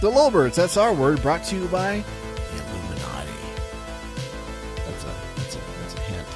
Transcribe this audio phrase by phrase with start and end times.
[0.00, 2.02] The Lulberts, that's our word, brought to you by
[2.34, 3.28] the Illuminati.
[4.76, 6.26] That's a that's a that's a hint.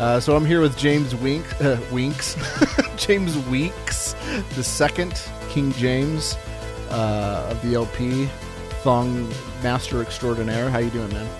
[0.00, 2.36] Uh, so I'm here with James Wink, uh, Winks,
[2.96, 4.16] James Weeks,
[4.56, 6.36] the second King James
[6.90, 8.26] uh, of the LP,
[8.82, 9.28] Thong
[9.62, 10.68] Master Extraordinaire.
[10.68, 11.30] How you doing, man?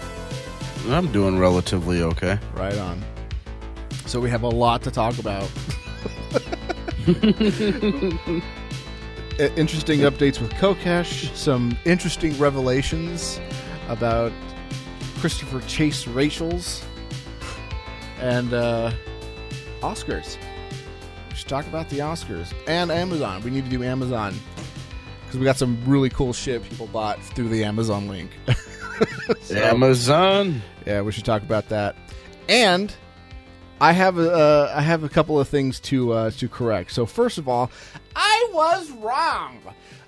[0.90, 2.38] I'm doing relatively okay.
[2.54, 3.02] Right on.
[4.06, 5.50] So we have a lot to talk about.
[9.38, 13.40] I- interesting updates with Kokesh, some interesting revelations
[13.88, 14.32] about
[15.18, 16.84] Christopher Chase Rachels,
[18.20, 18.92] and uh,
[19.80, 20.36] Oscars.
[21.30, 23.42] We should talk about the Oscars and Amazon.
[23.42, 24.34] We need to do Amazon
[25.24, 28.30] because we got some really cool shit people bought through the Amazon link.
[29.40, 30.62] So- Amazon.
[30.86, 31.96] yeah, we should talk about that.
[32.48, 32.94] And
[33.84, 36.92] I have a, uh, I have a couple of things to uh, to correct.
[36.92, 37.70] So first of all,
[38.16, 39.58] I was wrong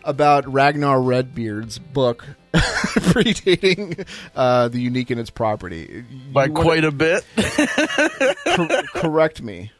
[0.02, 6.04] about Ragnar Redbeard's book predating uh, the Unique and Its Property.
[6.32, 7.24] By You wanna quite a bit.
[8.56, 9.72] cor- correct me,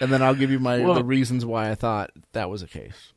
[0.00, 2.68] and then I'll give you my Well- the reasons why I thought that was the
[2.68, 3.12] case.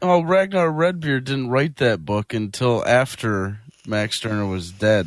[0.00, 5.06] Oh, Ragnar Redbeard didn't write that book until after Max Stirner was dead.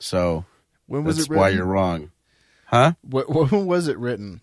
[0.00, 0.44] So
[0.88, 2.10] When was that's it why you're wrong.
[2.68, 2.92] Huh?
[3.02, 4.42] Wh- when was it written?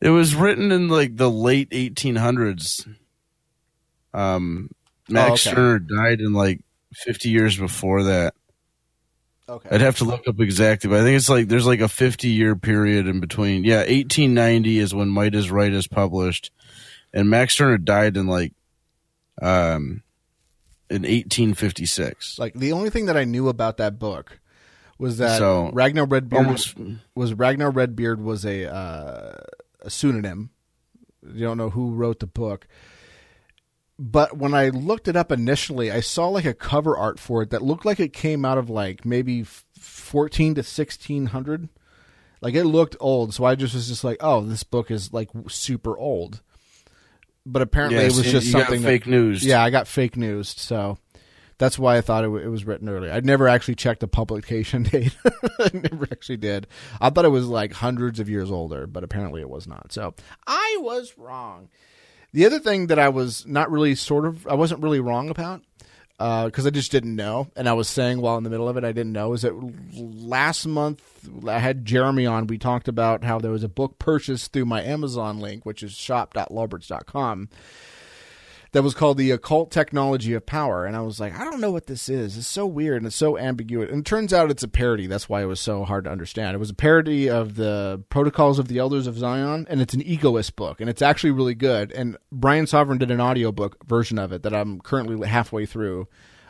[0.00, 2.86] It was written in like the late 1800s.
[4.12, 4.70] Um,
[5.08, 5.84] Max Oh, okay.
[5.96, 6.60] Died in like
[6.94, 8.34] 50 years before that.
[9.48, 9.68] Okay.
[9.70, 12.28] I'd have to look up exactly, but I think it's like there's like a 50
[12.28, 13.64] year period in between.
[13.64, 16.50] Yeah, 1890 is when Might is Right is published,
[17.12, 18.54] and Max Stirner died in like,
[19.42, 20.02] um,
[20.88, 22.38] in 1856.
[22.38, 24.40] Like the only thing that I knew about that book
[24.98, 26.76] was that So, Ragnar Redbeard Almost,
[27.14, 29.36] was Ragnar Redbeard was a uh,
[29.80, 30.50] a pseudonym.
[31.26, 32.66] You don't know who wrote the book.
[33.98, 37.50] But when I looked it up initially, I saw like a cover art for it
[37.50, 39.44] that looked like it came out of like maybe
[39.78, 41.68] 14 to 1600.
[42.40, 45.30] Like it looked old, so I just was just like, "Oh, this book is like
[45.48, 46.42] super old."
[47.46, 49.44] But apparently yes, it was just you got something that- fake news.
[49.44, 50.98] yeah, I got fake news, so
[51.58, 53.12] that's why I thought it, w- it was written earlier.
[53.12, 55.16] I'd never actually checked the publication date.
[55.24, 56.66] I never actually did.
[57.00, 59.92] I thought it was like hundreds of years older, but apparently it was not.
[59.92, 60.14] So
[60.46, 61.68] I was wrong.
[62.32, 65.62] The other thing that I was not really sort of, I wasn't really wrong about,
[66.18, 68.76] uh, because I just didn't know, and I was saying while in the middle of
[68.76, 69.52] it, I didn't know, is that
[69.92, 71.02] last month
[71.46, 72.48] I had Jeremy on.
[72.48, 75.92] We talked about how there was a book purchased through my Amazon link, which is
[75.92, 77.48] shop.lulberts.com
[78.74, 81.70] that was called the occult technology of power and i was like i don't know
[81.70, 84.64] what this is it's so weird and it's so ambiguous and it turns out it's
[84.64, 87.54] a parody that's why it was so hard to understand it was a parody of
[87.54, 91.30] the protocols of the elders of zion and it's an egoist book and it's actually
[91.30, 95.64] really good and brian sovereign did an audiobook version of it that i'm currently halfway
[95.64, 96.06] through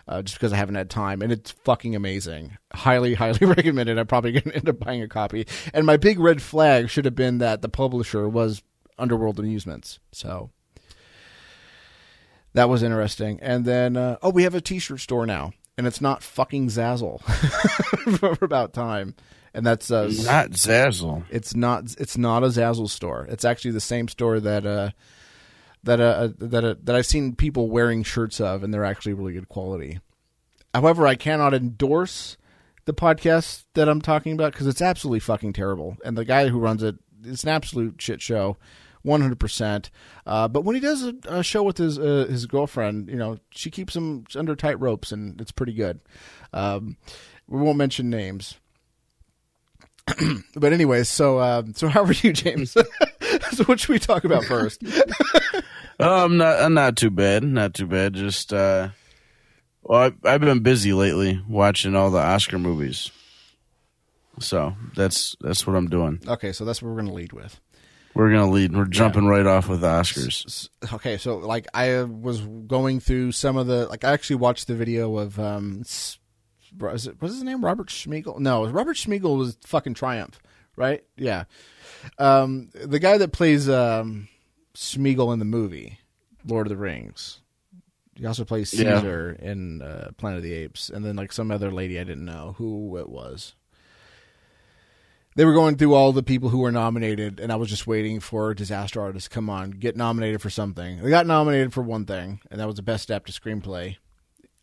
[0.07, 2.59] uh, just because I haven't had time, and it's fucking amazing.
[2.75, 3.99] Highly, highly recommended.
[3.99, 5.47] I'm probably going to end up buying a copy.
[5.73, 8.63] And my big red flag should have been that the publisher was
[8.99, 9.99] Underworld Amusements.
[10.13, 10.51] So
[12.55, 13.39] that was interesting.
[13.41, 17.21] And then, uh, oh, we have a T-shirt store now, and it's not fucking Zazzle
[18.19, 19.15] for about time.
[19.53, 21.25] And that's uh, Not Zazzle.
[21.31, 23.27] it's not it's not a Zazzle store.
[23.29, 24.91] It's actually the same store that uh
[25.85, 29.33] that uh that uh, that I've seen people wearing shirts of, and they're actually really
[29.33, 30.01] good quality.
[30.75, 32.37] However, I cannot endorse
[32.85, 36.59] the podcast that I'm talking about because it's absolutely fucking terrible, and the guy who
[36.59, 38.57] runs it is an absolute shit show.
[39.05, 39.91] One hundred percent.
[40.27, 43.39] Uh, but when he does a, a show with his uh, his girlfriend, you know,
[43.51, 46.01] she keeps him under tight ropes, and it's pretty good.
[46.55, 46.97] Um,
[47.47, 48.57] we won't mention names,
[50.57, 52.71] but anyways, so uh, so how are you, James?
[53.53, 54.83] so what should we talk about first?
[56.01, 56.61] Oh, I'm not.
[56.61, 57.43] I'm not too bad.
[57.43, 58.15] Not too bad.
[58.15, 58.89] Just uh,
[59.83, 63.11] well, I've, I've been busy lately watching all the Oscar movies,
[64.39, 66.21] so that's that's what I'm doing.
[66.27, 67.61] Okay, so that's what we're going to lead with.
[68.15, 68.77] We're gonna lead.
[68.77, 70.69] We're jumping right off with Oscars.
[70.93, 74.75] Okay, so like I was going through some of the like I actually watched the
[74.75, 78.39] video of um, it was his name Robert Smigel?
[78.39, 80.41] No, Robert Smigel was fucking Triumph,
[80.77, 81.03] right?
[81.17, 81.45] Yeah,
[82.19, 84.29] um, the guy that plays um,
[84.75, 85.99] Smeagol in the movie
[86.47, 87.41] Lord of the Rings.
[88.17, 89.01] He also plays Yeah.
[89.01, 92.25] Caesar in uh, Planet of the Apes, and then like some other lady I didn't
[92.25, 93.55] know who it was.
[95.37, 98.21] They were going through all the people who were nominated, and I was just waiting
[98.21, 101.03] for Disaster Artist come on, get nominated for something.
[101.03, 103.97] They got nominated for one thing, and that was the Best Adapted Screenplay.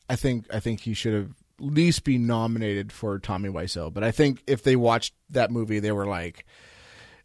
[0.10, 3.94] I think I think he should have at least be nominated for Tommy Wiseau.
[3.94, 6.46] But I think if they watched that movie, they were like,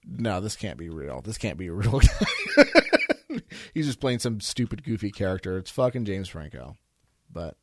[0.04, 1.20] "No, this can't be real.
[1.20, 2.00] This can't be real.
[3.74, 5.56] He's just playing some stupid, goofy character.
[5.56, 6.76] It's fucking James Franco."
[7.30, 7.56] But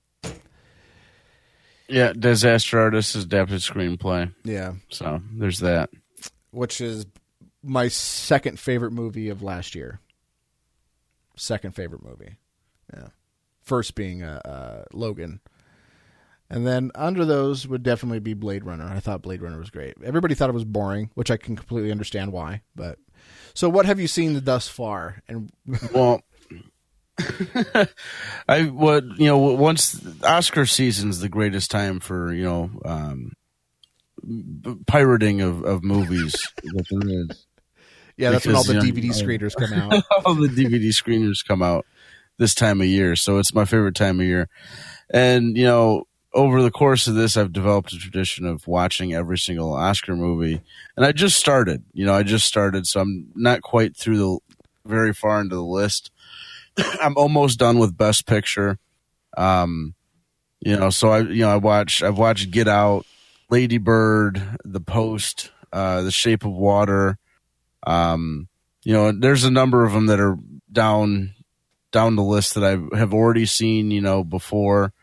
[1.93, 4.33] Yeah, Disaster Artist is adapted screenplay.
[4.43, 5.89] Yeah, So there's that.
[6.51, 7.05] which is
[7.61, 9.99] my second favorite movie of last year.
[11.35, 12.35] Second favorite movie.
[12.93, 13.07] Yeah.
[13.61, 15.39] First being uh, uh, Logan.
[16.49, 18.85] And then under those would definitely be Blade Runner.
[18.85, 19.95] I thought Blade Runner was great.
[20.03, 22.61] Everybody thought it was boring, which I can completely understand why.
[22.75, 22.99] But
[23.53, 25.21] so, what have you seen thus far?
[25.27, 25.51] And
[25.93, 26.21] Well,
[28.47, 33.33] I what you know once Oscar season's the greatest time for you know um,
[34.87, 36.33] pirating of, of movies
[36.63, 37.45] that there is.
[38.17, 40.03] yeah, that's when all the you know, DVD screeners come out.
[40.25, 41.85] all the DVD screeners come out
[42.37, 44.49] this time of year, so it's my favorite time of year.
[45.11, 49.37] And you know, over the course of this, I've developed a tradition of watching every
[49.37, 50.61] single Oscar movie,
[50.97, 51.83] and I just started.
[51.93, 54.39] You know, I just started, so I'm not quite through the
[54.85, 56.11] very far into the list.
[57.01, 58.79] I'm almost done with Best Picture.
[59.37, 59.95] Um,
[60.59, 63.05] you know, so I you know I watch I've watched Get Out,
[63.49, 67.17] Lady Bird, The Post, uh, The Shape of Water.
[67.85, 68.47] Um,
[68.83, 70.37] you know, there's a number of them that are
[70.71, 71.33] down
[71.91, 73.91] down the list that I have already seen.
[73.91, 74.93] You know, before.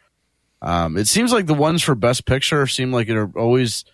[0.63, 3.85] Um, it seems like the ones for Best Picture seem like it are always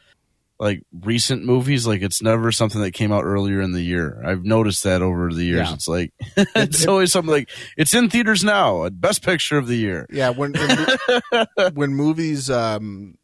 [0.59, 1.87] like recent movies.
[1.87, 4.23] Like it's never something that came out earlier in the year.
[4.25, 5.69] I've noticed that over the years.
[5.69, 5.75] Yeah.
[5.75, 8.89] It's like it's always something like it's in theaters now.
[8.91, 10.07] Best Picture of the year.
[10.11, 13.19] Yeah, when when, when movies um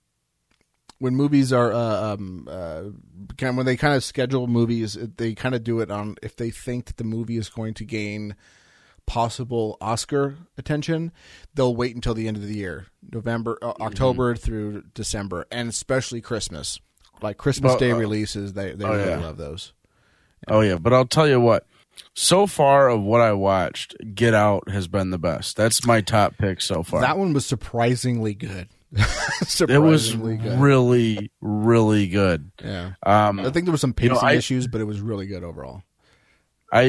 [0.98, 2.82] when movies are uh, um uh
[3.38, 6.86] when they kind of schedule movies, they kind of do it on if they think
[6.86, 8.36] that the movie is going to gain
[9.06, 11.12] possible Oscar attention,
[11.54, 16.20] they'll wait until the end of the year, November, uh, October through December, and especially
[16.20, 16.80] Christmas.
[17.22, 19.20] Like Christmas Well, Day uh, releases, they they oh, really yeah.
[19.20, 19.72] love those.
[20.48, 21.66] Oh yeah, but I'll tell you what.
[22.14, 25.56] So far of what I watched, Get Out has been the best.
[25.56, 27.00] That's my top pick so far.
[27.02, 28.68] That one was surprisingly good.
[28.92, 30.58] it was good.
[30.60, 32.50] really, really good.
[32.62, 32.92] yeah.
[33.04, 35.26] Um, I think there were some You know, pacing I- issues, but it was really
[35.26, 35.82] good overall.
[36.72, 36.82] I,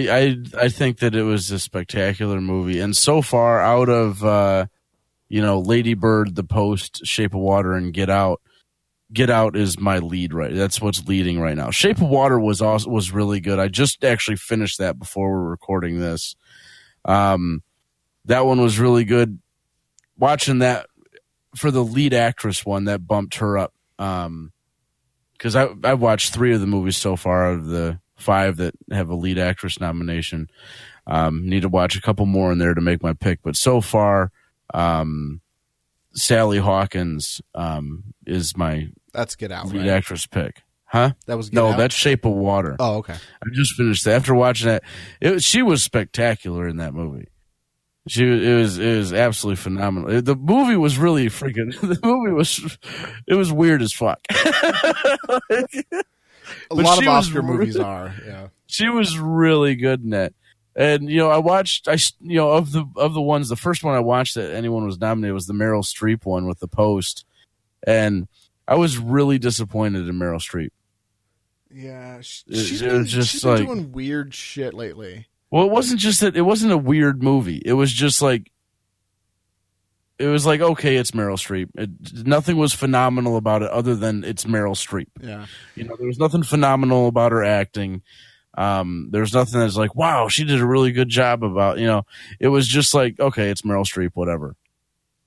[0.56, 4.68] I I think that it was a spectacular movie, and so far out of uh,
[5.28, 8.42] you know Lady Bird, The Post, Shape of Water, and Get Out,
[9.14, 10.54] Get Out is my lead right.
[10.54, 11.70] That's what's leading right now.
[11.70, 13.60] Shape of Water was also was really good.
[13.60, 16.36] I just actually finished that before we're recording this.
[17.06, 17.62] Um,
[18.26, 19.40] that one was really good.
[20.18, 20.88] Watching that
[21.56, 23.74] for the lead actress one, that bumped her up.
[24.00, 24.52] Um,
[25.34, 28.74] because I I've watched three of the movies so far out of the five that
[28.92, 30.50] have a lead actress nomination.
[31.06, 33.82] Um, need to watch a couple more in there to make my pick, but so
[33.82, 34.32] far,
[34.74, 35.42] um,
[36.14, 39.68] Sally Hawkins um, is my That's Get Out.
[39.68, 39.90] lead Right?
[39.90, 40.62] actress pick.
[40.86, 41.12] Huh?
[41.28, 41.78] That was Get no, Out?
[41.78, 42.76] that's Shape of Water.
[42.80, 43.14] Oh, okay.
[43.14, 44.16] I just finished that.
[44.16, 44.84] After watching that,
[45.22, 47.28] it she was spectacular in that movie.
[48.08, 50.22] She was- it was it was absolutely phenomenal.
[50.22, 51.74] The movie was really freaking.
[51.82, 52.78] The movie was
[53.28, 54.20] it was weird as fuck.
[56.70, 58.14] A lot of Oscar re- movies are.
[58.26, 58.48] Yeah.
[58.68, 60.34] she was really good in that.
[60.76, 61.88] And you know, I watched.
[61.88, 63.48] I you know of the of the ones.
[63.48, 66.60] The first one I watched that anyone was nominated was the Meryl Streep one with
[66.60, 67.26] the Post,
[67.86, 68.28] and
[68.68, 70.70] I was really disappointed in Meryl Streep.
[71.72, 72.22] Yeah.
[72.22, 75.28] She, It- she's it been, was just she's been like- doing weird shit lately.
[75.52, 76.36] Well, it wasn't just that.
[76.36, 77.62] It wasn't a weird movie.
[77.64, 78.50] It was just like.
[80.20, 81.70] It was like okay, it's Meryl Streep.
[81.76, 85.08] It, nothing was phenomenal about it other than it's Meryl Streep.
[85.22, 85.48] Yeah.
[85.76, 88.04] You know, there was nothing phenomenal about her acting.
[88.56, 91.88] Um, there was nothing that's like, wow, she did a really good job about, you
[91.88, 92.06] know,
[92.40, 94.56] it was just like, okay, it's Meryl Streep, whatever.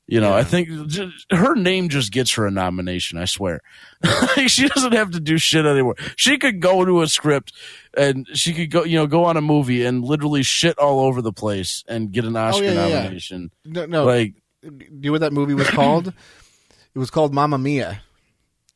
[0.09, 0.37] You know, Yeah.
[0.37, 3.19] I think j- her name just gets her a nomination.
[3.19, 3.61] I swear,
[4.05, 5.97] Like, she doesn't have to do shit anymore.
[6.15, 7.53] She could go to a script
[7.97, 11.21] and she could go, you know, go on a movie and literally shit all over
[11.23, 12.99] the place and get an Oscar Oh, yeah, yeah.
[13.03, 13.51] nomination.
[13.65, 14.05] No, no.
[14.05, 16.09] Like, do you know what that movie was called?
[16.95, 18.01] it was called Mamma Mia.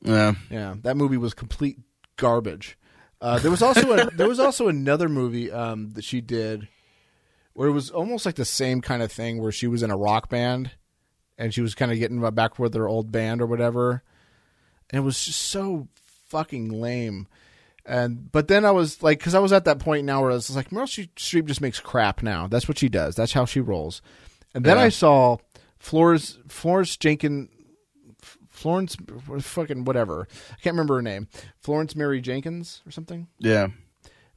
[0.02, 1.78] yeah, Yeah, that movie was complete
[2.16, 2.76] garbage.
[3.20, 6.66] Uh, there was also a, there was also another movie um, that she did
[7.52, 9.96] where it was almost like the same kind of thing where she was in a
[9.96, 10.72] rock band
[11.40, 14.04] and she was kind of getting back with her old band or whatever,
[14.90, 15.88] and it was just so
[16.28, 17.26] fucking lame.
[17.86, 20.34] And but then I was like, because I was at that point now where I
[20.34, 20.84] was like, Meryl
[21.16, 22.46] Streep just makes crap now.
[22.46, 23.16] That's what she does.
[23.16, 24.02] That's how she rolls.
[24.54, 24.84] And then Yeah.
[24.84, 25.38] I saw
[25.78, 27.48] Florence Florence Jenkins
[28.50, 28.96] Florence
[29.40, 30.28] fucking whatever.
[30.52, 31.28] I can't remember her name.
[31.60, 33.26] Florence Mary Jenkins or something.
[33.38, 33.68] yeah.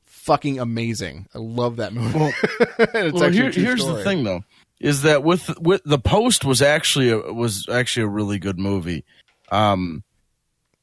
[0.05, 1.27] Fucking amazing.
[1.36, 2.17] I love that movie.
[2.79, 3.98] it's well, here- here's story.
[3.98, 4.43] the thing, though,
[4.84, 9.06] is that with with the post was actually a, was actually a really good movie.
[9.50, 10.04] Um,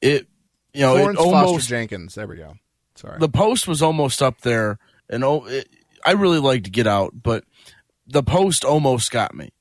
[0.00, 0.26] it
[0.72, 2.14] you know Florence it almost Foster Jenkins.
[2.14, 2.54] There we go.
[2.96, 3.18] Sorry.
[3.18, 4.78] the post was almost up there,
[5.10, 5.68] and oh, it,
[6.04, 7.44] I really liked Get Out, but
[8.06, 9.52] the post almost got me.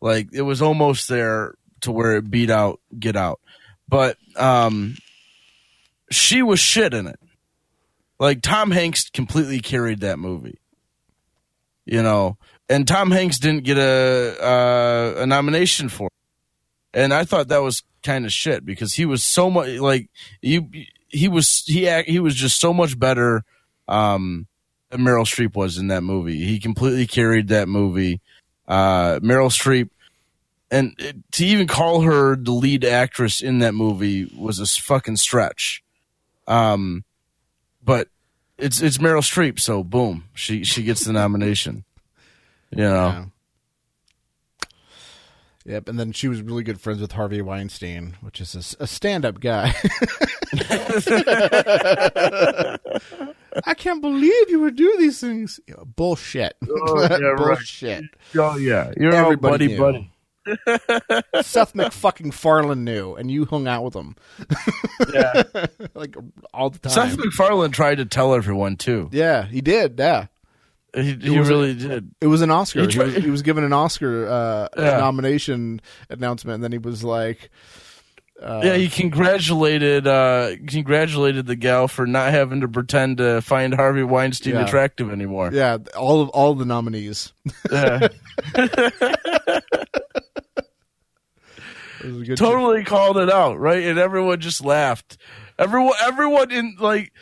[0.00, 3.40] Like it was almost there to where it beat out Get Out,
[3.86, 4.96] but um,
[6.10, 7.20] she was shit in it.
[8.18, 10.58] Like Tom Hanks completely carried that movie.
[11.84, 16.98] You know, and Tom Hanks didn't get a uh, a nomination for, it.
[17.00, 20.68] and I thought that was kind of shit because he was so much like you.
[21.08, 23.44] He was he he was just so much better
[23.88, 24.46] um,
[24.90, 26.44] than Meryl Streep was in that movie.
[26.44, 28.20] He completely carried that movie.
[28.66, 29.90] Uh, Meryl Streep,
[30.70, 35.16] and it, to even call her the lead actress in that movie was a fucking
[35.16, 35.82] stretch.
[36.46, 37.04] Um,
[37.82, 38.08] but
[38.58, 41.84] it's it's Meryl Streep, so boom, she she gets the nomination.
[42.76, 43.24] You know, Yeah.
[45.66, 49.40] Yep, and then she was really good friends with Harvey Weinstein, which is a stand-up
[49.40, 49.72] guy.
[53.66, 55.60] I can't believe you would do these things.
[55.66, 56.54] Yeah, bullshit.
[56.68, 57.36] Oh, yeah, right.
[57.38, 58.04] bullshit.
[58.36, 59.78] oh yeah, you're Everybody buddy, knew.
[59.78, 60.10] buddy.
[61.42, 64.14] Seth McFucking Farland knew, and you hung out with him
[65.14, 65.44] Yeah,
[65.94, 66.14] like
[66.52, 66.92] all the time.
[66.92, 69.08] Seth MacFarlane tried to tell everyone too.
[69.12, 69.94] yeah, he did.
[69.98, 70.26] Yeah,
[70.94, 72.10] He, he was really did.
[72.20, 72.82] it was an Oscar.
[72.86, 74.98] He He, was, he was given an Oscar uh, Yeah.
[74.98, 77.50] nomination announcement, and then he was like,
[78.42, 83.74] uh, yeah, he congratulated uh, congratulated the gal for not having to pretend to find
[83.74, 84.64] Harvey Weinstein Yeah.
[84.66, 85.50] attractive anymore.
[85.52, 87.32] "Yeah, all of all the nominees."
[87.70, 88.08] Yeah.
[92.36, 93.82] Totally called it out, right?
[93.84, 95.16] And everyone just laughed.
[95.58, 97.12] Everyone, everyone in like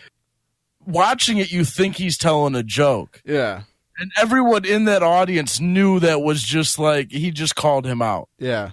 [0.87, 3.63] watching it, you think he's telling a joke, Yeah,
[3.99, 8.29] and everyone in that audience knew that was just like he just called him out.
[8.39, 8.71] yeah.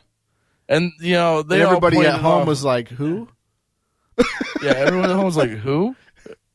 [0.67, 3.27] And you know, they And everybody pointed at home off- was like, "Who?"
[4.61, 5.95] yeah, everyone at home was like, "Who?"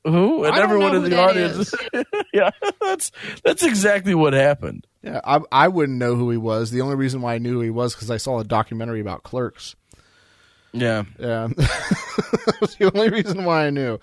[0.05, 0.45] Who?
[0.45, 1.75] And everyone in the audience,
[2.35, 3.11] yeah, that's
[3.43, 4.87] that's exactly what happened.
[5.03, 6.71] Yeah, I I wouldn't know who he was.
[6.71, 9.23] The only reason why I knew who he was because I saw a documentary about
[9.25, 9.75] Clerks.
[10.73, 13.99] Yeah, Yeah, that was the only reason why I knew.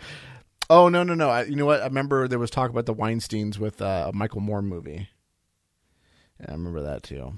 [0.72, 1.30] Oh no no no!
[1.30, 1.82] I, you know what?
[1.82, 5.10] I remember there was talk about the Weinstein's with uh, a Michael Moore movie.
[6.40, 7.34] Yeah, I remember that too.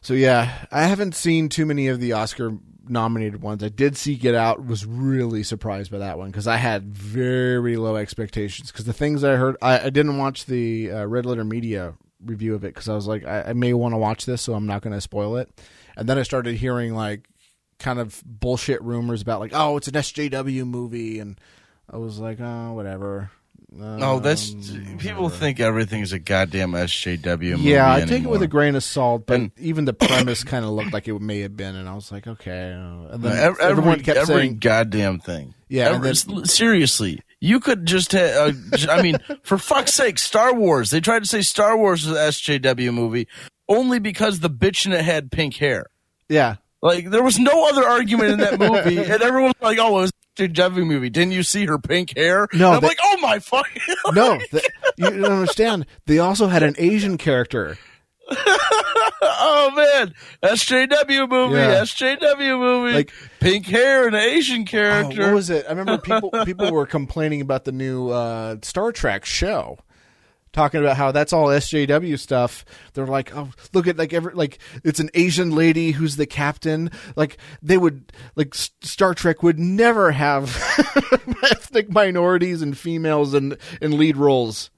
[0.00, 2.56] So yeah, I haven't seen too many of the Oscar
[2.88, 3.64] nominated ones.
[3.64, 4.64] I did see Get Out.
[4.64, 8.70] Was really surprised by that one because I had very low expectations.
[8.70, 12.54] Because the things I heard, I, I didn't watch the uh, Red Letter Media review
[12.54, 14.66] of it because I was like, I, I may want to watch this, so I'm
[14.66, 15.50] not going to spoil it.
[15.96, 17.26] And then I started hearing like
[17.80, 21.40] kind of bullshit rumors about like, oh, it's an SJW movie, and
[21.90, 23.30] I was like, oh, whatever.
[23.72, 25.40] no, that's Um, people whatever.
[25.40, 27.62] think everything's a goddamn SJW movie.
[27.70, 30.64] Yeah, I take it with a grain of salt, but And- even the premise kind
[30.64, 32.72] of looked like it may have been, and I was like, okay.
[32.72, 35.54] uh, And then Every, everyone kept every saying, goddamn thing.
[35.68, 38.12] Yeah, Every- then- seriously, you could just.
[38.12, 38.52] Ha- uh,
[38.90, 40.90] I mean, for fuck's sake, Star Wars.
[40.90, 43.28] They tried to say Star Wars is an SJW movie
[43.68, 45.86] only because the bitch in it had pink hair.
[46.28, 50.02] yeah, Like there was no other argument in that movie, and everyone's like, "Oh, it
[50.02, 52.48] was a SJW movie." Didn't you see her pink hair?
[52.54, 53.82] No, And I'm they- like, "Oh my fucking."
[54.14, 54.64] no, th-
[54.96, 55.84] you don't understand.
[56.06, 57.76] They also had an Asian character.
[59.22, 61.82] oh man, SJW movie, Yeah.
[61.82, 65.22] SJW movie, Like- pink hair and an Asian Oh, character.
[65.26, 65.66] what was it?
[65.66, 69.78] I remember people people were complaining about the new uh, Star Trek show,
[70.52, 72.64] talking about how that's all SJW stuff.
[72.94, 76.90] They're like, oh, look at like every like it's an Asian lady who's the captain.
[77.16, 80.44] Like they would like S- Star Trek would never have
[81.50, 84.70] ethnic minorities and females in in lead roles.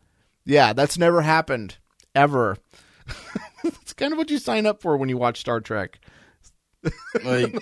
[0.44, 1.76] Yeah, that's never happened
[2.14, 2.56] ever.
[3.64, 6.00] it's kind of what you sign up for when you watch Star Trek
[7.24, 7.54] like,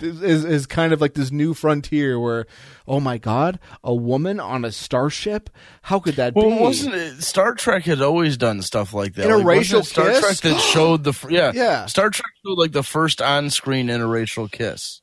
[0.00, 2.46] is is kind of like this new frontier where,
[2.88, 5.50] oh my god, a woman on a starship?
[5.82, 6.56] How could that Well, be?
[6.58, 7.22] wasn't it?
[7.22, 9.26] Star Trek had always done stuff like that.
[9.26, 10.20] Interracial like, Star kiss?
[10.20, 11.86] Trek that showed the yeah Yeah.
[11.86, 15.02] Star Trek showed like the first on-screen interracial kiss,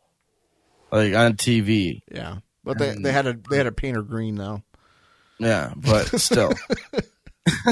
[0.92, 2.01] like on TV.
[2.12, 4.63] yeah, but they they had a they had a paint her green though.
[5.40, 6.54] Yeah, but still,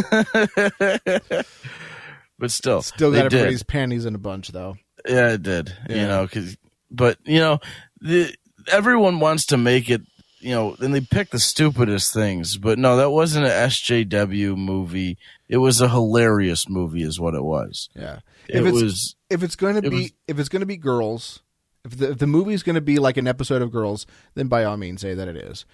[2.39, 3.33] but still, Still got got did.
[3.39, 4.77] everybody's panties in a bunch though.
[5.07, 5.73] Yeah, it did.
[5.89, 6.57] You know, cause,
[6.91, 7.59] but you know,
[8.01, 8.33] the,
[8.71, 10.01] everyone wants to make it.
[10.41, 12.55] You know, and they pick the stupidest things.
[12.57, 15.17] But no, that wasn't an SJW movie.
[15.49, 17.89] It was a hilarious movie, is what it was.
[17.93, 19.15] Yeah, It if it's was.
[19.29, 21.41] if it's going to it be was- if it's going to be girls,
[21.83, 24.63] if the if the movie's going to be like an episode of Girls, then by
[24.63, 25.65] all means say that it is.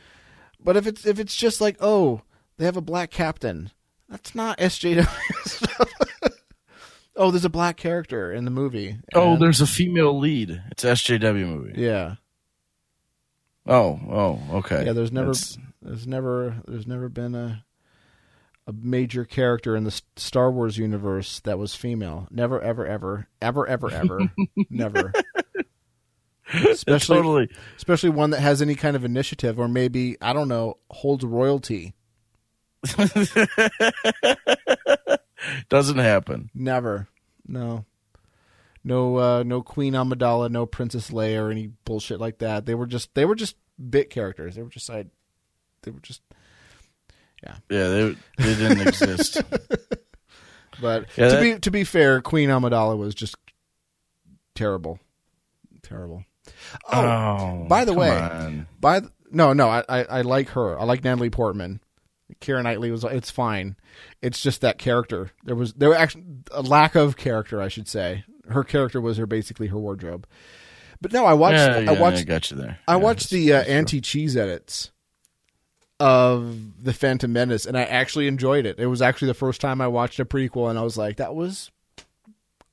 [0.60, 2.22] But if it's if it's just like oh
[2.58, 3.70] they have a black captain,
[4.10, 5.08] that's not SJW
[5.46, 5.90] stuff.
[7.16, 8.98] Oh, there's a black character in the movie.
[9.14, 10.62] Oh, And- there's a female lead.
[10.72, 11.82] It's a SJW movie.
[11.82, 12.16] yeah.
[13.68, 14.86] Oh, oh, okay.
[14.86, 17.64] Yeah, there's never That's- there's never there's never been a
[18.68, 22.28] a major character in the S- Star Wars universe that was female.
[22.32, 24.20] Never, ever, ever, ever, ever, ever,
[24.70, 25.12] never.
[26.54, 27.50] Especially, totally.
[27.76, 31.94] especially one that has any kind of initiative, or maybe I don't know, holds royalty.
[35.70, 36.50] Doesn't happen.
[36.54, 37.08] Never,
[37.48, 37.86] no,
[38.84, 42.66] no, uh, no Queen Amidala, no Princess Leia, or any bullshit like that.
[42.66, 43.56] They were just, they were just
[43.90, 44.56] bit characters.
[44.56, 45.08] They were just like,
[45.84, 46.22] they were just.
[47.44, 49.42] Yeah, Yeah, they they didn't exist.
[50.82, 53.36] But Yeah, to that- be to be fair, Queen Amidala was just
[54.56, 55.00] terrible,
[55.84, 56.26] terrible.
[56.92, 58.68] Oh, by the way, on.
[58.82, 60.78] by the, no, no, I, I I like her.
[60.78, 61.80] I like Natalie Portman.
[62.40, 63.76] Karen Knightley was it's fine.
[64.22, 65.32] It's just that character.
[65.44, 68.24] There was there was actually a lack of character, I should say.
[68.50, 70.28] Her character was her basically her wardrobe.
[71.02, 72.80] But no, I watched yeah, yeah, I watched I got you there.
[72.88, 74.92] I Yeah, watched the uh, anti cheese edits
[76.00, 78.80] of the Phantom Menace, and I actually enjoyed it.
[78.80, 81.36] It was actually the first time I watched a prequel, and I was like, "That
[81.36, 81.72] was."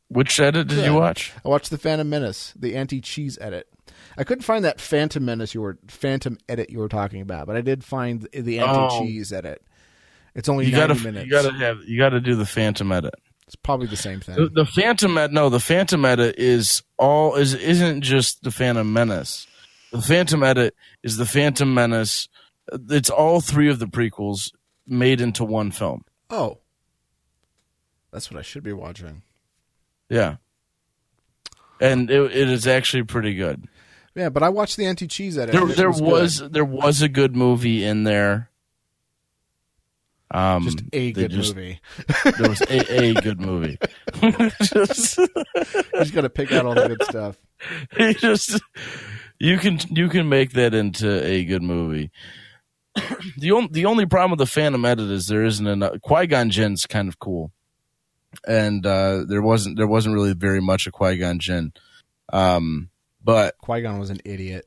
[0.09, 1.33] Which edit did you watch?
[1.45, 3.69] I watched the Phantom Menace, the anti cheese edit.
[4.17, 7.57] I couldn't find that Phantom Menace you were Phantom edit you were talking about, but
[7.57, 9.01] I did find the- anti oh.
[9.01, 9.63] cheese edit.
[10.35, 11.27] It's only You ninety gotta minutes.
[11.27, 13.15] you gotta have you gotta do the Phantom edit.
[13.47, 14.37] it's probably the same thing.
[14.37, 18.91] The, the Phantom edit no, the Phantom edit is all is isn't just the Phantom
[18.93, 19.47] Menace.
[19.93, 22.29] The Phantom edit is the Phantom Menace.
[22.89, 24.53] It's all three of the prequels
[24.87, 26.05] made into one film.
[26.31, 26.59] oh,
[28.11, 29.23] that's what I should be watching.
[30.09, 30.37] Yeah,
[31.81, 33.69] and it, it is actually pretty good.
[34.15, 35.55] Yeah, but I watched the anti cheese edit.
[35.55, 38.51] There, there was, was, there was a good movie in there.
[40.31, 41.81] Um, just a good just- movie.
[42.25, 43.79] There was a, a good movie.
[44.63, 45.19] just,
[45.95, 47.37] just got to pick out all the good stuff.
[47.99, 48.61] you just
[49.39, 52.11] you can you can make that into a good movie.
[53.39, 56.01] the only the only problem with the Phantom edit is there isn't enough.
[56.01, 57.51] Qui Gon Jinn's kind of cool,
[58.47, 61.73] and uh, there wasn't there wasn't really very much of Qui Gon Jinn.
[62.33, 62.89] Um,
[63.25, 64.67] but Qui Gon was an idiot.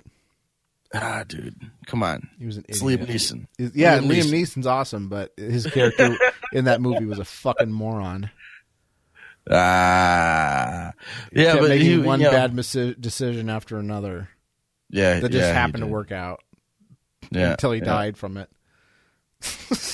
[0.93, 3.01] ah, dude, come on, He was an it's idiot.
[3.01, 3.47] Liam Neeson.
[3.57, 4.31] Yeah, Liam Liam Neeson.
[4.31, 6.17] Neeson's awesome, but his character
[6.53, 8.29] in that movie was a fucking moron.
[9.49, 10.93] Ah,
[11.31, 14.29] yeah, but making he, one yeah, bad misi- decision after another
[14.89, 16.41] yeah, that just yeah, happened to work out
[17.31, 17.85] yeah, until he yeah.
[17.85, 18.49] died from it.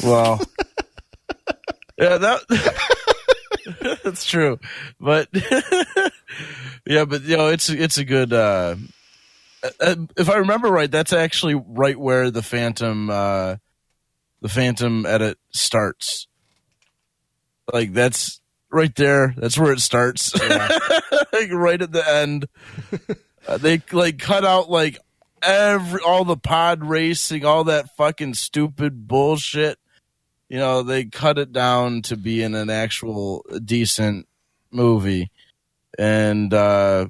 [0.03, 0.39] Well,
[1.97, 2.41] yeah, that
[4.03, 4.59] that's true,
[4.99, 5.27] but
[6.85, 8.33] yeah, but you know, it's it's a good.
[8.33, 8.75] Uh,
[9.79, 13.57] uh, if I remember right, that's actually right where the Phantom, uh,
[14.41, 16.27] the Phantom edit starts.
[17.71, 18.41] Like that's
[18.71, 19.33] right there.
[19.37, 20.33] That's where it starts.
[20.49, 22.47] like right at the end,
[23.47, 24.97] uh, they like cut out like
[25.41, 29.77] every all the pod racing, all that fucking stupid bullshit.
[30.51, 34.27] You know, they cut it down to be in an actual decent
[34.69, 35.31] movie,
[35.97, 37.07] and uh,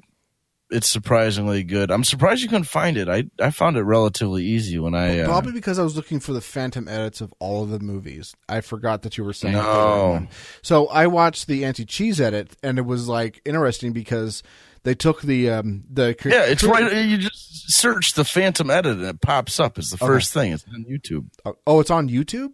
[0.70, 1.90] it's surprisingly good.
[1.90, 3.08] I'm surprised you couldn't find it.
[3.08, 6.32] I I found it relatively easy when I uh, Probably because I was looking for
[6.32, 8.32] the Phantom edits of all of the movies.
[8.48, 9.54] I forgot that you were saying.
[9.54, 9.62] No.
[9.62, 10.28] that they were in one.
[10.62, 14.44] So I watched the anti cheese edit, and it was like interesting because
[14.84, 16.92] they took the um the yeah, it's right.
[16.92, 20.52] You just search the Phantom edit and it pops up as the first thing.
[20.52, 21.26] It's on YouTube.
[21.66, 22.52] Oh, it's on YouTube.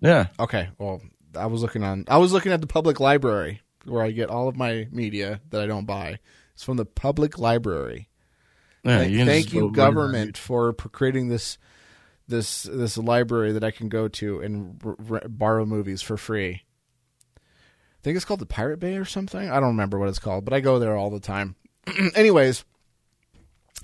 [0.00, 0.28] Yeah.
[0.38, 0.68] Okay.
[0.78, 1.02] Well,
[1.36, 2.04] I was looking on.
[2.08, 5.60] I was looking at the public library where I get all of my media that
[5.60, 6.18] I don't buy.
[6.54, 8.08] It's from the public library.
[8.84, 11.58] Yeah, Thank, you thank you, government, for creating this
[12.28, 16.62] this this library that I can go to and r- r- borrow movies for free.
[17.36, 19.50] I think it's called the Pirate Bay or something.
[19.50, 21.56] I don't remember what it's called, but I go there all the time.
[22.14, 22.64] Anyways,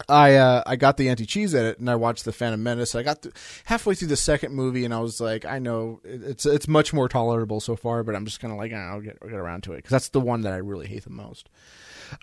[0.08, 2.94] I uh, I got the anti cheese edit and I watched the Phantom Menace.
[2.94, 6.22] I got th- halfway through the second movie and I was like, I know it-
[6.22, 9.00] it's it's much more tolerable so far, but I'm just kind of like, ah, I'll
[9.00, 11.10] get I'll get around to it because that's the one that I really hate the
[11.10, 11.48] most.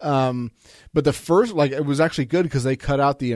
[0.01, 0.51] Um,
[0.93, 3.35] but the first, like, it was actually good because they cut out the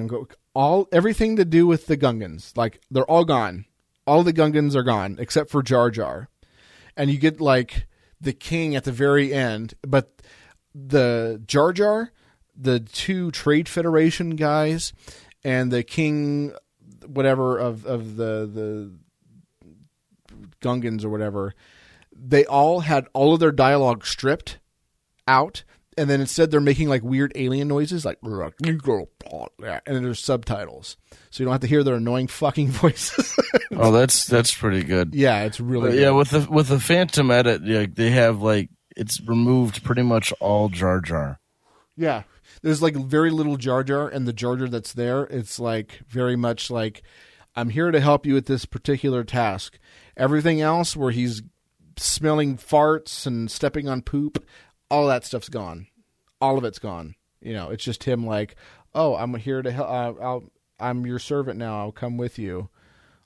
[0.53, 2.55] all everything to do with the Gungans.
[2.55, 3.65] Like, they're all gone.
[4.07, 6.29] All the Gungans are gone except for Jar Jar,
[6.95, 7.87] and you get like
[8.21, 9.73] the king at the very end.
[9.81, 10.21] But
[10.73, 12.11] the Jar Jar,
[12.55, 14.93] the two Trade Federation guys,
[15.43, 16.53] and the king,
[17.05, 18.91] whatever of of the the
[20.61, 21.53] Gungans or whatever,
[22.15, 24.59] they all had all of their dialogue stripped
[25.27, 25.63] out
[25.97, 30.97] and then instead they're making like weird alien noises like and there's subtitles
[31.31, 33.35] so you don't have to hear their annoying fucking voices
[33.71, 35.15] Oh, that's that's pretty good.
[35.15, 38.69] yeah it's really But yeah, with the with the Phantom edit, yeah, they have like
[38.95, 41.39] it's removed pretty much all Jar Jar.
[41.97, 42.23] yeah
[42.65, 46.35] there's like very little jar jar and the jar jar that's there it's like very
[46.35, 47.03] much like
[47.55, 49.79] i'm here to help you with this particular task
[50.17, 51.41] everything else where he's
[51.97, 54.45] smelling farts and stepping on poop.
[54.89, 55.87] All that stuff's gone.
[56.41, 57.15] All of it's gone.
[57.41, 58.55] You know, it's just him like,
[58.93, 59.89] oh, I'm here to help.
[59.89, 60.43] Uh, I'll,
[60.79, 61.79] I'm your servant now.
[61.79, 62.69] I'll come with you.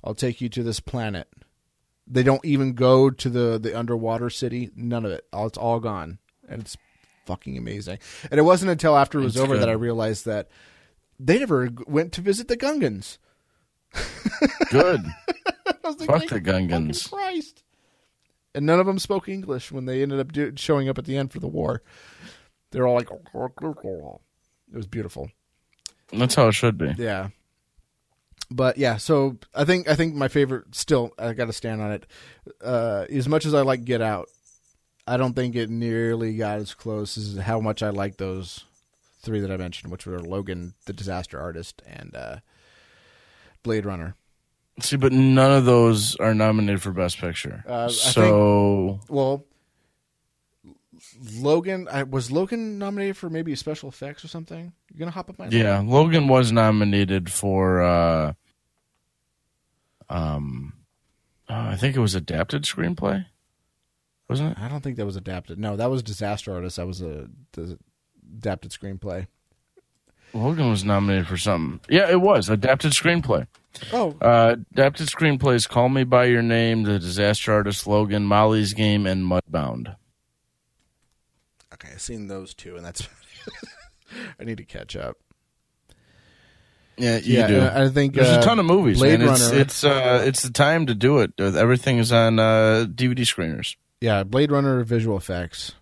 [0.04, 1.28] I'll take you to this planet.
[2.08, 4.72] They don't even go to the the underwater city.
[4.76, 5.26] None of it.
[5.32, 6.76] All it's all gone, and it's
[7.30, 8.00] fucking amazing.
[8.32, 9.62] And it wasn't until after it was That's over good.
[9.62, 10.50] that I realized that
[11.20, 13.20] they never went to visit the Gungans.
[14.72, 15.04] Good.
[15.66, 17.10] Like, Fuck the Gungans.
[17.10, 17.64] Christ.
[18.56, 21.18] And none of them spoke English when they ended up do- showing up at the
[21.18, 21.82] end for the war.
[22.72, 25.30] They're all like, it was beautiful.
[26.12, 26.94] That's how it should be.
[26.98, 27.30] Yeah.
[28.52, 31.92] But yeah, so I think I think my favorite still I got to stand on
[31.92, 32.08] it.
[32.64, 34.28] Uh, as much as I like Get Out,
[35.10, 38.66] I don't think it nearly got as close as how much I like those
[39.22, 42.38] three that I mentioned, which were Logan, the Disaster Artist, and uh,
[43.64, 44.16] Blade Runner.
[44.82, 47.64] See, but none of those are nominated for Best Picture.
[47.68, 49.46] Uh, so Well,
[51.34, 54.72] Logan, I, was Logan nominated for maybe special effects or something?
[54.92, 57.82] You're gonna hop up my yeah, Logan was nominated for.
[57.82, 58.34] Uh,
[60.10, 60.74] um,
[61.50, 63.26] uh, I think it was adapted screenplay,
[64.30, 64.60] wasn't it?
[64.62, 65.58] I don't think that was adapted.
[65.60, 66.78] No, that was Disaster Artist.
[66.78, 67.78] That was a the
[68.38, 69.28] adapted screenplay.
[70.34, 71.80] Logan was nominated for something.
[71.90, 73.48] Yeah, it was adapted screenplay.
[73.92, 79.08] Oh, Uh, adapted screenplays: Call Me by Your Name, The Disaster Artist, Logan, Molly's Game,
[79.08, 79.96] and Mudbound.
[81.74, 81.90] okay.
[81.94, 83.08] I've seen those two, and that's.
[84.40, 85.18] I need to catch up.
[86.98, 87.62] Yeah, you yeah, do.
[87.62, 89.30] I think There's uh, a ton of movies, Blade man.
[89.30, 91.32] It's it's uh, it's the time to do it.
[91.40, 93.76] Everything is on uh, DVD screeners.
[94.02, 95.74] Yeah, Blade Runner visual effects.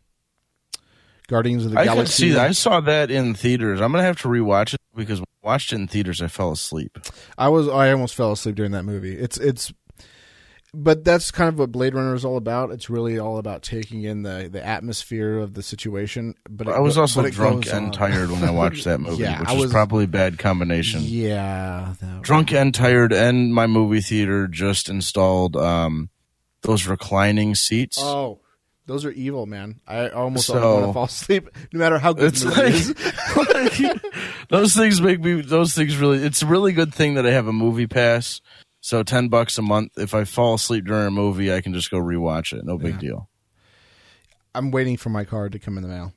[1.27, 2.29] Guardians of the I Galaxy.
[2.29, 2.47] see that.
[2.47, 3.81] I saw that in theaters.
[3.81, 6.51] I'm gonna have to rewatch it because when I watched it in theaters, I fell
[6.53, 6.97] asleep.
[7.37, 9.17] I was I almost fell asleep during that movie.
[9.17, 9.73] It's it's
[10.73, 12.71] but that's kind of what Blade Runner is all about.
[12.71, 16.33] It's really all about taking in the the atmosphere of the situation.
[16.49, 17.91] But it I was also drunk and on.
[17.91, 21.01] tired when I watched that movie, Yeah, which I was, was- probably a bad combination.
[21.03, 26.09] Yeah, Drunk and tired, and my movie theater just installed um,
[26.61, 27.97] those reclining seats.
[28.01, 28.39] Oh,
[28.85, 29.79] those are evil, man.
[29.87, 32.61] I almost So- don't want to fall asleep, no matter how good It's the movie
[32.77, 32.95] is.
[33.35, 35.41] like, like, those things make me.
[35.41, 36.19] Those things really.
[36.19, 38.41] It's a really good thing that I have a movie pass.
[38.79, 39.93] So ten bucks a month.
[39.97, 42.63] If I fall asleep during a movie, I can just go rewatch it.
[42.63, 42.99] No big Yeah.
[42.99, 43.29] deal.
[44.55, 46.13] I'm waiting for my card to come in the mail,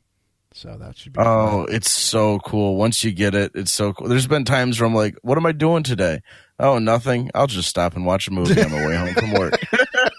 [0.55, 1.21] so that should be.
[1.21, 2.77] Oh, it's so cool.
[2.77, 4.09] Once you get it, it's so cool.
[4.09, 6.21] There's been times where I'm like, "What am I doing today?"
[6.59, 7.31] Oh, nothing.
[7.35, 9.55] I'll just stop and watch a movie on my way home from work.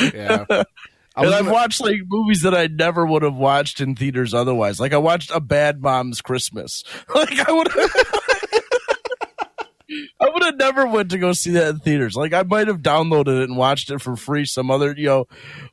[0.00, 0.64] yeah.
[1.16, 4.80] And I've watched like movies that I never would have watched in theaters otherwise.
[4.80, 6.82] Like I watched A Bad Mom's Christmas.
[7.14, 7.68] Like I would
[10.20, 12.14] I would have never went to go see that in theaters.
[12.16, 15.24] Like I might have downloaded it and watched it for free some other, you know,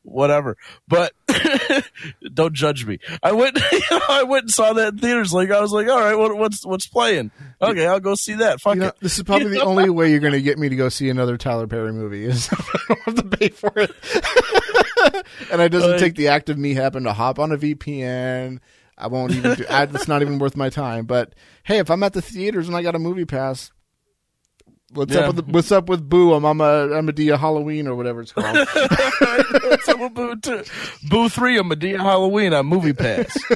[0.03, 0.57] whatever.
[0.88, 1.13] But
[2.34, 2.99] don't judge me.
[3.23, 5.34] I went you know, I went and saw that in theaters.
[5.34, 7.31] Like I was like, all right, what, what's what's playing?
[7.62, 8.60] Okay, I'll go see that.
[8.62, 8.95] Fuck You know, it.
[9.01, 9.65] this is probably You the know?
[9.65, 12.51] only way you're going to get me to go see another Tyler Perry movie is
[12.51, 13.91] if I don't have to pay for it.
[15.51, 18.60] and it doesn't Like- take the act of me having to hop on a VPN.
[18.97, 21.05] I won't even do I, it's not even worth my time.
[21.05, 23.71] But hey, if I'm at the theaters and I got a movie pass,
[24.93, 25.21] what's Yeah.
[25.30, 26.34] up with what's up with Boo?
[26.34, 28.67] I'm on a I'm a Dia Halloween or whatever it's called.
[29.84, 30.63] So Boo, two,
[31.10, 33.36] Boo three of Madea Halloween on Movie Pass.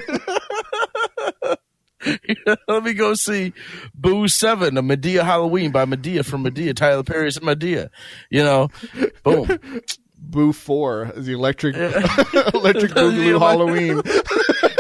[2.68, 3.54] Let me go see
[3.96, 7.90] Boo seven, a Madea Halloween by Madea from Madea, Tyler Perry's Madea.
[8.30, 8.70] You know,
[9.24, 9.60] boom.
[10.20, 14.02] Boo Four the electric electric Boogaloo Halloween.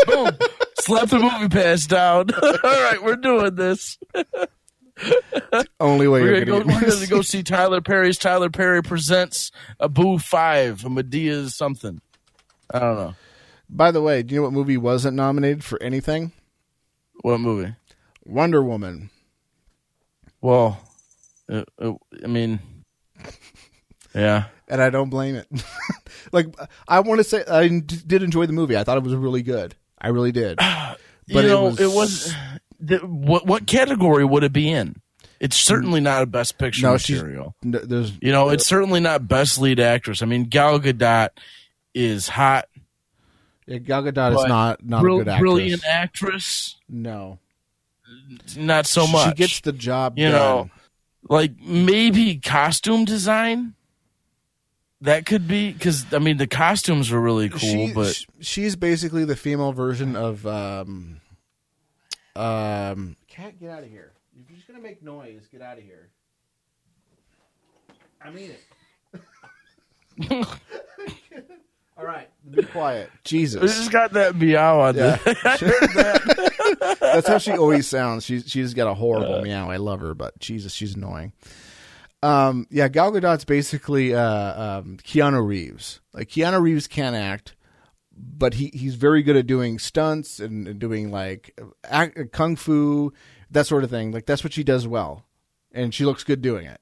[0.07, 0.37] boom.
[0.79, 2.29] Slap the movie pass down.
[2.31, 3.97] All right, we're doing this.
[5.79, 9.51] Only way We're you're gonna, go, we're gonna go see Tyler Perry's Tyler Perry presents
[9.79, 12.01] a Boo five, a Madea's something.
[12.71, 13.15] I don't know
[13.69, 16.31] By the way, do you know what movie wasn't nominated for anything?
[17.21, 17.73] what movie.
[18.25, 19.09] Wonder Woman.
[20.41, 20.79] Well,
[21.49, 22.59] uh, uh, I mean,
[24.15, 24.45] yeah.
[24.67, 25.47] and I don't blame it.
[26.31, 26.47] like
[26.87, 28.77] I want to say, I did enjoy the movie.
[28.77, 29.75] I thought it was really good.
[29.99, 30.59] I really did.
[31.27, 32.35] But you it was- it was.
[33.03, 35.01] What what category would it be in?
[35.39, 37.55] It's certainly not a best picture No, material.
[37.63, 40.21] N- There's You know, it's certainly not best lead actress.
[40.21, 41.29] I mean, Gal Gadot
[41.93, 42.65] is hot,
[43.67, 45.39] yeah, Gal Gadot is not not brill- a good actress.
[45.41, 46.75] brilliant actress.
[46.89, 47.39] No,
[48.57, 49.29] Not so much.
[49.29, 50.17] She gets the job.
[50.17, 50.33] you done.
[50.33, 50.69] know,
[51.27, 53.73] like maybe costume design.
[55.01, 58.75] That could be because I mean the costumes were really cool, she, but sh- she's
[58.75, 61.19] basically the female version of um
[62.35, 63.15] um.
[63.27, 64.11] Cat, get out of here!
[64.39, 66.09] If you're just gonna make noise, get out of here.
[68.21, 68.61] I mean it.
[71.97, 73.09] All right, be quiet.
[73.13, 73.61] We Jesus.
[73.77, 75.15] just got that meow on Yeah.
[75.15, 76.97] the.
[76.99, 78.25] That's how she always sounds.
[78.25, 79.69] She's she's got a horrible meow.
[79.69, 81.31] I love her, but Jesus, she's annoying.
[82.21, 86.01] Um, yeah, Gal Gadot's basically uh, um, Keanu Reeves.
[86.13, 87.54] Like Keanu Reeves can't act,
[88.15, 93.11] but he he's very good at doing stunts and, doing like act, kung fu,
[93.51, 94.11] that sort of thing.
[94.11, 95.25] Like that's what she does well,
[95.71, 96.79] and she looks good doing it.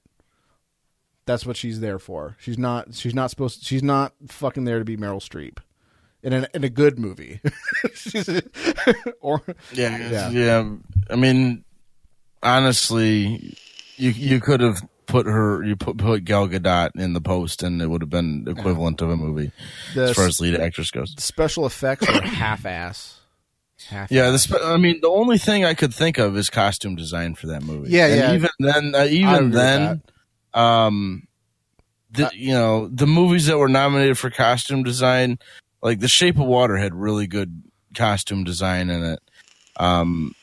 [1.26, 2.36] That's what she's there for.
[2.40, 2.94] She's not.
[2.96, 3.60] She's not supposed.
[3.60, 5.60] To, she's not fucking there to be Meryl Streep,
[6.22, 7.40] in a in a good movie.
[9.22, 9.42] or
[9.72, 10.30] Yeah, Yeah.
[10.30, 10.70] yeah,
[11.10, 11.64] I mean,
[12.42, 13.58] honestly,
[13.96, 17.82] you you could have put her, you put put Gal Gadot in the post, and
[17.82, 19.52] it would have been equivalent of a movie
[19.94, 21.16] the as far as lead actress goes.
[21.18, 23.20] special effects are half ass.
[23.88, 24.52] Half Yeah, this.
[24.54, 27.92] I mean, the only thing I could think of is costume design for that movie.
[27.92, 28.34] Yeah, And yeah.
[28.34, 30.02] Even then, uh, even then,
[30.54, 31.28] um,
[32.12, 35.40] the, Uh, you know, the movies that were nominated for costume design,
[35.82, 37.64] like The Shape of Water, had really good
[37.96, 39.20] costume design in it.
[39.78, 40.34] Um,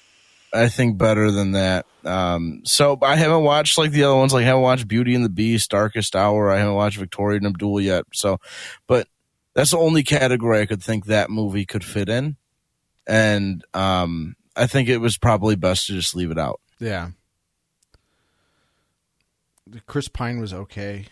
[0.52, 1.86] I think better than that.
[2.04, 4.32] Um, so I haven't watched like the other ones.
[4.32, 6.50] Like I haven't watched Beauty and the Beast, Darkest Hour.
[6.50, 8.04] I haven't watched Victoria and Abdul yet.
[8.12, 8.38] So,
[8.86, 9.06] but
[9.54, 12.36] that's the only category I could think that movie could fit in.
[13.06, 16.60] And um, I think it was probably best to just leave it out.
[16.78, 17.10] Yeah.
[19.86, 21.06] Chris Pine was okay.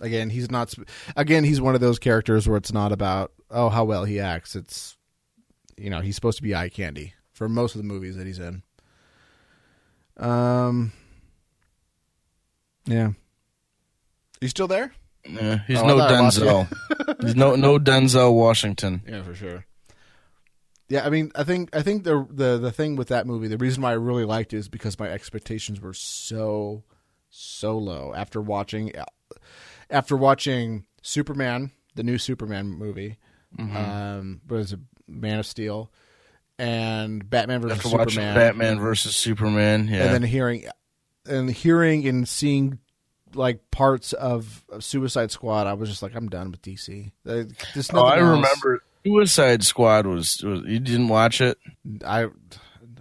[0.00, 0.74] Again, he's not.
[1.16, 4.56] Again, he's one of those characters where it's not about oh how well he acts.
[4.56, 4.96] It's
[5.76, 8.38] you know he's supposed to be eye candy for most of the movies that he's
[8.38, 8.62] in.
[10.18, 10.92] Um.
[12.84, 13.12] Yeah.
[14.42, 14.92] You still there?
[15.26, 16.44] Yeah, he's Oh, no thought I lost you.
[16.44, 17.22] Denzel.
[17.22, 19.00] he's no no Denzel Washington.
[19.08, 19.64] Yeah, for sure.
[20.90, 23.56] Yeah, I mean, I think I think the the the thing with that movie, the
[23.56, 26.84] reason why I really liked it is because my expectations were so
[27.30, 28.92] so low after watching
[29.88, 33.16] after watching Superman, the new Superman movie,
[33.58, 33.76] Mm-hmm.
[33.76, 35.90] um, was it Man of Steel,
[36.60, 40.66] and Batman versus After watching Superman, Batman versus Superman, yeah, and then hearing
[41.26, 42.78] and hearing and seeing
[43.34, 47.12] like parts of, of Suicide Squad, I was just like, I'm done with DC.
[47.24, 48.36] There's oh, I else.
[48.36, 51.56] remember Suicide Squad was, was you didn't watch it.
[52.04, 52.24] I,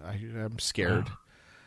[0.06, 1.08] I I'm scared.
[1.10, 1.19] Oh.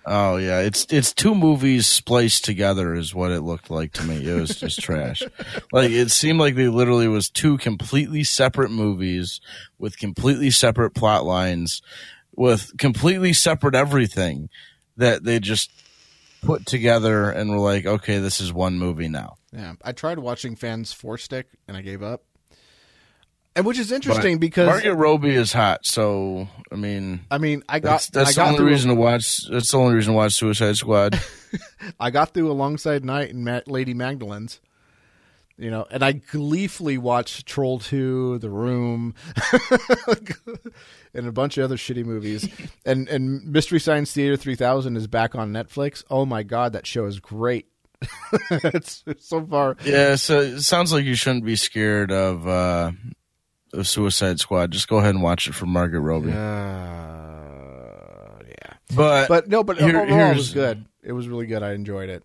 [0.05, 4.27] Oh yeah, it's it's two movies spliced together is what it looked like to me.
[4.29, 5.23] It was just trash.
[5.73, 9.41] Like it seemed like they literally was two completely separate movies
[9.79, 11.81] with completely separate plot lines,
[12.35, 14.51] with completely separate everything
[14.97, 15.71] that they just
[16.43, 19.37] put together and were like, okay, this is one movie now.
[19.53, 22.23] Yeah, I tried watching Fans Four Stick and I gave up.
[23.55, 27.81] And which is interesting because Margaret Robbie is hot, so I mean, I mean I
[27.81, 29.47] got that's, that's I the got only through reason to watch.
[29.51, 31.21] That's the only reason to watch Suicide Squad.
[32.01, 34.61] I got through alongside Night and Ma- Lady Magdalene's.
[35.59, 39.15] You know, and I gleefully watched Troll Two, The Room,
[41.15, 42.49] and a bunch of other shitty movies.
[42.87, 46.05] and and Mystery Science Theater three thousand is back on Netflix.
[46.11, 47.67] Oh my god, that show is great.
[48.51, 52.91] it's, it's so far Yeah, so it sounds like you shouldn't be scared of uh
[53.73, 54.71] of Suicide Squad.
[54.71, 56.33] Just go ahead and watch it for Margaret Robbie.
[56.33, 56.35] Uh,
[58.47, 58.75] yeah.
[58.95, 60.85] But, But no, but Here- overall it here's- was good.
[61.03, 61.63] It was really good.
[61.63, 62.23] I enjoyed it.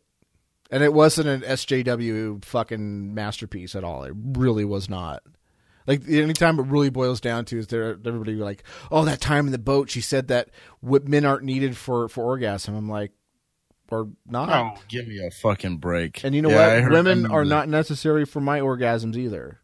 [0.69, 4.03] And it wasn't an SJW fucking masterpiece at all.
[4.03, 5.23] It really was not.
[5.87, 9.53] Like anytime it really boils down to is there everybody like, oh, that time in
[9.53, 10.49] the boat, she said that
[10.81, 12.75] what men aren't needed for for orgasm.
[12.75, 13.13] I'm like,
[13.89, 14.49] or not.
[14.49, 16.21] oh, give me a fucking break.
[16.25, 16.83] And you know Yeah, what?
[16.83, 19.61] heard- Women are not necessary for my orgasms either.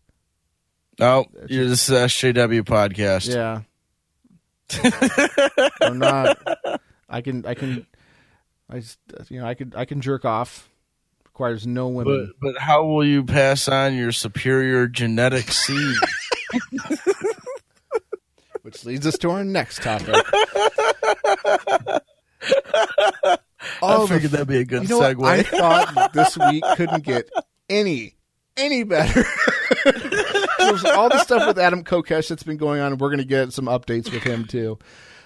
[0.99, 3.33] Oh, yeah, this is SJW podcast.
[3.33, 3.61] Yeah.
[5.81, 6.37] I'm not.
[7.09, 7.45] I can.
[7.45, 7.85] I can.
[8.69, 8.99] I just.
[9.29, 9.45] You know.
[9.47, 9.73] I could.
[9.75, 10.69] I can jerk off.
[11.25, 12.31] Requires no women.
[12.41, 15.95] but how will you pass on your superior genetic seed?
[18.61, 20.13] which leads us to our next topic.
[20.35, 21.99] I
[23.81, 25.17] Oh, the figured that'd be a good You know segue.
[25.17, 25.39] what?
[25.39, 27.29] I thought this week couldn't get
[27.69, 28.15] any
[28.57, 29.23] any better.
[30.65, 33.25] There's all the stuff with Adam Kokesh that's been going on, and we're going to
[33.25, 34.79] get some updates with him too.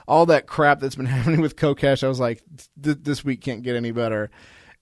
[0.08, 2.42] All that crap that's been happening with Kokesh, I was like,
[2.76, 4.30] this week can't get any better,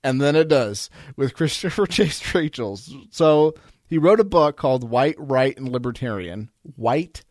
[0.04, 2.94] and then it does with Christopher Chase Rachels.
[3.12, 3.56] So
[3.88, 6.50] he wrote a book called White, Right, and Libertarian.
[6.76, 7.24] White,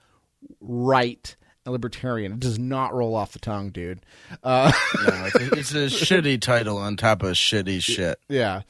[0.60, 2.32] Right, and Libertarian.
[2.32, 4.04] It does not roll off the tongue, dude.
[4.42, 4.72] Uh,
[5.06, 8.18] No, it's, a, it's a shitty title on top of shitty shit.
[8.28, 8.62] Yeah.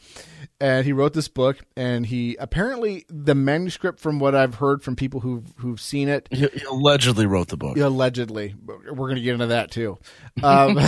[0.65, 1.59] And he wrote this book.
[1.77, 6.27] And he apparently the manuscript, from what I've heard from people who've who've seen it,
[6.31, 7.77] He, he allegedly wrote the book.
[7.77, 9.99] allegedly, we're going to get into that too.
[10.43, 10.81] Um,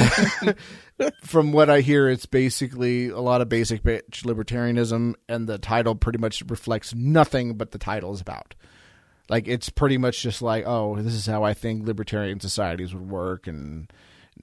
[1.25, 5.95] from what I hear, it's basically a lot of basic bitch libertarianism, and the title
[5.95, 8.55] pretty much reflects nothing but the title is about.
[9.29, 13.11] Like it's pretty much just like, oh, this is how I think libertarian societies would
[13.11, 13.93] work, and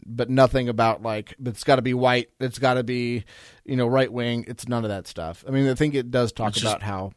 [0.05, 3.23] but nothing about like it's got to be white, it's got to be,
[3.65, 4.45] you know, right wing.
[4.47, 5.43] It's none of that stuff.
[5.47, 7.11] I mean, I think it does talk just- about how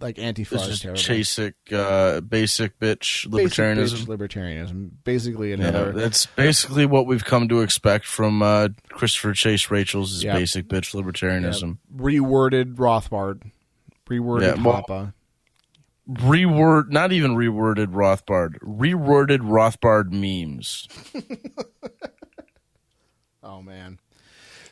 [0.00, 1.02] like Antifa It's is terrible.
[1.08, 4.06] basic, uh, basic bitch Basic libertarianism.
[4.06, 5.90] bitch libertarianism, basically Yeah, another.
[5.92, 10.34] that's basically what we've come to expect from uh, Christopher Chase Rachels is Yeah.
[10.34, 11.78] basic bitch libertarianism.
[11.92, 13.50] reworded Rothbard,
[14.08, 15.14] reworded Yeah, well- Hoppe.
[16.08, 20.86] Reword, not even reworded Rothbard, reworded Rothbard memes.
[23.48, 23.98] Oh man!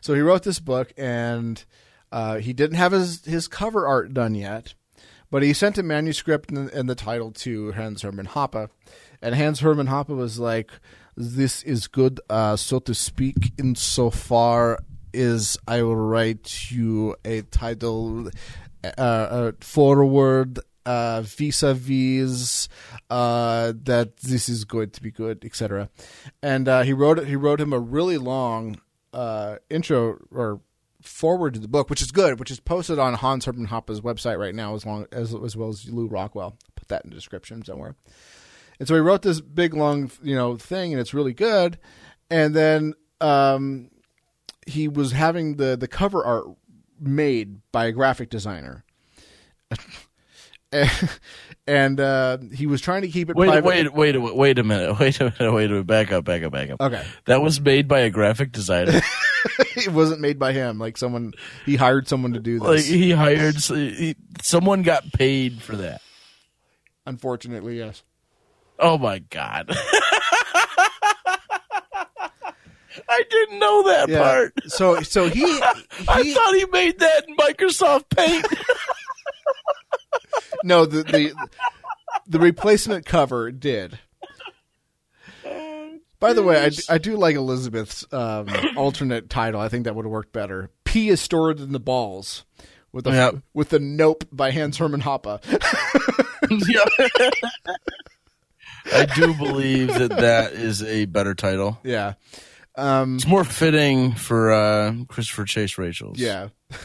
[0.02, 1.64] So he wrote this book, and
[2.12, 4.74] uh, he didn't have his his cover art done yet,
[5.30, 8.68] but he sent a manuscript and, the title to Hans Hermann Hoppe,
[9.22, 10.70] and Hans Hermann Hoppe was like,
[11.16, 14.80] "This is good, uh, so to speak, insofar
[15.14, 18.28] as I will write you a title,
[18.98, 22.68] uh, forward." Uh, vis-a-vis
[23.11, 25.90] uh, that this is going to be good, etc.
[26.44, 28.81] And uh, he wrote he wrote him a really long
[29.12, 30.61] uh, intro or
[31.03, 34.38] forward to the book, which is good, which is posted on Hans Hermann Hoppe's website
[34.38, 36.57] right now, as long as as well as Lew Rockwell.
[36.77, 37.96] Put that in the description somewhere.
[38.79, 41.79] And so he wrote this big long you know thing, and it's really good.
[42.31, 43.90] And then um,
[44.66, 46.46] he was having the the cover art
[47.01, 48.85] made by a graphic designer.
[51.66, 53.64] and uh, he was trying to keep it Wait, private.
[53.64, 54.98] wait, wait, wait, wait a minute.
[55.00, 55.52] Wait a minute.
[55.52, 55.87] Wait a minute.
[55.87, 56.81] Back up, back up, back up.
[56.81, 57.05] Okay.
[57.26, 59.00] That was made by a graphic designer.
[59.76, 60.79] it wasn't made by him.
[60.79, 61.33] Like someone,
[61.64, 62.87] he hired someone to do like this.
[62.87, 66.00] he hired he, someone got paid for that.
[67.07, 68.02] Unfortunately, yes.
[68.79, 69.70] Oh my god.
[73.09, 74.22] I didn't know that Yeah.
[74.22, 74.55] part.
[74.68, 78.46] So, so he, I thought he made that in Microsoft Paint.
[80.64, 81.35] no the the
[82.26, 83.98] the replacement cover did.
[86.18, 89.61] By the way, I, I do like Elizabeth's um, alternate title.
[89.61, 90.70] I think that would have worked better.
[90.85, 92.44] P is stored in the balls
[92.90, 93.35] with a Yep.
[93.52, 95.40] with the Nope by Hans Hermann Hoppe.
[98.92, 101.79] I do believe that that is a better title.
[101.83, 102.14] yeah,
[102.76, 106.18] um, It's more fitting for uh, Christopher Chase Rachels.
[106.18, 106.48] Yeah.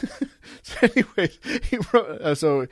[0.62, 1.30] so anyway,
[1.64, 2.66] he wrote, uh, so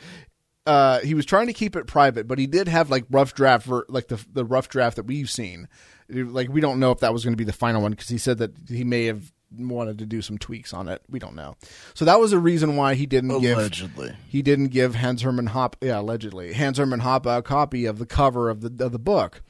[0.71, 3.67] uh, he was trying to keep it private, but he did have like rough draft,
[3.67, 5.67] ver- like the the rough draft that we've seen.
[6.09, 8.19] Like we don't know if that was going to be the final one because he
[8.19, 11.03] said that he may have wanted to do some tweaks on it.
[11.11, 11.57] We don't know.
[11.95, 14.15] So that was a reason why he didn't give allegedly.
[14.29, 18.07] he didn't give Hans Hermann Hoppe, yeah, allegedly Hans Hermann Hoppe a copy of the
[18.07, 19.43] cover of the of the book,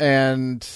[0.00, 0.66] and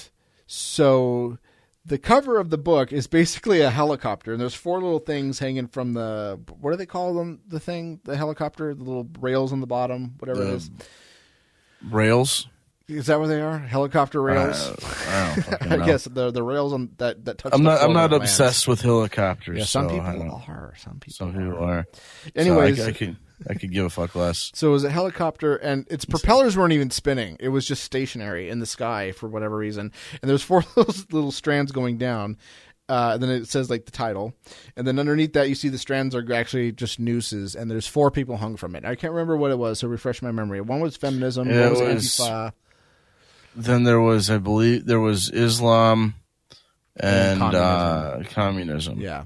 [0.47, 1.39] so
[1.85, 5.67] the cover of the book is basically a helicopter, and there's four little things hanging
[5.67, 7.41] from the what do they call them?
[7.49, 10.71] The thing, the helicopter, the little rails on the bottom, whatever it is.
[11.91, 12.47] Rails.
[12.89, 13.59] Is that what they are?
[13.59, 14.69] Helicopter rails.
[14.69, 17.53] Uh, I I guess the the rails on that that touch.
[17.55, 17.81] I'm not.
[17.81, 18.33] I'm not when it lands.
[18.33, 19.59] obsessed with helicopters.
[19.59, 20.75] Yeah, some so people are.
[20.77, 21.15] Some people.
[21.15, 21.51] Some are.
[21.51, 21.87] people are.
[22.35, 23.17] Anyways, so I, I could.
[23.49, 24.51] I could give a fuck less.
[24.55, 27.37] So it was a helicopter, and its propellers weren't even spinning.
[27.41, 29.93] It was just stationary in the sky for whatever reason.
[30.21, 32.37] And there's four little, strands going down.
[32.89, 34.35] Uh, and then it says like the title,
[34.77, 38.11] and then underneath that you see the strands are actually just nooses, and there's four
[38.11, 38.85] people hung from it.
[38.85, 40.61] I can't remember what it was, so refresh my memory.
[40.61, 42.53] One was feminism, It one was, was- Antifa,
[43.57, 46.15] Then there was, I believe, there was Islam
[46.97, 49.01] and, And uh, communism.
[49.01, 49.25] yeah.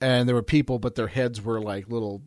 [0.00, 2.22] And there were people, but their heads were like little,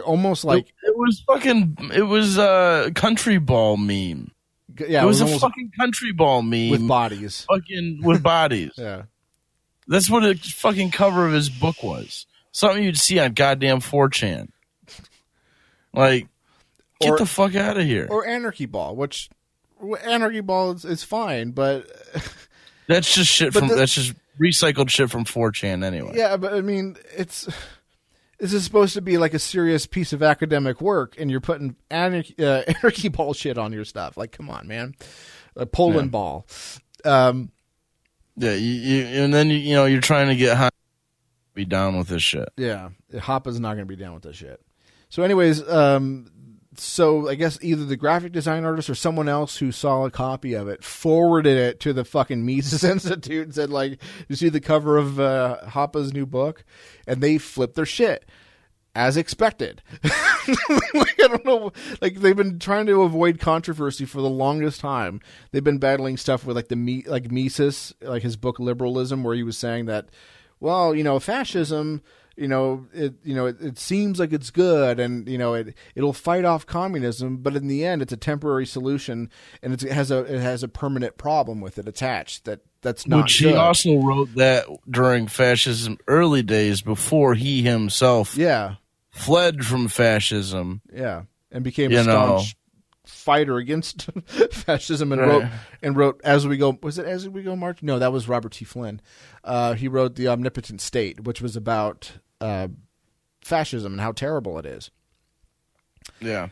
[0.00, 1.76] almost like it, it was fucking.
[1.94, 4.32] It was a country ball meme.
[4.78, 6.70] yeah, it was, a fucking country ball meme.
[6.70, 7.46] with bodies.
[7.48, 8.72] fucking with bodies.
[8.78, 9.02] Yeah.
[9.86, 12.26] That's what the fucking cover of his book was.
[12.52, 14.48] Something you'd see on goddamn 4chan.
[15.92, 16.26] Like,
[17.00, 18.06] get Or- the fuck out of here.
[18.10, 19.28] or anarchy ball, which
[20.02, 21.86] anarchy ball is, is fine, but
[22.88, 23.68] that's just shit from.
[23.68, 26.12] the- that's just recycled shit from 4chan anyway.
[26.16, 27.46] yeah, but I mean, it's
[28.38, 31.76] this is supposed to be like a serious piece of academic work, and you're putting
[31.90, 34.16] anarchy, uh, anarchy ball shit on your stuff.
[34.16, 34.94] Like, come on, man,
[35.56, 36.10] a Poland Yeah.
[36.10, 36.46] ball.
[37.04, 37.50] Um,
[38.36, 40.70] Yeah, you, you, and then you, you know you're trying to get high,
[41.54, 42.48] be down with this shit.
[42.56, 42.88] yeah,
[43.20, 44.60] Hoppe's not going to be down with this shit.
[45.08, 46.26] So, anyways, um,
[46.78, 50.54] so I guess either the graphic design artist or someone else who saw a copy
[50.54, 54.60] of it forwarded it to the fucking Mises Institute and said, like, you see the
[54.60, 56.64] cover of uh, Hoppe's new book?
[57.06, 58.28] And they flipped their shit.
[58.96, 59.82] As expected.
[60.04, 61.72] like, I don't know.
[62.00, 65.20] Like, they've been trying to avoid controversy for the longest time.
[65.50, 69.42] They've been battling stuff with, like, the like Mises, like his book Liberalism, where he
[69.42, 70.10] was saying that,
[70.60, 72.02] well, you know, fascism
[72.36, 75.74] you know it you know it, it, seems like it's good and you know it
[75.94, 79.30] it'll fight off communism but in the end it's a temporary solution
[79.62, 83.22] and it has a it has a permanent problem with it attached that that's not
[83.24, 83.50] which good.
[83.50, 88.76] he also wrote that during fascism early days before he himself yeah
[89.10, 91.22] fled from fascism yeah
[91.52, 92.60] and became You a staunch know.
[93.24, 94.08] Fighter against
[94.52, 95.28] fascism and Right.
[95.30, 95.44] wrote
[95.82, 98.52] and wrote as we go was it as we go march no that was robert
[98.52, 99.00] t flynn
[99.44, 102.12] uh, he wrote the omnipotent state which was about
[102.42, 102.68] uh,
[103.42, 104.90] fascism and how terrible it is
[106.20, 106.48] yeah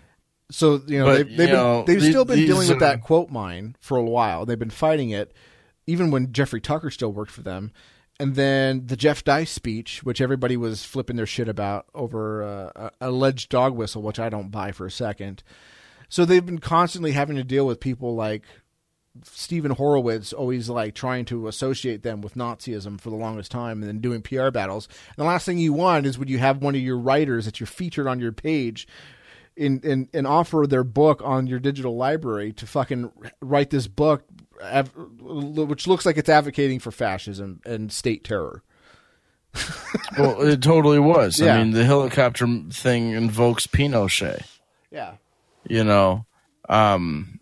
[0.51, 2.77] so you know But, they've, they've you been know, they've the- still been dealing with
[2.79, 4.45] are- that quote mine for a while.
[4.45, 5.33] They've been fighting it,
[5.87, 7.71] even when Jeffrey Tucker still worked for them.
[8.21, 12.43] And then the Jeff Deist speech, which everybody was flipping their shit about over
[12.77, 15.43] uh, alleged dog whistle, which I don't buy for a second.
[16.13, 18.43] So they've been constantly having to deal with people like
[19.25, 23.89] Steven Horwitz, always like trying to associate them with Nazism for the longest time, and
[23.89, 24.89] then doing PR battles.
[25.09, 27.61] And the last thing you want is when you have one of your writers that
[27.61, 28.87] you're featured on your page
[29.57, 33.11] and, and, and offer their book on your digital library to fucking
[33.41, 34.23] write this book,
[34.63, 38.63] av- which looks like it's advocating for fascism and state terror.
[40.19, 41.55] well it totally was Yeah.
[41.55, 44.43] i mean the helicopter thing invokes pinochet
[44.91, 45.15] Yeah.
[45.69, 46.27] You know
[46.69, 47.41] um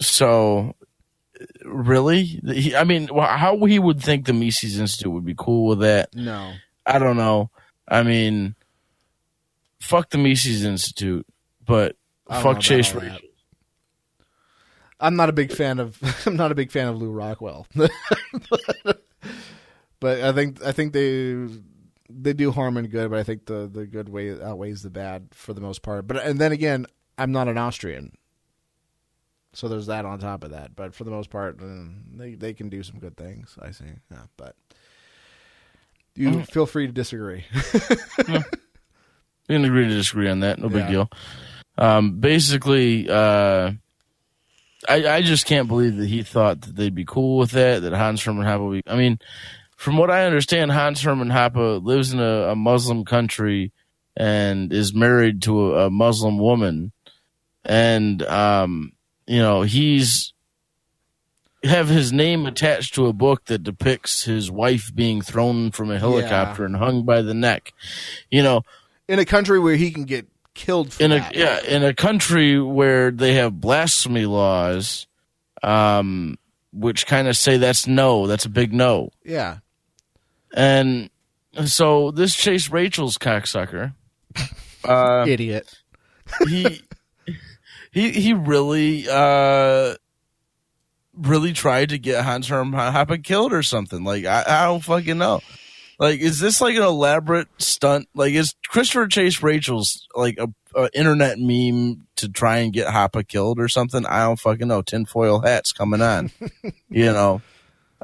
[0.00, 0.74] so
[1.64, 5.80] really he, i mean how he would think the mises institute would be cool with
[5.80, 6.52] that No.
[6.84, 7.50] i don't know
[7.88, 8.54] i mean
[9.80, 11.26] fuck the mises institute
[11.64, 11.96] but
[12.28, 12.92] I don't know fuck chase.
[12.94, 13.18] Rachel.
[15.00, 17.66] I'm not a big fan of I'm not a big fan of Lew Rockwell.
[20.00, 21.46] but I think I think they
[22.10, 25.28] they do harm and good, but I think the the good way outweighs the bad
[25.32, 26.06] for the most part.
[26.06, 26.86] But and then again,
[27.18, 28.12] I'm not an Austrian.
[29.52, 32.52] So there's that on top of that, but for the most part, mm, they they
[32.54, 33.56] can do some good things.
[33.60, 34.54] I see, yeah, but
[36.14, 36.46] you Mm.
[36.50, 37.44] feel free to disagree.
[39.48, 40.58] We can agree to disagree on that.
[40.58, 40.88] No big Yeah.
[40.90, 41.10] deal.
[41.78, 43.72] Um, basically, uh,
[44.86, 47.80] I, I just can't believe that he thought that they'd be cool with that.
[47.80, 48.68] That Hans Hermann Hoppe.
[48.68, 49.18] Would be, I mean,
[49.76, 53.72] from what I understand, Hans Hermann Hoppe lives in a, a Muslim country
[54.16, 56.92] and is married to a, a Muslim woman,
[57.68, 58.92] and um,
[59.26, 60.32] you know he's
[61.62, 65.98] have his name attached to a book that depicts his wife being thrown from a
[65.98, 67.72] helicopter and hung by the neck.
[68.30, 68.62] You know,
[69.08, 72.60] In a country where he can get killed for in a yeah in a country
[72.60, 75.06] where they have blasphemy laws
[75.62, 76.36] um
[76.72, 79.58] which kind of say that's no that's a big no yeah,
[80.52, 81.10] and
[81.64, 83.94] so this chase rachels cocksucker
[84.84, 85.72] uh idiot.
[86.48, 86.82] he
[87.98, 89.94] he he really uh
[91.16, 94.04] really tried to get Hans Hermann Hoppe killed or something.
[94.04, 95.40] Like I, I don't fucking know.
[95.98, 98.08] Like is this like an elaborate stunt?
[98.14, 103.26] Like is Christopher Chase Rachels like a, a internet meme to try and get Hoppe
[103.26, 104.06] killed or something?
[104.06, 104.82] I don't fucking know.
[104.82, 106.30] Tinfoil hats coming on
[106.88, 107.42] you know?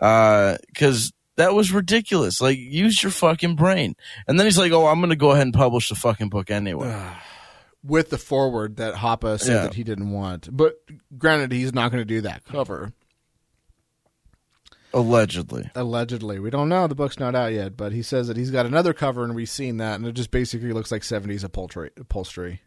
[0.00, 2.40] Uh cuz that was ridiculous.
[2.40, 3.94] Like use your fucking brain.
[4.26, 6.50] And then he's like oh I'm going to go ahead and publish the fucking book
[6.50, 7.00] anyway
[7.84, 9.62] with the forward that Hoppe said Yeah.
[9.64, 10.48] that he didn't want.
[10.56, 10.76] But
[11.18, 12.92] granted, he's not going to do that cover.
[14.92, 16.86] allegedly Allegedly, we don't know.
[16.86, 19.48] The book's not out yet, but he says that he's got another cover, and we've
[19.48, 21.90] seen that, and it just basically looks like '70s upholstery.
[21.98, 22.62] upholstery.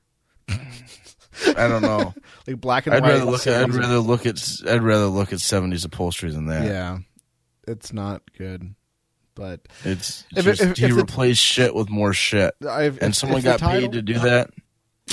[0.49, 2.13] I don't know
[2.47, 3.11] like black and I'd white.
[3.13, 6.65] rather look at I'd rather look at I'd rather look at seventies upholstery than that.
[6.65, 6.99] yeah,
[7.67, 8.73] it's not good.
[9.35, 13.11] But It's If- just if- he if the- replaced shit with more shit, I've, and
[13.11, 14.49] if- someone if got title- paid to do that.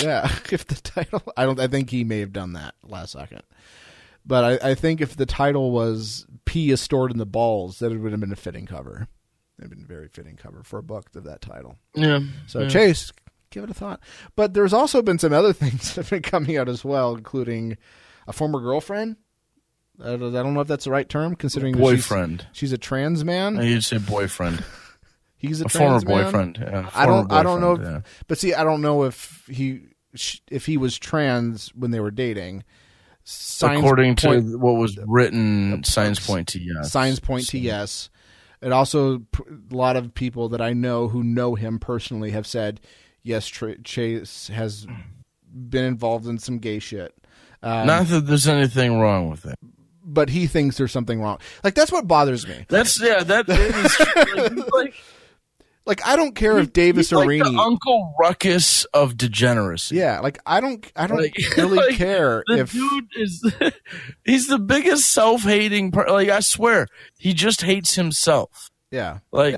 [0.01, 1.59] Yeah, if the title, I don't.
[1.59, 3.41] I think he may have done that last second.
[4.25, 7.91] But I, I think if the title was "P is stored in the balls," that
[7.91, 9.07] it would have been a fitting cover.
[9.57, 11.77] It'd been a very fitting cover for a book of that title.
[11.93, 12.19] Yeah.
[12.47, 12.67] So yeah.
[12.69, 13.13] Chase,
[13.51, 14.01] give it a thought.
[14.35, 17.77] But there's also been some other things that have been coming out as well, including
[18.27, 19.15] a former girlfriend.
[20.03, 22.47] I don't know if that's the right term, considering that she's- boyfriend.
[22.51, 23.61] She's, a trans man.
[23.61, 24.61] You'd say boyfriend,
[25.47, 26.05] He's a, a former man.
[26.05, 26.57] boyfriend.
[26.61, 27.31] Yeah, I don't.
[27.31, 27.73] I don't know.
[27.73, 29.81] If, boyfriend, But see, I don't know if he
[30.49, 32.63] if he was trans when they were dating.
[33.27, 36.91] Signs According point, to what was written, signs point to yes.
[36.91, 38.09] signs point to yes.
[38.61, 42.79] It also a lot of people that I know who know him personally have said
[43.23, 43.47] yes.
[43.47, 44.85] Tra- Chase has
[45.51, 47.13] been involved in some gay shit.
[47.63, 49.57] Um, Not that there's anything wrong with it.
[50.03, 51.39] but he thinks there's something wrong.
[51.63, 52.65] Like that's what bothers me.
[52.69, 53.23] That's yeah.
[53.23, 53.99] That is
[54.55, 54.93] like, like,
[55.85, 59.97] Like I don't care if Davis he's like the Uncle Ruckus of degeneracy.
[59.97, 60.83] yeah, like I don't.
[60.95, 62.71] I don't Like- really like, care The if.
[62.71, 63.53] dude is
[64.25, 66.87] he's the biggest self-hating per- like I swear
[67.19, 68.71] he just hates himself.
[68.89, 69.57] Yeah, Like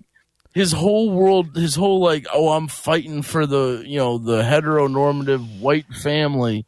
[0.53, 5.59] his whole world his whole like oh I'm fighting for the you know the heteronormative
[5.61, 6.65] white family,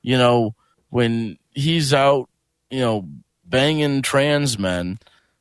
[0.00, 0.54] you know,
[0.90, 2.30] when he's out,
[2.70, 3.06] you know,
[3.44, 4.98] banging trans men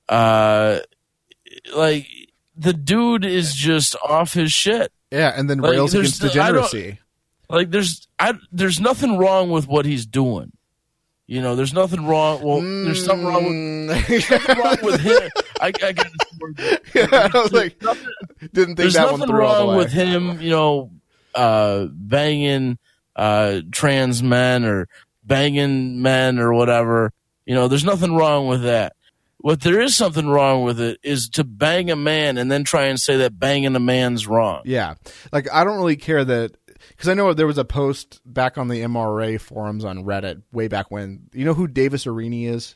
[0.10, 0.80] uh
[1.76, 2.08] like
[2.56, 4.92] the dude is just off his shit.
[5.12, 7.00] yeah, and then Like, rails there's against the- I don't- degeneracy.
[7.50, 10.54] Like there's I there's nothing wrong with what he's doing.
[11.28, 12.42] You know, there's nothing wrong.
[12.42, 14.30] Well, there's something wrong with with.
[14.32, 15.30] nothing wrong with him.
[15.62, 16.08] I, I got
[16.96, 18.08] yeah, I was like, nothing,
[18.40, 20.42] didn't think there's that one nothing through all the wrong with him.
[20.42, 20.92] You know,
[21.36, 22.78] uh, banging
[23.16, 24.88] uh, trans men or
[25.24, 27.14] banging men or whatever.
[27.46, 28.94] You know, there's nothing wrong with that.
[29.44, 32.86] What there is something wrong with it is to bang a man and then try
[32.86, 34.62] and say that banging a man's wrong.
[34.64, 34.96] Yeah,
[35.34, 36.56] like I don't really care that
[36.88, 40.70] because I know there was a post back on the MRA forums on Reddit way
[40.70, 41.28] back when.
[41.34, 42.76] You know who Davis Aurini is?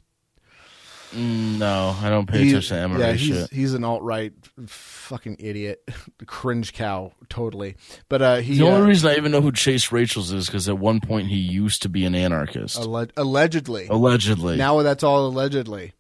[1.15, 3.49] Mm, No, I don't pay attention to MRA yeah, he's shit.
[3.53, 4.33] he's an alt right
[4.65, 5.81] fucking idiot,
[6.25, 7.77] cringe cow, totally.
[8.09, 10.67] But uh, he The uh, only reason I even know who Chase Rachels is because
[10.67, 14.57] at one point he used to be an anarchist, alle- allegedly allegedly.
[14.57, 15.93] now that's all allegedly.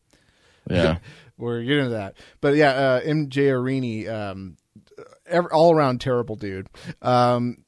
[0.69, 0.97] Yeah,
[1.37, 4.57] We're getting to that, but yeah, uh, MJ Aurini, um,
[5.51, 6.67] all around terrible dude.
[7.01, 7.63] Um,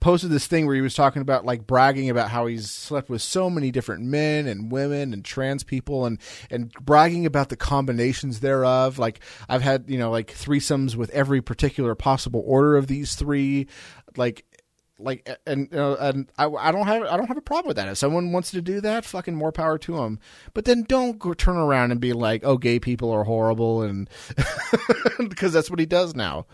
[0.00, 3.22] posted this thing where he was talking about like bragging about how he's slept with
[3.22, 6.18] so many different men and women and trans people and
[6.50, 8.98] and bragging about the combinations thereof.
[8.98, 13.66] Like i've had you know like threesomes with every particular possible order of these three.
[14.16, 14.44] Like
[14.98, 17.88] like and uh, and I, I don't have I don't have a problem with that.
[17.88, 20.20] If someone wants to do that, fucking more power to them.
[20.52, 24.08] But then don't go turn around and be like, "Oh, gay people are horrible," and
[25.28, 26.46] because that's what he does now.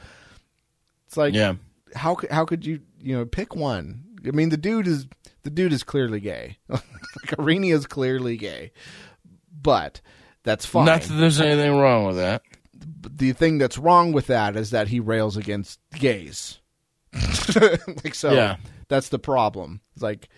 [1.06, 1.54] It's like, yeah.
[1.94, 4.04] how could how could you you know pick one?
[4.26, 5.06] I mean, the dude is
[5.42, 6.58] the dude is clearly gay.
[6.68, 6.82] like
[7.36, 8.72] Aurini is clearly gay,
[9.60, 10.00] but
[10.44, 10.86] that's fine.
[10.86, 12.42] Not that there's anything wrong with that.
[12.72, 16.60] the thing that's wrong with that is that he rails against gays.
[18.04, 18.56] like so, Yeah.
[18.88, 19.80] that's the problem.
[19.94, 20.28] It's like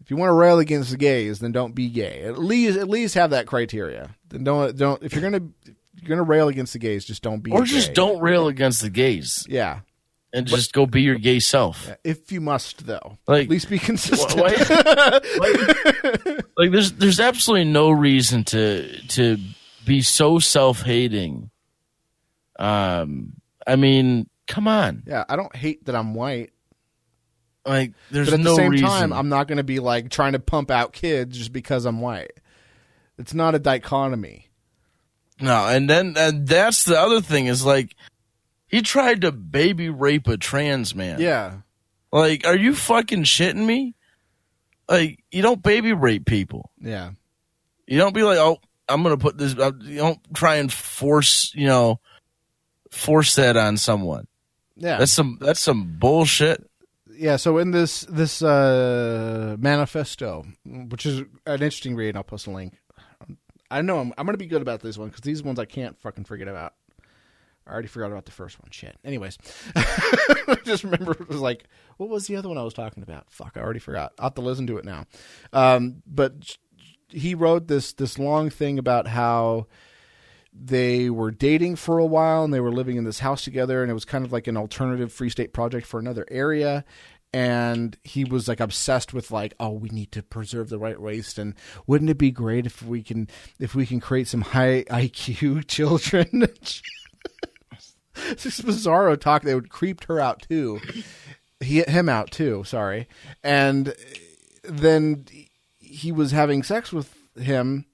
[0.00, 2.22] if you want to rail against the gays, then don't be gay.
[2.22, 4.14] At least at least have that criteria.
[4.28, 7.40] Then don't don't if you're gonna if you're gonna rail against the gays, just don't
[7.42, 7.94] be Or just gay.
[7.94, 9.80] don't rail against the gays Yeah,
[10.32, 11.90] and just go be your gay self.
[12.02, 14.40] if you must though, Like- at least be consistent.
[14.40, 15.20] Why-
[16.56, 19.38] Like there's there's absolutely no reason to to
[19.86, 21.50] be so self hating.
[22.58, 23.34] Um,
[23.66, 25.02] I mean, come on.
[25.06, 26.50] yeah, I don't hate that I'm white,
[27.64, 28.86] Like there's but at no the same reason.
[28.88, 32.32] time, I'm not gonna be like trying to pump out kids just because I'm white.
[33.18, 34.50] It's not a dichotomy.
[35.40, 37.94] No, and then and that's the other thing is like
[38.66, 41.20] he tried to baby rape a trans man.
[41.20, 41.58] Yeah.
[42.12, 43.94] Like, are you fucking shitting me?
[44.88, 46.70] Like, you don't baby rape people.
[46.80, 47.12] Yeah.
[47.86, 49.56] You don't be like, oh, I'm gonna put this.
[49.56, 52.00] uh, You don't try and force, you know,
[52.90, 54.26] force that on someone.
[54.80, 54.96] Yeah.
[54.98, 56.68] That's some that's some bullshit.
[57.12, 62.50] yeah, so in this this uh manifesto, which is an interesting read, I'll post a
[62.50, 62.74] link.
[63.70, 65.64] I know I'm I'm going to be good about this one cuz these ones I
[65.66, 66.74] can't fucking forget about.
[67.66, 68.70] I already forgot about the first one.
[68.72, 68.96] Shit.
[69.04, 69.38] Anyways,
[69.76, 71.64] I just remember it was like,
[71.98, 73.30] what was the other one I was talking about?
[73.30, 74.12] Fuck, I already forgot.
[74.18, 75.04] I'll have to listen to it now.
[75.52, 76.56] Um, but
[77.10, 79.66] he wrote this this long thing about how
[80.52, 83.90] they were dating for a while and they were living in this house together and
[83.90, 86.84] it was kind of like an alternative free state project for another area.
[87.32, 91.38] And he was like obsessed with like oh we need to preserve the right race
[91.38, 91.54] and
[91.86, 93.28] wouldn't it be great if we can
[93.60, 96.48] if we can create some high IQ children?
[98.28, 100.80] This bizarro talk that would creeped her out too.
[101.60, 103.08] He him out too sorry.
[103.42, 103.94] And
[104.62, 105.24] then
[105.78, 107.86] he was having sex with him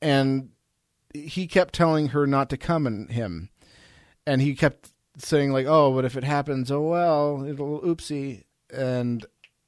[0.00, 0.50] and
[1.14, 3.50] he kept telling her not to come and him.
[4.26, 8.44] And he kept saying like oh but if it happens oh well it'll oopsie.
[8.72, 9.24] And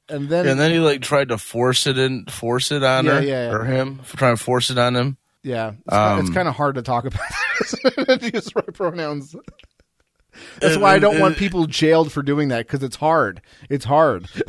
[0.09, 3.11] and then, And then he like tried to force it in, force it on Yeah,
[3.15, 3.53] her yeah, yeah.
[3.55, 5.17] or him, trying to force it on him.
[5.43, 5.73] yeah.
[5.87, 7.21] It's, Um, it's kind of hard to talk about
[8.33, 9.35] use right pronouns.
[10.59, 13.41] That's And- why i don't want people jailed for doing that because it's hard.
[13.69, 14.27] It's hard.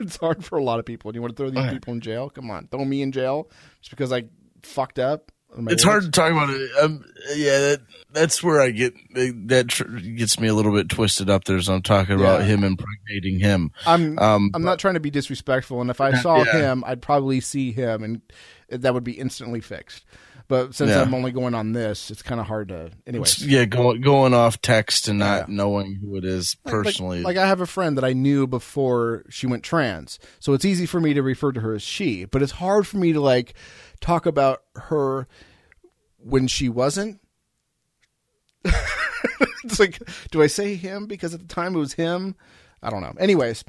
[0.00, 1.12] It's hard for a lot of people.
[1.12, 2.30] Do you want to throw these people in jail?
[2.30, 2.68] Come on.
[2.68, 3.50] Throw me in jail
[3.82, 4.24] just because i
[4.62, 5.30] fucked up
[5.68, 6.70] It's hard to talk about it.
[6.80, 7.80] Um, yeah, that,
[8.12, 8.94] that's where I get
[9.48, 11.60] that tr- gets me a little bit twisted up there.
[11.60, 13.72] So I'm talking about him impregnating him.
[13.86, 16.52] I'm Um, I'm not trying to be disrespectful, and if I saw Yeah.
[16.72, 18.20] him, I'd probably see him, and
[18.68, 20.04] that would be instantly fixed.
[20.48, 21.02] But since Yeah.
[21.02, 22.90] I'm only going on this, it's kind of hard to.
[23.06, 25.54] Anyways, yeah, going going off text and not Yeah.
[25.54, 27.22] knowing who it is Like- like- personally.
[27.22, 30.86] Like, I have a friend that I knew before she went trans, so it's easy
[30.86, 32.24] for me to refer to her as she.
[32.24, 33.54] But it's hard for me to like
[34.00, 35.26] talk about her
[36.18, 37.20] when she wasn't.
[39.64, 42.34] it's like, do I say him because at the time it was him?
[42.82, 43.14] I don't know.
[43.18, 43.64] Anyways,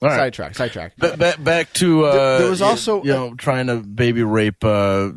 [0.00, 0.16] All right.
[0.16, 0.96] sidetrack, sidetrack.
[0.96, 4.64] Ba- back back to uh, There- there was also- you know trying to baby rape
[4.64, 5.10] uh,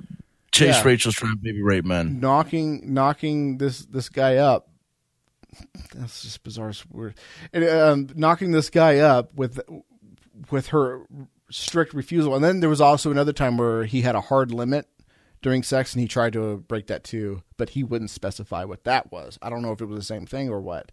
[0.51, 0.83] Chase Yeah.
[0.83, 2.19] Rachels trying to baby rape men.
[2.19, 4.69] knocking knocking this this guy up.
[5.93, 7.15] That's just bizarre word.
[7.53, 9.59] And, um, knocking this guy up with
[10.51, 11.01] with her
[11.51, 14.87] strict refusal, and then there was also another time where he had a hard limit
[15.41, 19.11] during sex, and he tried to break that too, but he wouldn't specify what that
[19.11, 19.37] was.
[19.41, 20.91] I don't know if it was the same thing or what,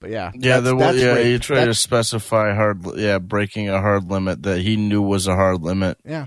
[0.00, 1.26] but yeah, Yeah, that's- was, that's yeah, rape.
[1.26, 5.34] he tried to specify hard, yeah, breaking a hard limit that he knew was a
[5.34, 5.98] hard limit.
[6.04, 6.26] yeah,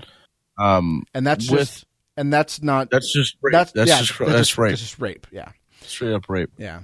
[0.58, 1.84] Um, and that's with just
[2.16, 3.52] and that's not that's just rape.
[3.52, 4.70] that's That's, yeah, just that's, rape.
[4.70, 5.26] That's just rape.
[5.32, 5.50] Yeah,
[5.82, 6.50] Straight up rape.
[6.58, 6.80] yeah.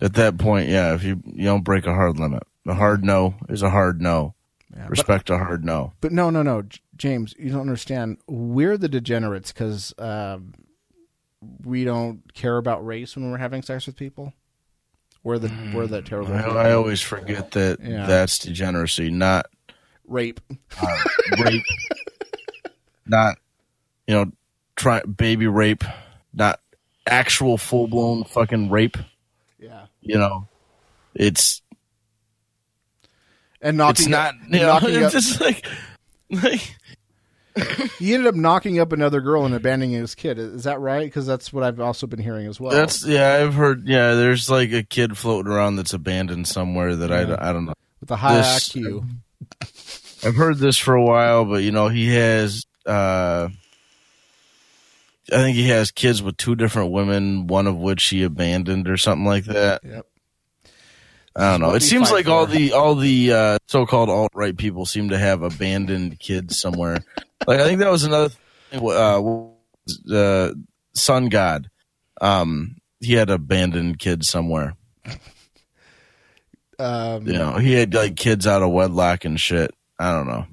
[0.00, 3.34] At that point, yeah, if you you don't break a hard limit, a hard no
[3.48, 4.33] is a hard no.
[4.74, 4.82] Yeah.
[4.82, 5.92] But- Respect a hard no.
[6.00, 6.62] But no, no, no,
[6.96, 8.18] James, you don't understand.
[8.26, 10.54] We're the degenerates because um,
[11.64, 14.32] we don't care about race when we're having sex with people.
[15.22, 16.68] We're the we're the terrible I.
[16.68, 18.06] I always forget that Yeah.
[18.06, 19.46] that's degeneracy, not
[20.06, 20.38] rape.
[20.82, 20.96] uh,
[21.42, 21.62] rape,
[23.06, 23.36] not
[24.06, 24.32] you know,
[24.76, 25.82] try baby rape,
[26.34, 26.60] not
[27.06, 28.98] actual full blown fucking rape.
[29.58, 30.46] Yeah, You know,
[31.14, 31.62] it's
[33.64, 34.34] and knocking it's not.
[34.34, 35.66] Up, You know, knocking it's up, just like,
[36.30, 36.76] like
[37.98, 40.38] he ended up knocking up another girl and abandoning his kid.
[40.38, 41.04] Is that right?
[41.04, 42.70] Because that's what I've also been hearing as well.
[42.72, 43.34] that's yeah.
[43.34, 44.14] I've heard yeah.
[44.14, 47.34] There's like a kid floating around that's abandoned somewhere that Yeah.
[47.38, 47.74] I, I don't know.
[48.00, 49.08] with the high this- IQ.
[50.26, 53.48] I've heard this for a while, but you know, he has uh
[55.32, 58.96] I think he has kids with two different women, one of which he abandoned or
[58.98, 59.80] something like that.
[59.84, 60.06] Yep.
[61.36, 61.74] I don't know.
[61.74, 66.18] It seems like all the all the uh so-called alt-right people seem to have abandoned
[66.20, 66.98] kids somewhere.
[67.46, 68.28] like I think that was another
[68.70, 69.48] thing uh
[70.14, 70.52] uh
[70.94, 71.70] Sun God.
[72.20, 74.74] Um he had abandoned kids somewhere.
[76.78, 79.70] Um, You know, he had like kids out of wedlock and shit.
[79.98, 80.46] I don't know.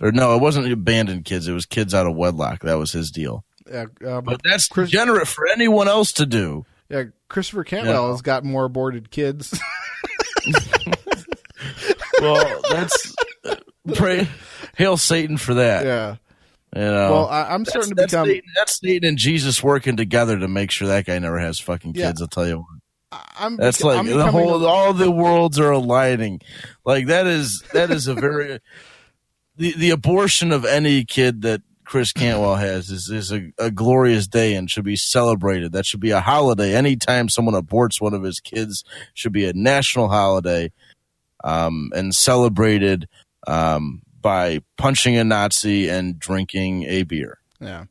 [0.00, 1.48] Or no, it wasn't abandoned kids.
[1.48, 2.60] It was kids out of wedlock.
[2.62, 3.44] That was his deal.
[3.72, 6.64] uh, um, But that's Chris- degenerate for anyone else to do.
[6.88, 8.10] yeah, Christopher Cantwell Yeah.
[8.12, 9.58] has got more aborted kids.
[12.20, 13.56] Well, that's uh,
[13.94, 14.28] pray,
[14.76, 15.84] hail Satan for that.
[15.84, 16.16] yeah.
[16.74, 18.26] You know, Well, I, I'm that's, starting to that's become.
[18.26, 21.94] Satan, that's Satan and Jesus working together to make sure that guy never has fucking
[21.94, 22.08] Yeah.
[22.08, 22.20] kids.
[22.22, 23.20] I'll tell you what.
[23.38, 23.56] I'm.
[23.56, 26.40] That's I'm like the becoming whole, a- all the worlds are aligning.
[26.84, 28.60] Like that is that is a very
[29.56, 34.26] the the abortion of any kid that Chris Cantwell has is is a, a glorious
[34.26, 35.72] day and should be celebrated.
[35.72, 36.74] That should be a holiday.
[36.74, 38.84] Anytime someone aborts one of his kids,
[39.14, 40.72] should be a national holiday,
[41.44, 43.08] um, and celebrated
[43.46, 47.38] um, by punching a Nazi and drinking a beer.
[47.60, 47.84] Yeah.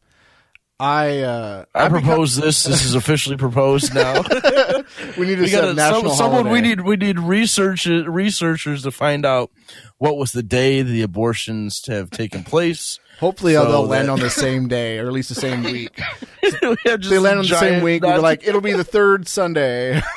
[0.78, 2.64] I uh I, become- propose this.
[2.64, 4.22] This is officially proposed now.
[5.18, 6.50] we need to we set a national some, someone.
[6.50, 9.52] We need we need research researchers to find out
[10.00, 13.00] what was the day the abortions to have taken place.
[13.20, 15.98] Hopefully so they'll land on the same day or at least the same week.
[16.44, 18.04] we they land on the same week.
[18.04, 20.02] We're like, it'll be the third Sunday.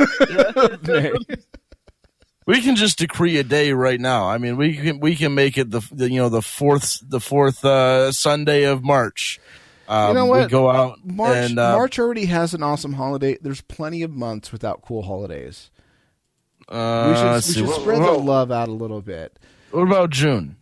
[2.47, 4.27] We can just decree a day right now.
[4.31, 7.21] I mean, we can we can make it the, the you know the fourth the
[7.21, 9.39] fourth uh, Sunday of March.
[9.87, 10.45] Um, You know what?
[10.45, 13.37] We go out March and uh, March already has an awesome holiday.
[13.43, 15.71] There's plenty of months without cool holidays.
[16.71, 19.39] Uh, We should, we should What- spread what, the love out a little bit.
[19.71, 20.57] what about June?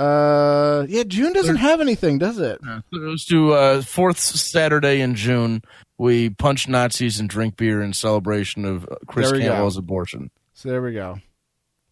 [0.00, 2.58] Uh, yeah, June doesn't have anything, does it?
[2.90, 5.62] Let's do uh, fourth Saturday in June.
[5.98, 9.66] We punch Nazis and drink beer in celebration of uh, Chris we go.
[9.66, 10.30] Abortion.
[10.54, 11.18] So there we go.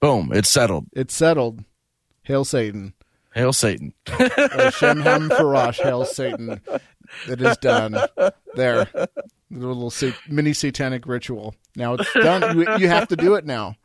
[0.00, 0.30] Boom!
[0.32, 0.86] It's settled.
[0.94, 1.64] It's settled.
[2.22, 2.94] Hail Satan.
[3.34, 3.92] Hail Satan!
[4.06, 5.82] Shem Farash.
[5.82, 6.60] Hail Satan.
[7.28, 7.98] It is done.
[8.54, 8.88] There.
[9.50, 9.92] The little
[10.28, 11.54] mini satanic ritual.
[11.76, 12.58] Now it's done.
[12.58, 13.76] You, you have to do it now.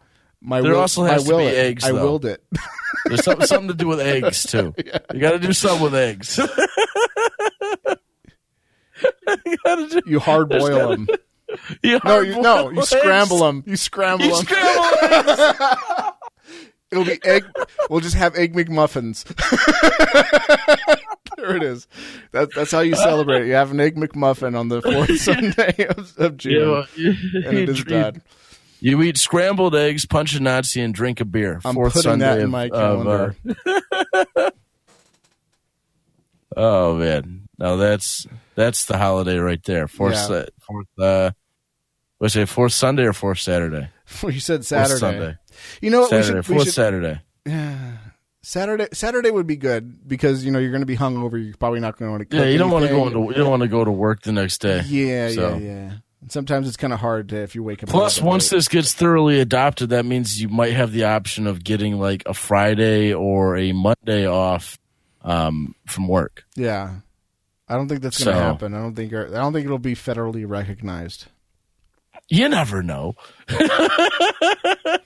[0.45, 1.55] My There will, also has to will be it.
[1.55, 2.03] eggs, I though.
[2.03, 2.43] willed it.
[3.05, 4.73] There's something, something to do with eggs too.
[5.13, 6.37] You got to do something with eggs.
[9.45, 9.57] you
[9.89, 11.07] do, You hard boil them.
[11.81, 13.63] you No, you, no, you scramble them.
[13.65, 14.45] You scramble You them.
[14.45, 15.53] scramble eggs.
[16.91, 17.45] It'll be egg.
[17.89, 19.23] We'll just have egg McMuffins.
[21.37, 21.87] there it is.
[22.31, 23.47] That, that's how you celebrate.
[23.47, 27.83] You have an egg McMuffin on the fourth Sunday of, of June, and it is
[27.83, 28.21] done.
[28.83, 31.61] You eat scrambled eggs, punch a Nazi, and drink a beer.
[31.63, 34.51] I'm Fourth putting Sunday that in of- my of, uh, calendar.
[36.57, 39.87] oh man, no, that's that's the holiday right there.
[39.87, 40.27] Fourth, Yeah.
[40.27, 40.87] Sa- fourth.
[40.99, 41.31] Uh,
[42.17, 42.49] what's it?
[42.49, 43.87] Fourth Sunday or fourth Saturday?
[44.23, 44.97] you said Fourth Saturday.
[44.99, 45.37] Sunday.
[45.81, 46.09] You know what?
[46.09, 46.39] Saturday.
[46.39, 47.21] We should, we fourth should Saturday.
[48.41, 48.87] Saturday.
[48.91, 51.41] Saturday would be good because you know you're going to be hungover.
[51.41, 52.37] You're probably not going to.
[52.37, 54.33] Yeah, you don't want to go into you don't want to go to work the
[54.33, 54.81] next day.
[54.85, 55.91] Yeah, So- yeah, yeah.
[56.23, 57.89] And sometimes it's kind of hard to if you wake up.
[57.89, 58.57] Plus, once late.
[58.57, 62.33] this gets thoroughly adopted, that means you might have the option of getting like a
[62.33, 64.79] Friday or a Monday off
[65.21, 66.45] um, from work.
[66.55, 66.95] yeah,
[67.67, 68.73] I don't think that's going to So- happen.
[68.73, 69.13] I don't think.
[69.13, 71.25] I don't think it'll be federally recognized.
[72.29, 73.15] You never know.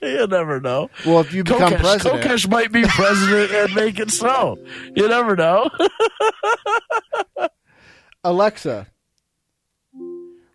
[0.04, 0.92] you never know.
[1.04, 4.60] Well, if you become Kokesh, president, Kokesh might be president and make it so.
[4.96, 5.68] You never know.
[8.24, 8.88] Alexa,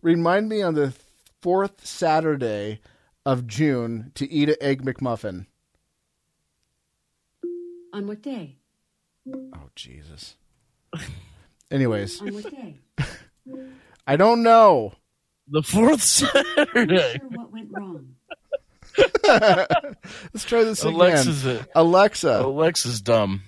[0.03, 0.93] remind me on the
[1.41, 2.81] fourth Saturday
[3.25, 5.47] of June to eat an egg McMuffin.
[7.93, 8.57] On what day?
[9.55, 10.37] Oh Jesus.
[11.71, 12.77] Anyways, On what day?
[14.07, 14.95] I don't know.
[15.49, 17.19] The fourth Saturday.
[17.19, 18.15] Sure, what went wrong?
[20.35, 20.95] Let's try this again.
[20.95, 23.43] Alexa's a, Alexa, Alexa's dumb.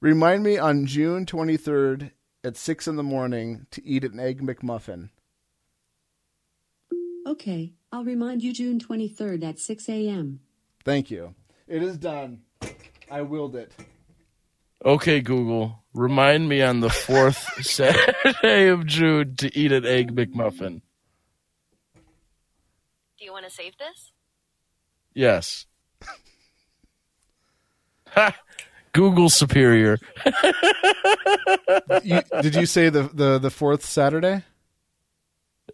[0.00, 2.10] remind me on June 23rd
[2.44, 5.10] at 6 in the morning to eat an egg McMuffin.
[7.32, 10.40] Okay, I'll remind you June 23rd at 6 a.m.
[10.84, 11.34] Thank you.
[11.66, 12.42] It is done.
[13.10, 13.72] I willed it.
[14.84, 20.82] Okay, Google, remind me on the fourth Saturday of June to eat an egg McMuffin.
[23.18, 24.12] Do you want to save this?
[25.14, 25.64] Yes.
[28.08, 28.36] Ha!
[28.92, 29.98] Google superior.
[32.02, 34.44] You, did you say the, the, the fourth Saturday?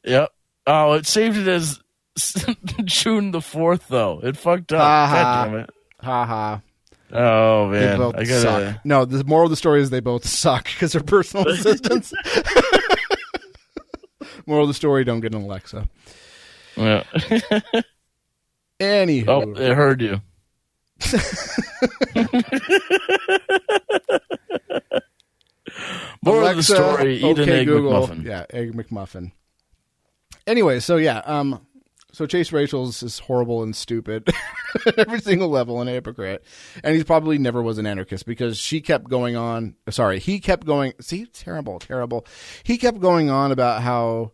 [0.05, 0.31] Yep.
[0.71, 1.81] Oh, it saved it as
[2.85, 4.21] June the fourth, though.
[4.23, 5.11] It fucked up.
[5.51, 5.71] Damn it.
[6.01, 6.61] Ha ha.
[7.11, 8.41] Oh They man, both I gotta.
[8.75, 8.85] suck.
[8.85, 12.13] No, the moral of the story is they both suck because they're personal assistants.
[14.47, 15.89] moral of the story: Don't get an Alexa.
[16.77, 17.03] Yeah.
[18.79, 20.21] Anywho, Oh, it heard you.
[26.23, 28.07] More of the Alexa, story: Eat an okay, egg Google.
[28.09, 28.25] McMuffin.
[28.25, 29.33] Yeah, egg McMuffin.
[30.49, 31.61] Anyway, so yeah, um,
[32.11, 34.31] so Chase Rachels is horrible and stupid
[34.97, 36.43] every single level and a hypocrite,
[36.83, 39.77] and he probably never was an anarchist because she kept going on.
[39.91, 40.95] Sorry, he kept going.
[41.03, 42.27] See, terrible, terrible.
[42.63, 44.33] He kept going on about how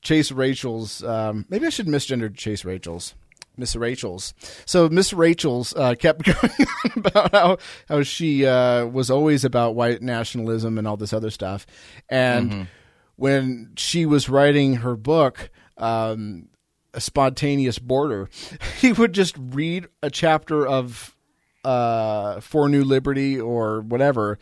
[0.00, 1.04] Chase Rachels.
[1.04, 3.14] Um, maybe I should misgender Chase Rachels.
[3.58, 4.32] Miss Rachels.
[4.64, 7.58] So Miss Rachels uh, kept going on about how
[7.90, 11.66] how she uh, was always about white nationalism and all this other stuff,
[12.08, 12.68] and
[13.16, 15.50] when she was writing her book.
[15.76, 16.48] Um,
[16.94, 18.30] a spontaneous order,
[18.80, 21.14] he would just read a chapter of
[21.62, 24.38] uh, For New Liberty or whatever,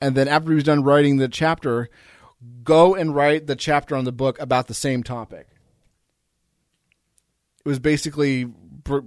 [0.00, 1.90] and then after he was done writing the chapter,
[2.64, 5.48] go and write the chapter on the book about the same topic.
[7.64, 8.46] It was basically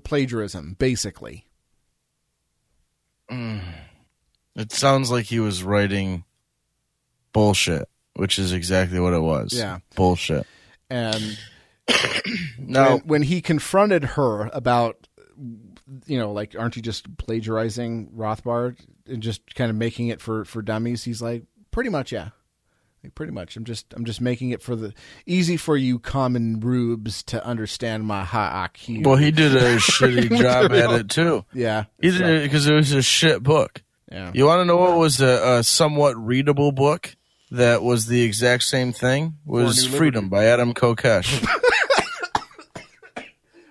[0.03, 1.47] plagiarism, basically.
[4.55, 6.25] It sounds like he was writing
[7.31, 9.53] bullshit, which is exactly what it was.
[9.53, 9.79] Yeah.
[9.95, 10.45] bullshit.
[10.89, 11.37] And
[12.57, 15.07] No, when, when he confronted her about,
[16.05, 20.45] you know, like, aren't you just plagiarizing Rothbard and just kind of making it for
[20.45, 21.03] for dummies?
[21.03, 22.29] He's like, pretty much, yeah.
[23.03, 23.57] Like, pretty much.
[23.57, 24.93] I'm just I'm just making it for the
[25.25, 29.05] easy for you common rubes to understand my high IQ.
[29.05, 31.43] well, he did a shitty job at it too.
[31.53, 33.81] yeah, He did because it was a shit book.
[34.09, 34.31] yeah.
[34.33, 37.13] You want to know what was a, a somewhat readable book
[37.53, 39.37] that was the exact same thing?
[39.45, 41.45] Was Freedom by Adam Kokesh.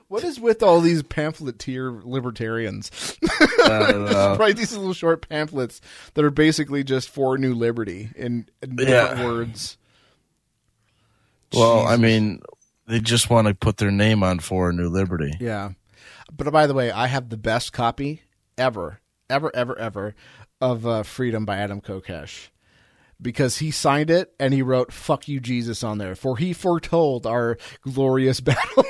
[0.08, 3.16] What is with all these pamphleteer libertarians?
[3.64, 4.36] I.
[4.38, 5.80] Write these little short pamphlets
[6.12, 9.24] that are basically just for new liberty in, in Yeah.
[9.24, 9.78] words.
[11.54, 12.42] Well, I mean,
[12.86, 15.32] they just want to put their name on for New Liberty.
[15.40, 15.70] Yeah.
[16.30, 18.20] But by the way, I have the best copy
[18.58, 20.14] ever, ever, ever, ever
[20.60, 22.48] of uh, Freedom by Adam Kokesh.
[23.22, 27.26] Because he signed it and he wrote "fuck you, Jesus" on there, for he foretold
[27.26, 28.84] our glorious battle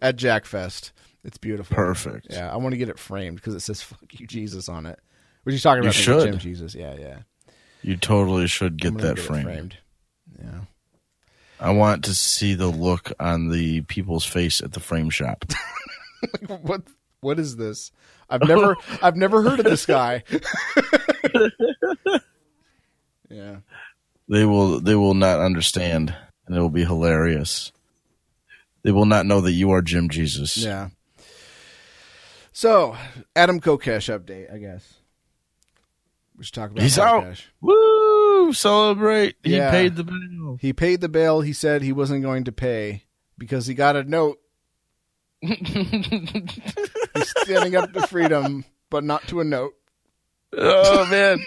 [0.00, 0.92] at Jackfest.
[1.24, 1.74] It's beautiful.
[1.74, 2.28] Perfect.
[2.30, 4.98] Yeah, I want to get it framed because it says "fuck you, Jesus" on it.
[5.42, 5.96] What are you talking about?
[5.96, 6.30] You should.
[6.30, 6.74] Jim Jesus.
[6.74, 7.18] Yeah, yeah.
[7.82, 9.44] You totally should get that get framed.
[9.44, 9.76] framed.
[10.40, 10.60] Yeah.
[11.58, 15.44] I want to see the look on the people's face at the frame shop.
[16.46, 16.82] what?
[17.22, 17.90] What is this?
[18.28, 20.24] I've never I've never heard of this guy.
[23.30, 23.56] yeah.
[24.28, 26.14] They will they will not understand,
[26.46, 27.72] and it will be hilarious.
[28.82, 30.56] They will not know that you are Jim Jesus.
[30.58, 30.88] Yeah.
[32.52, 32.96] So,
[33.34, 34.94] Adam Kokesh update, I guess.
[36.36, 37.46] We should talk about He's out.
[37.60, 38.52] Woo!
[38.52, 39.36] Celebrate!
[39.42, 39.70] He Yeah.
[39.70, 40.58] paid the bill.
[40.60, 41.40] He paid the bail.
[41.42, 43.04] He said he wasn't going to pay
[43.38, 44.38] because he got a note.
[47.14, 49.74] He's standing up to freedom, but not to a note.
[50.56, 51.38] Oh man,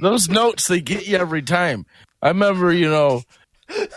[0.00, 1.86] those notes they get you every time.
[2.22, 3.22] I remember, you know,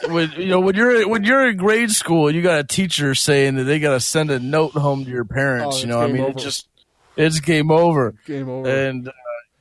[0.10, 3.16] when you know when you're when you're in grade school and you got a teacher
[3.16, 5.78] saying that they got to send a note home to your parents.
[5.78, 6.32] Oh, you know, I mean, over.
[6.32, 6.68] it just
[7.16, 8.70] it's game over Game over.
[8.70, 9.12] and uh,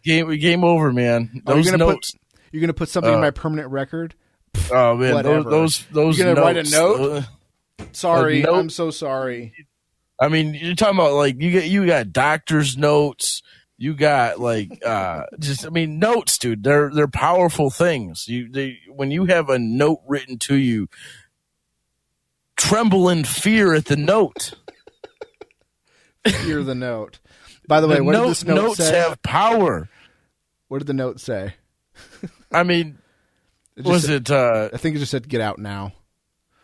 [0.05, 1.42] game game over, man.
[1.44, 2.16] Those gonna put- notes.
[2.53, 4.16] You're going to put something in Uh, my permanent record?
[4.72, 5.44] oh man, whatever.
[5.44, 7.22] those those those You gonna write a note?
[7.78, 8.55] uh, Sorry, note?
[8.57, 9.55] I'm so sorry.
[10.21, 13.43] I mean, you're talking about like you get you got doctor's notes.
[13.79, 16.62] You got like uh just I mean notes, dude.
[16.62, 18.29] They're they're powerful things.
[18.29, 20.89] You they when you have a note written to you,
[22.57, 24.53] tremble in fear at the note.
[26.45, 27.18] Hear the note.
[27.66, 28.99] By the way, the what note- did this note notes say?
[28.99, 29.89] have power.
[30.68, 31.55] What did the note say?
[32.53, 32.99] I mean,
[33.77, 34.31] It was said- it?
[34.31, 35.93] uh I think it just said "get out now."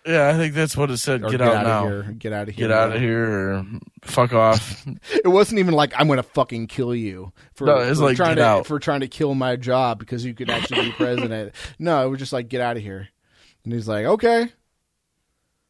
[0.07, 1.25] Yeah, I think that's what it said.
[1.25, 1.83] Or Get, out of now.
[1.89, 2.03] here.
[2.17, 2.69] Get out of here.
[2.69, 3.67] Get out of here or
[4.03, 4.87] fuck off.
[5.11, 8.17] It wasn't even like I'm going to fucking kill you for, No, it's for like,
[8.17, 8.67] trying get to out.
[8.67, 11.53] for trying to kill my job because you could actually be president.
[11.81, 13.09] No, it was just like get out of here.
[13.65, 14.49] And he's like, okay.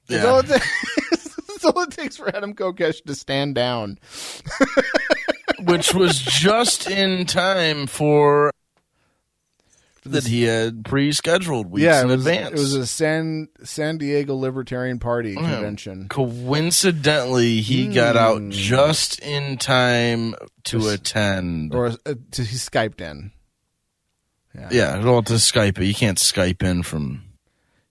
[0.09, 1.37] That's, all it takes.
[1.49, 3.99] That's all it takes for Adam Kokesh to stand down.
[5.64, 8.51] Which was just in time for
[10.12, 12.50] that he had pre-scheduled weeks yeah, in was, advance.
[12.52, 15.40] it was a San San Diego Libertarian Party Yeah.
[15.40, 16.09] convention.
[16.09, 18.50] Coincidentally, he got out Hmm.
[18.50, 20.34] just in time
[20.64, 21.74] to Just- attend.
[21.74, 23.32] Or uh, to, he Skyped in.
[24.54, 24.68] Yeah.
[24.70, 25.84] yeah, well, to Skype it.
[25.84, 27.22] You can't Skype in from.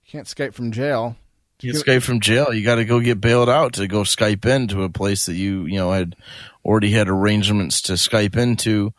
[0.04, 1.16] You can't Skype from jail.
[1.60, 2.52] You can't Skype from jail.
[2.52, 5.34] You got to go get bailed out to go Skype in to a place that
[5.36, 6.16] you you know had
[6.64, 8.92] already had arrangements to Skype into.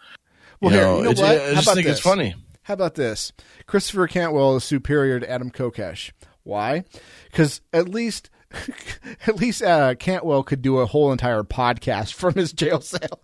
[0.61, 1.19] Well, you here, know, you know it-?
[1.19, 1.97] I just think this?
[1.97, 2.35] it's funny.
[2.67, 3.31] How about this?
[3.65, 6.11] Christopher Cantwell is superior to Adam Kokesh.
[6.43, 6.83] Why?
[7.31, 8.29] Because at least,
[9.25, 13.21] at least uh, Cantwell could do a whole entire podcast from his jail cell.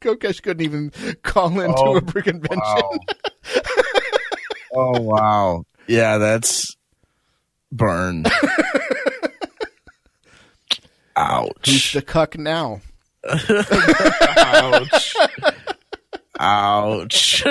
[0.00, 0.90] Kokesh couldn't even
[1.22, 2.48] call into Oh, a convention.
[2.58, 2.90] Wow.
[4.74, 5.64] oh wow.
[5.86, 6.74] Yeah, that's
[7.70, 8.24] burn.
[8.24, 8.48] Who's
[11.14, 11.92] Ouch.
[11.92, 12.80] the cuck now?
[13.28, 15.14] Ouch.
[16.42, 17.44] Ouch.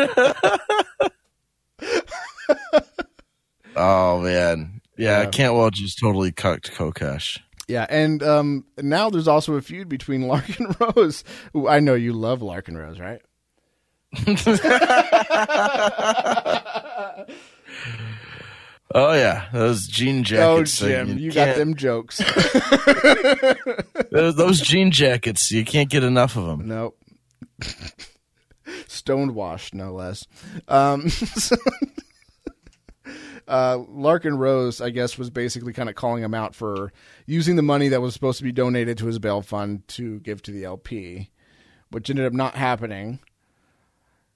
[3.75, 4.81] oh man.
[4.97, 5.25] Yeah, Yeah.
[5.29, 7.39] Cantwell just totally cucked Kokesh.
[7.67, 11.23] Yeah, and um, now there's also a feud between Larken Rose.
[11.53, 13.21] Who I know you love Larken Rose, right?
[18.93, 20.81] Oh yeah, those jean jackets.
[20.81, 21.07] Oh, jackets.
[21.09, 22.17] Jim, you you got them jokes.
[24.11, 26.67] Those, those jean jackets, you can't get enough of them.
[26.67, 26.97] Nope.
[29.01, 30.27] Stoned washed, no less.
[30.67, 31.55] Um, so-
[33.47, 36.93] uh, Larken Rose, I guess, was basically kind of calling him out for
[37.25, 40.43] using the money that was supposed to be donated to his bail fund to give
[40.43, 41.31] to the LP,
[41.89, 43.17] which ended up not happening.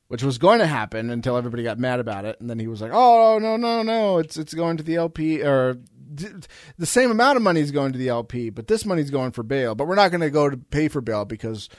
[0.08, 2.82] Which was going to happen until everybody got mad about it, and then he was
[2.82, 4.18] like, "Oh no, no, no!
[4.18, 5.78] It's it's going to the LP, or
[6.78, 9.44] the same amount of money is going to the LP, but this money's going for
[9.44, 9.76] bail.
[9.76, 11.70] But we're not going to go to pay for bail because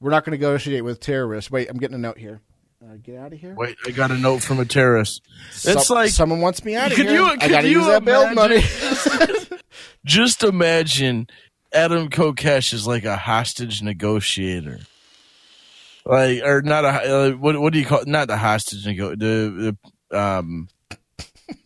[0.00, 1.50] we're not going to negotiate with terrorists.
[1.50, 2.40] Wait, I'm getting a note here.
[2.84, 3.54] Uh, get out of here.
[3.54, 5.22] Wait, I got a note from a terrorist.
[5.48, 7.10] It's Some- like someone wants me out of here.
[7.10, 8.62] you- I got to you use that bail money.
[10.04, 11.26] just imagine
[11.72, 14.80] Adam Kokesh is like a hostage negotiator.
[16.04, 17.58] Like, or not a uh, what?
[17.60, 18.00] What do you call?
[18.00, 18.06] it?
[18.06, 19.10] Not the hostage nego.
[19.16, 19.76] The,
[20.12, 20.68] the um,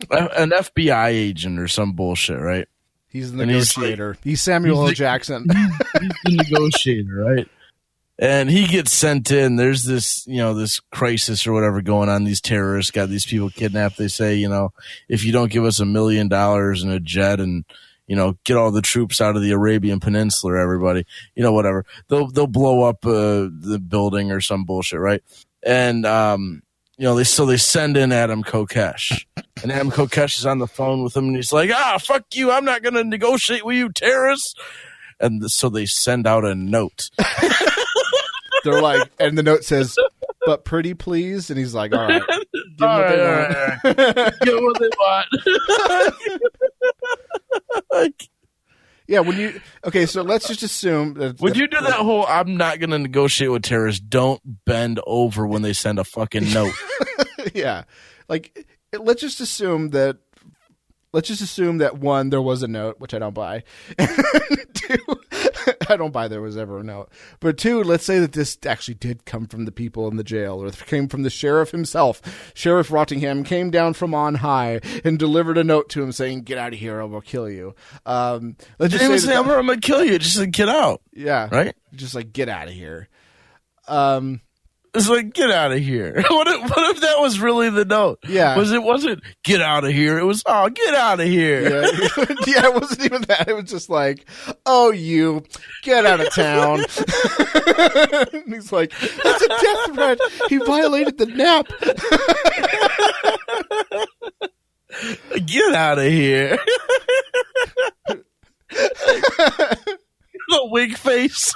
[0.09, 2.67] an FBI agent or some bullshit, right?
[3.07, 4.17] He's the And he's negotiator.
[4.23, 4.81] He's, Samuel L.
[4.87, 5.45] he's the- Jackson.
[5.49, 7.47] He's the negotiator, right?
[8.21, 9.55] And he gets sent in.
[9.55, 12.23] There's this, you know, this crisis or whatever going on.
[12.23, 13.97] These terrorists got these people kidnapped.
[13.97, 14.73] They say, you know,
[15.09, 17.65] if you don't give us a million dollars and a jet and,
[18.05, 21.03] you know, get all the troops out of the Arabian Peninsula, everybody,
[21.33, 25.23] you know, whatever, they'll they'll blow up uh, the building or some bullshit, right?
[25.63, 26.61] And um,
[26.97, 29.25] you know, they so they send in Adam Kokesh,
[29.63, 32.51] and Adam Kokesh is on the phone with him, and he's like, "Ah, fuck you!
[32.51, 34.53] I'm not going to negotiate with you, terrorists."
[35.19, 37.09] And so they send out a note.
[38.63, 39.95] They're like, and the note says,
[40.45, 43.99] "But pretty please," and he's like, "All right, give them All what they right, want."
[43.99, 46.41] all Get what they want.
[47.91, 48.29] Like,
[49.07, 52.55] Yeah, when you okay, so let's just assume that Would you do that whole I'm
[52.57, 56.73] not going to negotiate with terrorists, don't bend over when they send a fucking note?
[57.53, 57.83] yeah,
[58.29, 58.65] like
[58.97, 60.17] let's just assume that.
[61.13, 63.63] Let's just assume that one, there was a note, which I don't buy.
[64.73, 64.97] two,
[65.89, 67.09] I don't buy there was ever a note.
[67.41, 70.63] But two, let's say that this actually did come from the people in the jail,
[70.63, 72.21] or it came from the sheriff himself.
[72.53, 76.57] Sheriff Rottingham came down from on high and delivered a note to him saying, "Get
[76.57, 79.81] out of here, or we'll kill you." Um, let's just say, say, I'm, I'm going
[79.81, 80.17] to kill you.
[80.17, 81.01] Just said, get out.
[81.13, 81.75] yeah, Right?
[81.93, 83.09] just like get out of here.
[83.87, 84.39] Um,
[84.93, 86.21] It's like, get out of here.
[86.29, 88.19] what, if, what if that was really the note?
[88.27, 88.57] Yeah.
[88.57, 90.19] Was it wasn't get out of here?
[90.19, 91.61] It was, oh, get out of here.
[91.61, 91.87] yeah,
[92.45, 93.47] yeah, it wasn't even that.
[93.47, 94.25] It was just like,
[94.65, 95.43] "Oh, you
[95.83, 96.83] get out of town."
[98.33, 100.19] and he's like, "That's a death threat.
[100.49, 101.67] He violated the NAP."
[105.45, 106.57] Get out of here.
[110.49, 111.53] the wig face.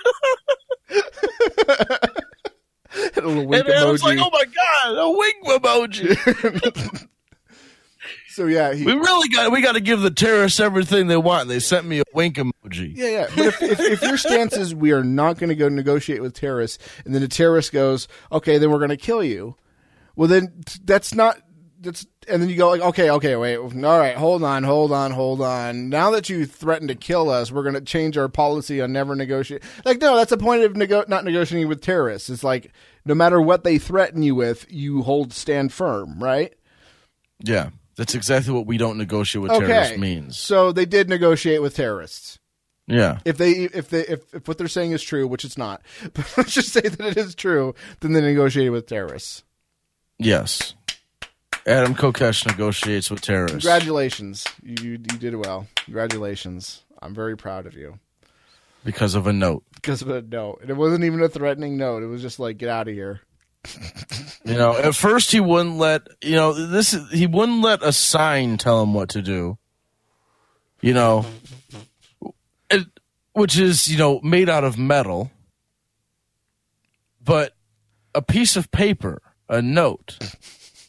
[3.18, 4.18] A little wink and I was emoji.
[4.18, 7.08] like, oh my God, a wink emoji.
[8.30, 11.50] so yeah, he, we really got we got to give the terrorists everything they want.
[11.50, 12.96] They sent me a wink emoji.
[12.96, 13.28] Yeah, yeah.
[13.36, 16.34] But if, if, if your stance is we are not going to go negotiate with
[16.34, 19.56] terrorists, and then the terrorist goes, okay, then we're going to kill you.
[20.16, 21.40] Well, then that's not
[21.86, 25.12] that's, and then you go like, okay, okay, wait, all right, hold on, hold on,
[25.12, 25.90] hold on.
[25.90, 29.16] Now that you threatened to kill us, we're going to change our policy on never
[29.16, 29.64] negotiate.
[29.86, 32.30] Like, no, that's the point of nego- not negotiating with terrorists.
[32.30, 32.72] It's like
[33.06, 36.54] no matter what they threaten you with, you hold stand firm, right?
[37.44, 39.68] Yeah, that's exactly what we don't negotiate with Okay.
[39.68, 40.38] terrorists means.
[40.38, 42.40] So they did negotiate with terrorists.
[42.88, 45.82] Yeah, if they if they if, if what they're saying is true, which it's not,
[46.14, 49.44] but let's just say that it is true, then they negotiated with terrorists.
[50.20, 50.74] yes.
[51.68, 53.58] Adam Kokesh negotiates with terrorists.
[53.66, 55.66] Congratulations, you you, you did well.
[55.78, 57.98] Congratulations, I'm very proud of you.
[58.86, 59.64] Because of a note.
[59.76, 62.02] Because of a note, and it wasn't even a threatening note.
[62.04, 63.20] It was just like get out of here.
[64.46, 66.94] You know, at first he wouldn't let you know this.
[66.94, 69.58] is- He wouldn't let a sign tell him what to do.
[70.82, 71.26] You know,
[72.70, 72.86] it,
[73.34, 75.32] which is you know made out of metal,
[77.24, 77.54] but
[78.14, 79.20] a piece of paper,
[79.50, 80.20] a note.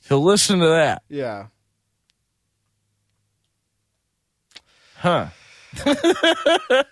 [0.07, 1.47] He'll listen to that, Yeah,
[4.97, 5.29] huh?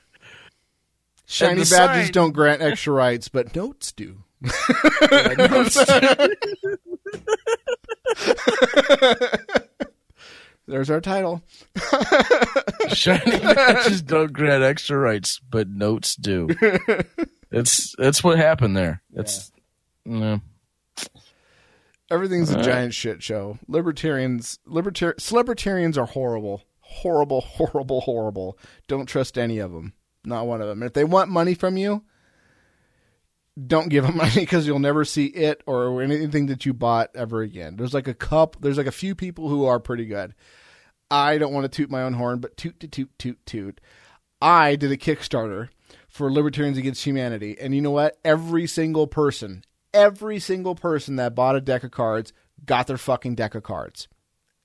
[1.35, 4.19] shiny badges sign- don't grant extra rights, but notes do.
[10.67, 11.43] There's our title.
[12.89, 16.49] Shiny badges don't grant extra rights, but notes do.
[17.51, 19.03] That's that's what happened there.
[19.11, 19.53] That's
[20.07, 20.39] yeah.
[22.11, 23.59] Everything's a giant shit show.
[23.69, 28.59] Libertarians, libertar- libertarians are horrible, horrible, horrible, horrible.
[28.89, 29.93] Don't trust any of them.
[30.25, 30.83] Not one of them.
[30.83, 32.03] If they want money from you,
[33.67, 37.43] don't give them money because you'll never see it or anything that you bought ever
[37.43, 37.77] again.
[37.77, 38.57] There's like a cup.
[38.61, 40.35] There's like a few people who are pretty good.
[41.11, 43.81] I don't want to toot my own horn, but toot, toot, toot, toot, toot.
[44.41, 45.69] I did a Kickstarter
[46.09, 48.19] for Libertarians Against Humanity, and you know what?
[48.25, 52.33] Every single person, every single person that bought a deck of cards
[52.65, 54.09] got their fucking deck of cards.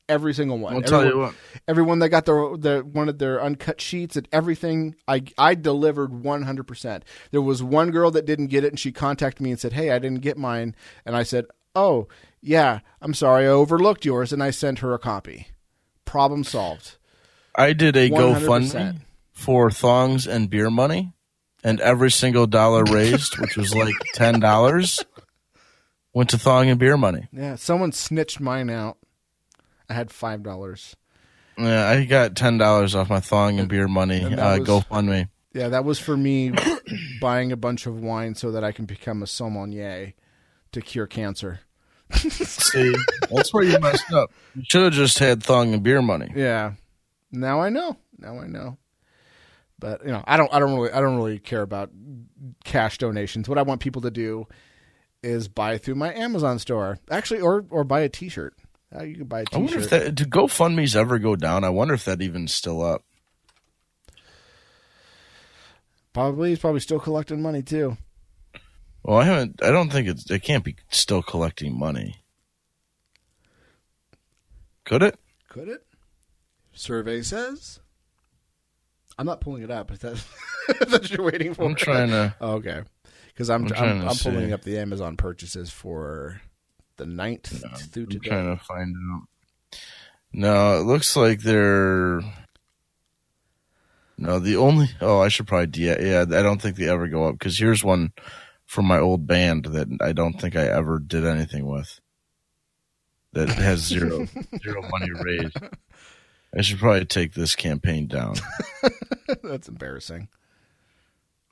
[0.10, 0.74] Every single one.
[0.74, 1.36] I'll tell you Everyone- what.
[1.68, 6.12] Everyone that got their their one of their uncut sheets and everything, I I delivered
[6.24, 7.05] one hundred percent.
[7.32, 9.91] There was one girl that didn't get it, and she contacted me and said, "Hey,
[9.91, 11.45] I didn't get mine," and I said,
[11.76, 12.07] "Oh,
[12.41, 15.49] yeah, I'm sorry, I overlooked yours," and I sent her a copy.
[16.05, 16.97] Problem solved.
[17.55, 18.47] I did a 100%.
[18.47, 19.01] GoFundMe
[19.32, 21.14] for thongs and beer money,
[21.64, 25.05] and every single dollar raised, which was like ten dollars,
[26.14, 27.28] went to thong and beer money.
[27.32, 28.97] Yeah, someone snitched mine out.
[29.89, 30.95] I had five dollars.
[31.57, 34.21] Yeah, I got ten dollars off my thong and beer money.
[34.21, 35.29] And Uh, was- GoFundMe.
[35.53, 36.53] Yeah, that was for me
[37.21, 40.13] buying a bunch of wine so that I can become a sommelier
[40.71, 41.61] to cure cancer.
[42.15, 42.93] See,
[43.31, 44.31] that's where you messed up.
[44.55, 46.31] You should have just had thong and beer money.
[46.35, 46.73] Yeah.
[47.31, 47.97] Now I know.
[48.17, 48.77] Now I know.
[49.79, 51.89] But you know, I don't I don't really I don't really care about
[52.63, 53.47] cash donations.
[53.49, 54.47] What I want people to do
[55.23, 56.99] is buy through my Amazon store.
[57.09, 58.53] Actually or or buy a t-shirt.
[58.95, 60.05] Uh, you can buy a I wonder if t-shirt.
[60.05, 61.63] that did GoFundMe's ever go down.
[61.63, 63.03] I wonder if that even's still up.
[66.13, 67.97] probably he's probably still collecting money too.
[69.03, 69.63] Well, I haven't.
[69.63, 70.29] I don't think it's.
[70.29, 72.17] It can't be still collecting money.
[74.83, 75.19] Could it?
[75.47, 75.85] Could it?
[76.73, 77.79] Survey says.
[79.17, 80.25] I'm not pulling it up, but that's
[80.79, 81.63] that's what you're waiting for.
[81.63, 82.35] I'm trying to.
[82.41, 82.83] Oh, okay.
[83.27, 86.41] Because I'm I'm I'm, I'm, pulling up the Amazon purchases for
[87.00, 88.30] the 9th through I'm today.
[88.30, 89.22] trying to find out.
[90.32, 92.22] No, it looks like they're.
[94.18, 96.22] No, the only oh, I should probably de- yeah.
[96.22, 98.12] I don't think they ever go up because here's one
[98.66, 102.00] from my old band that I don't think I ever did anything with.
[103.34, 104.28] That has zero
[104.62, 105.58] zero money raised.
[106.56, 108.36] I should probably take this campaign down.
[109.43, 110.28] That's embarrassing.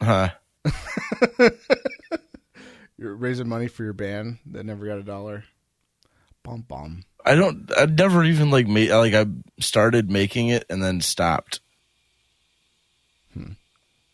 [0.01, 0.29] Huh?
[2.97, 5.43] You're raising money for your band that never got a dollar.
[6.43, 7.03] Bum bum.
[7.25, 7.69] I don't.
[7.77, 9.25] I never even like made like I
[9.59, 11.59] started making it and then stopped.
[13.33, 13.51] Hmm.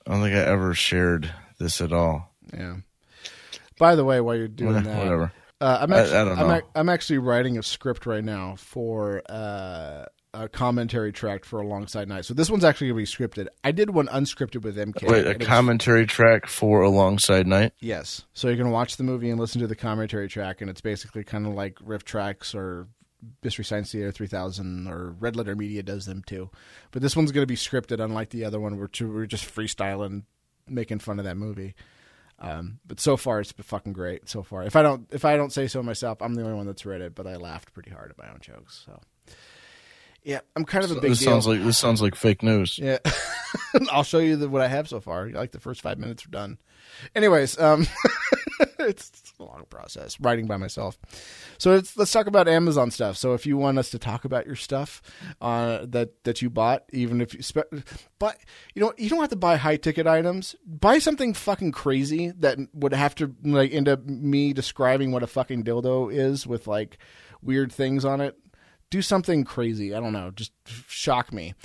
[0.06, 2.32] I don't think I ever shared this at all.
[2.54, 2.78] Yeah.
[3.78, 5.32] By the way, while you're doing that, Whatever.
[5.62, 6.62] Uh, I'm I- actually, I don't I'm, know.
[6.76, 12.26] I'm actually writing a script right now for uh, a commentary track for Alongside Night.
[12.26, 13.48] So this one's actually going to be scripted.
[13.64, 15.08] I did one unscripted with MK.
[15.08, 17.74] Wait, a commentary track for Alongside Night.
[17.80, 18.24] Yes.
[18.34, 21.24] So you can watch the movie and listen to the commentary track, and it's basically
[21.24, 22.88] kind of like riff tracks or
[23.44, 26.50] Mystery Science Theater 3000 or Red Letter Media does them too.
[26.92, 30.24] But this one's going to be scripted, unlike the other one, where we're just freestyling,
[30.68, 31.76] making fun of that movie.
[32.40, 34.28] Um, but so far, it's been fucking great.
[34.28, 36.66] So far, if I don't if I don't say so myself, I'm the only one
[36.66, 37.16] that's read it.
[37.16, 38.84] But I laughed pretty hard at my own jokes.
[38.86, 39.00] So
[40.24, 41.32] yeah, I'm kind of a big This deal.
[41.32, 42.80] sounds like this sounds like fake news.
[42.80, 43.00] Yeah,
[43.92, 45.30] I'll show you the, what I have so far.
[45.30, 46.60] Like the first five minutes are done.
[47.16, 47.88] Anyways, um,
[48.80, 50.98] it's, a long process writing by myself.
[51.58, 53.18] So it's, let's talk about Amazon stuff.
[53.18, 55.02] So if you want us to talk about your stuff
[55.42, 57.74] uh, that that you bought, even if you spe-
[58.20, 58.38] but
[58.74, 60.56] you know you don't have to buy high ticket items.
[60.66, 65.28] Buy something fucking crazy that would have to like end up me describing what a
[65.28, 66.98] fucking dildo is with like
[67.42, 68.38] weird things on it
[68.94, 69.96] do something crazy.
[69.96, 70.52] I don't know, just
[70.88, 71.56] shock me.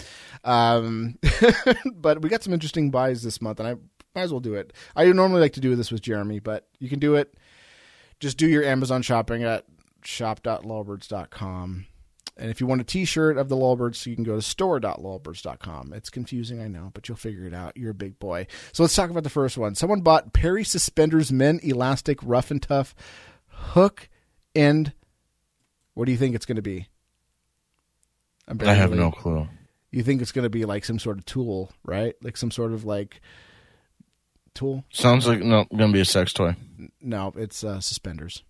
[0.45, 1.19] Um,
[1.95, 3.75] but we got some interesting buys this month, and I
[4.15, 4.73] might as well do it.
[4.97, 7.35] I normally like to do this with Jeremy, but you can do it.
[8.19, 9.67] Just do your Amazon shopping at
[10.03, 11.85] shop.lawbirds.com.
[12.39, 15.93] And if you want a t-shirt of the Lawbirds, you can go to store.lawbirds.com.
[15.93, 17.77] It's confusing, I know, but you'll figure it out.
[17.77, 18.47] You're a big boy.
[18.73, 19.75] So let's talk about the first one.
[19.75, 22.95] Someone bought Perry Suspenders Men Elastic Rough and Tough
[23.49, 24.09] Hook
[24.55, 24.95] End.
[25.93, 26.89] What do you think it's going to be?
[28.49, 29.47] I'm I have no clue.
[29.91, 32.15] You think it's going to be like some sort of tool, right?
[32.23, 33.21] Like some sort of like
[34.55, 34.85] tool?
[34.91, 36.57] Sounds like no gonna be a sex toy.
[37.01, 38.43] No, it's uh, suspenders.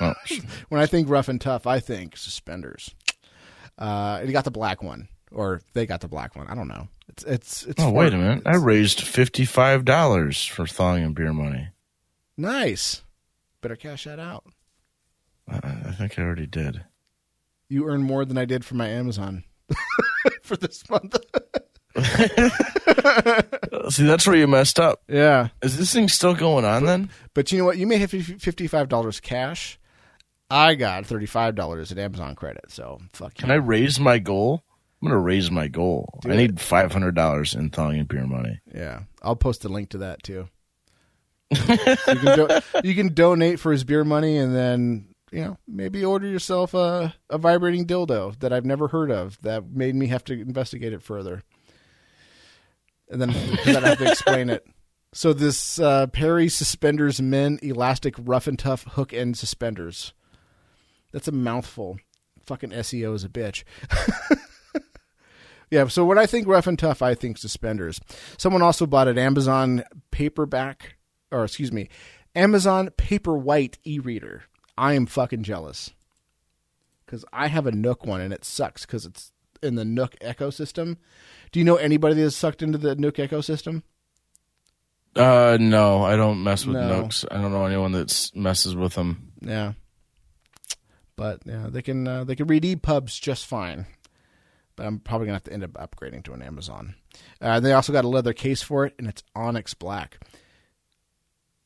[0.00, 0.12] Oh,
[0.68, 2.94] When I think rough and tough, I think suspenders.
[3.78, 6.46] Uh, and you got the black one, or they got the black one.
[6.48, 6.88] I don't know.
[7.08, 7.82] It's it's it's.
[7.82, 8.42] oh for- wait a minute!
[8.46, 11.68] I raised fifty five dollars for thawing and beer money.
[12.36, 13.02] nice.
[13.60, 14.44] Better cash that out.
[15.48, 16.84] I, I think I already did.
[17.72, 19.44] You earn more than I did for my Amazon
[20.42, 21.16] for this month.
[23.88, 25.02] See, that's where you messed up.
[25.08, 27.10] yeah, Is this thing still going on then?
[27.34, 27.78] but you know what?
[27.78, 29.78] You may have fifty five dollars cash.
[30.50, 32.66] I got thirty five dollars in Amazon credit.
[32.70, 33.54] So fuck Can you.
[33.54, 34.62] I raise my goal?
[35.02, 36.18] I'm gonna raise my goal.
[36.22, 36.36] Do I it.
[36.36, 38.60] need five hundred dollars in thawing and beer money.
[38.74, 40.48] Yeah, I'll post a link to that too.
[41.50, 46.04] you, can do- you can donate for his beer money, and then you know maybe
[46.04, 49.40] order yourself a a vibrating dildo that I've never heard of.
[49.42, 51.42] That made me have to investigate it further,
[53.08, 54.66] and then I have to explain it.
[55.14, 60.12] So this uh, Perry suspenders men elastic rough and tough hook end suspenders.
[61.12, 61.98] That's a mouthful.
[62.46, 63.64] Fucking SEO is a bitch.
[65.72, 67.98] Yeah, so when I think rough and tough, I think suspenders.
[68.36, 70.96] Someone also bought an Amazon paperback,
[71.30, 71.88] or excuse me,
[72.34, 74.42] Amazon Paperwhite e-reader.
[74.76, 75.90] I am fucking jealous
[77.04, 80.96] because I have a Nook one and it sucks because it's in the Nook ecosystem.
[81.52, 83.82] Do you know anybody that's sucked into the Nook ecosystem?
[85.14, 87.02] Uh, no, I don't mess with No.
[87.02, 87.24] nooks.
[87.30, 89.32] I don't know anyone that messes with them.
[89.42, 89.74] Yeah,
[91.16, 93.84] but yeah, they can uh, they can read EPUBs just fine.
[94.74, 96.94] But I'm probably gonna have to end up upgrading to an Amazon.
[97.42, 100.18] Uh, they also got a leather case for it, and it's onyx black.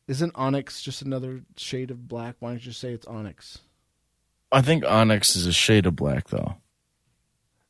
[0.09, 2.37] Isn't onyx just another shade of black?
[2.39, 3.59] Why don't you just say it's onyx?
[4.53, 6.55] I think onyx is a shade of black, though.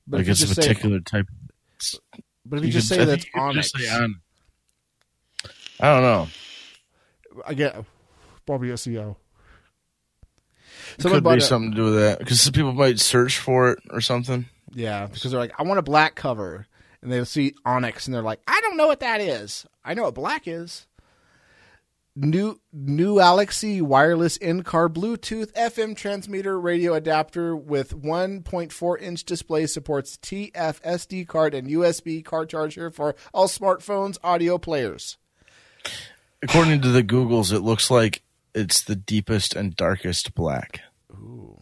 [0.07, 1.27] But like it's a just say, particular type.
[2.45, 4.21] but if you, just could- say that's you onyx, say on-
[5.81, 6.29] I don't know.
[7.47, 7.77] I get
[8.47, 9.17] probably SEO.
[10.99, 14.01] Someone could be something to do with that because people might search for it or
[14.01, 14.47] something.
[14.73, 16.67] Yeah, because they're like, I want a black cover,
[17.03, 19.67] and they'll see onyx, and they're like, I don't know what that is.
[19.85, 20.87] I know what black is.
[22.18, 30.16] New new Alexi wireless in-car Bluetooth FM transmitter radio adapter with 1.4 inch display supports
[30.16, 35.18] TF SD card and USB card charger for all smartphones audio players.
[36.43, 38.22] According to the Googles, it looks like
[38.55, 40.80] it's the deepest and darkest black.
[41.12, 41.60] Ooh,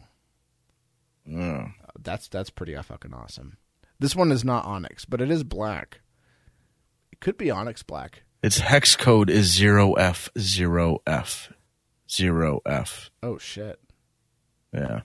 [1.27, 1.71] Yeah.
[1.99, 3.57] that's that's pretty fucking awesome.
[3.99, 6.01] This one is not onyx, but it is black.
[7.11, 8.23] It could be Onyx Black.
[8.45, 11.51] Its hex code is zero F zero F
[12.11, 13.11] zero F.
[13.23, 13.81] Oh shit!
[14.71, 15.01] Yeah.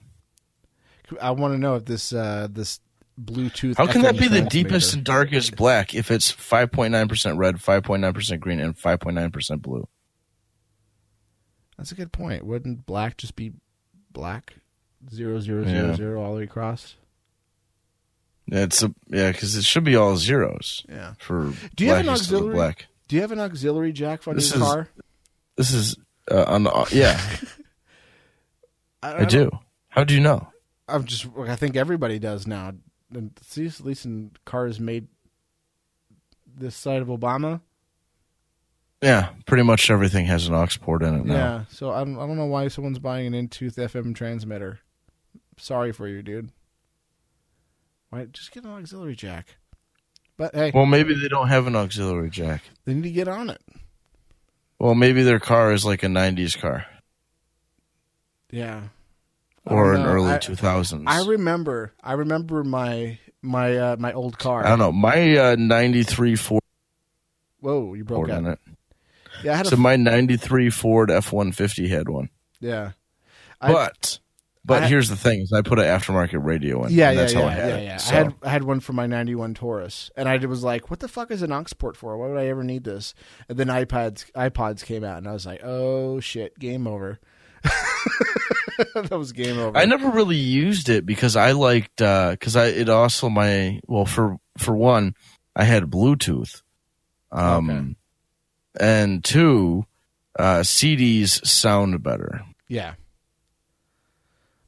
[1.22, 2.80] I want to know if this uh, this
[3.18, 3.78] Bluetooth.
[3.78, 8.40] How can FM that be the deepest and darkest black if it's 5.9% red, 5.9%
[8.40, 9.88] green, and 5.9% blue?
[11.78, 12.44] That's a good point.
[12.44, 13.52] Wouldn't black just be
[14.12, 14.52] black?
[15.10, 15.94] Zero zero zero Yeah.
[15.96, 16.96] zero all the way across.
[18.48, 21.14] It's a yeah, because it should be all zeros Yeah.
[21.18, 22.54] for Do you have an blackest to the auxiliary?
[22.54, 22.86] black.
[23.10, 24.88] Do you have an auxiliary jack for This your is- car?
[25.56, 25.96] This is
[26.30, 27.20] uh, on the yeah,
[29.02, 29.50] I don't- do.
[29.88, 30.46] How do you know?
[30.88, 31.26] I'm just.
[31.36, 32.72] I think everybody does now.
[33.42, 35.08] See, at least in cars made
[36.56, 37.60] this side of Obama.
[39.02, 41.34] Yeah, pretty much everything has an aux port in it now.
[41.34, 41.64] Yeah.
[41.70, 42.16] So I don't.
[42.16, 44.78] I don't know why someone's buying an in-tooth FM transmitter.
[45.58, 46.52] Sorry for you, dude.
[48.10, 48.26] Why?
[48.26, 49.56] Just get an auxiliary jack.
[50.40, 52.62] But hey, Well, maybe they don't have an auxiliary jack.
[52.86, 53.60] they need to get on it.
[54.78, 56.86] Well, maybe their car is like a '90s car
[58.50, 58.84] Yeah.
[59.66, 61.04] Or an early I- 2000s.
[61.06, 61.92] I remember.
[62.02, 64.64] I remember my my uh, my old car.
[64.64, 64.92] I don't know.
[64.92, 66.62] My uh, '93 Ford
[67.60, 68.44] Whoa, you broke Ford out.
[68.46, 68.58] it.
[69.44, 72.30] Yeah, I had a So my '93 Ford F-150 had one.
[72.60, 72.92] yeah.
[73.60, 74.18] I- But
[74.64, 76.92] but here's the thing: is I put an aftermarket radio in.
[76.92, 77.84] Yeah, and yeah, that's yeah, how I had yeah, it.
[77.84, 77.96] yeah.
[77.96, 81.00] So, I had I had one for my '91 Taurus, and I was like, "What
[81.00, 82.16] the fuck is an aux port for?
[82.16, 83.14] Why would I ever need this?"
[83.48, 87.18] And then iPods iPods came out, and I was like, "Oh shit, game over."
[88.94, 89.76] that was game over.
[89.76, 94.36] I never really used it because I liked because I it also my well for
[94.58, 95.14] for one
[95.56, 96.62] I had Bluetooth,
[97.32, 97.94] um, Okay.
[98.92, 99.84] and two
[100.38, 102.42] uh, CDs sound better.
[102.68, 102.94] Yeah,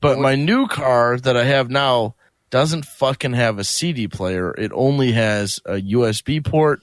[0.02, 2.16] But my new car that I have now
[2.50, 4.52] doesn't fucking have a CD player.
[4.52, 6.82] It only has a USB port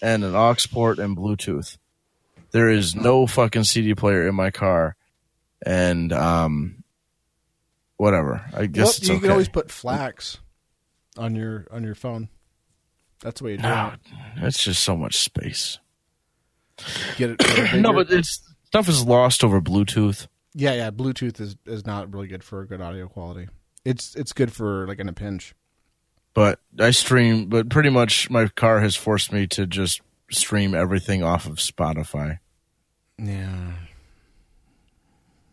[0.00, 1.76] and an aux port and Bluetooth.
[2.52, 4.94] There is no fucking CD player in my car,
[5.66, 6.84] and um,
[7.96, 8.44] whatever.
[8.54, 9.20] I guess well, it's you okay.
[9.22, 10.38] can always put FLACs
[11.18, 12.28] on your on your phone.
[13.20, 14.44] That's the way you do No, it.
[14.44, 15.78] it's just so much space.
[17.16, 17.74] Get it.
[17.80, 20.26] No, but it's stuff is lost over Bluetooth.
[20.54, 20.90] Yeah, yeah.
[20.90, 23.48] Bluetooth is is not really good for good audio quality.
[23.84, 25.54] It's it's good for like in a pinch.
[26.34, 27.48] But I stream.
[27.48, 30.00] But pretty much, my car has forced me to just
[30.30, 32.38] stream everything off of Spotify.
[33.18, 33.72] Yeah.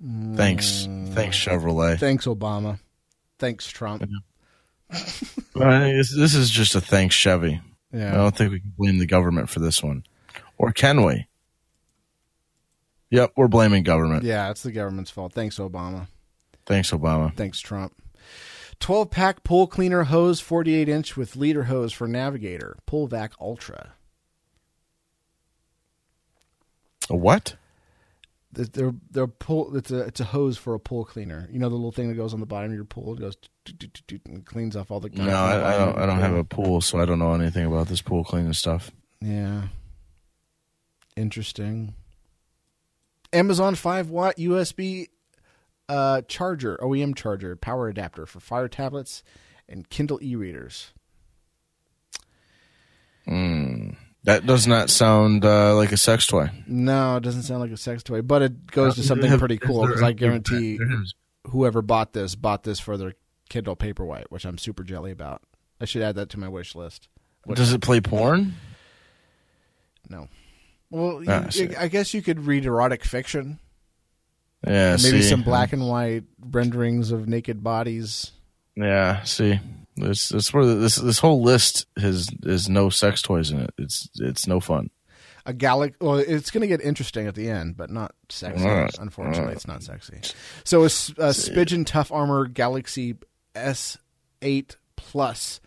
[0.01, 1.13] Thanks, mm.
[1.13, 1.99] thanks Chevrolet.
[1.99, 2.79] Thanks, Obama.
[3.37, 4.03] Thanks, Trump.
[5.53, 7.59] But I think this, this is just a thanks Chevy.
[7.91, 8.13] Yeah.
[8.13, 10.05] I don't think we can blame the government for this one,
[10.57, 11.27] or can we?
[13.11, 14.23] Yep, we're blaming government.
[14.23, 15.33] Yeah, it's the government's fault.
[15.33, 16.07] Thanks, Obama.
[16.65, 17.35] Thanks, Obama.
[17.35, 17.93] Thanks, Trump.
[18.79, 22.77] 12 pack pool cleaner hose, 48 inch with leader hose for Navigator.
[22.85, 23.93] Pool Vac Ultra.
[27.09, 27.55] A what?
[28.51, 31.47] They're, they're, pull, it's, a, it's a hose for a pool cleaner.
[31.51, 33.13] You know the little thing that goes on the bottom of your pool?
[33.13, 33.37] It goes
[34.25, 35.97] and cleans off all the No, I, I don't.
[35.99, 38.89] I don't have a pool, so I don't know anything about this pool cleaning stuff.
[39.21, 39.67] Yeah.
[41.15, 41.93] Interesting.
[43.33, 45.07] Amazon 5 watt USB
[45.87, 49.23] uh, charger, OEM charger, power adapter for Fire tablets
[49.67, 50.91] and Kindle e readers.
[54.23, 56.49] That does not sound uh, like a sex toy.
[56.67, 59.57] No, it doesn't sound like a sex toy, but it goes to something Have- pretty
[59.57, 60.79] cool because I guarantee
[61.47, 63.13] whoever bought this bought this for their
[63.49, 65.41] Kindle Paperwhite, which I'm super jelly about.
[65.79, 67.07] I should add that to my wish list.
[67.45, 68.55] What- Does it play porn?
[70.09, 70.27] No.
[70.91, 71.47] Well, you- Ah,
[71.81, 73.59] I guess you could read erotic fiction.
[74.67, 75.29] Yeah, Maybe see.
[75.29, 78.31] some black and white renderings of naked bodies.
[78.75, 79.59] Yeah, see,
[79.95, 83.73] this this where this this whole list has is no sex toys in it.
[83.77, 84.89] It's it's no fun.
[85.45, 85.97] A galaxy.
[86.01, 88.63] Well, it's going to get interesting at the end, but not sexy.
[88.65, 89.55] Alright, Unfortunately, alright.
[89.55, 90.19] it's not sexy.
[90.65, 93.15] So, a Spigen Tough Armor Galaxy
[93.55, 95.59] S8 Plus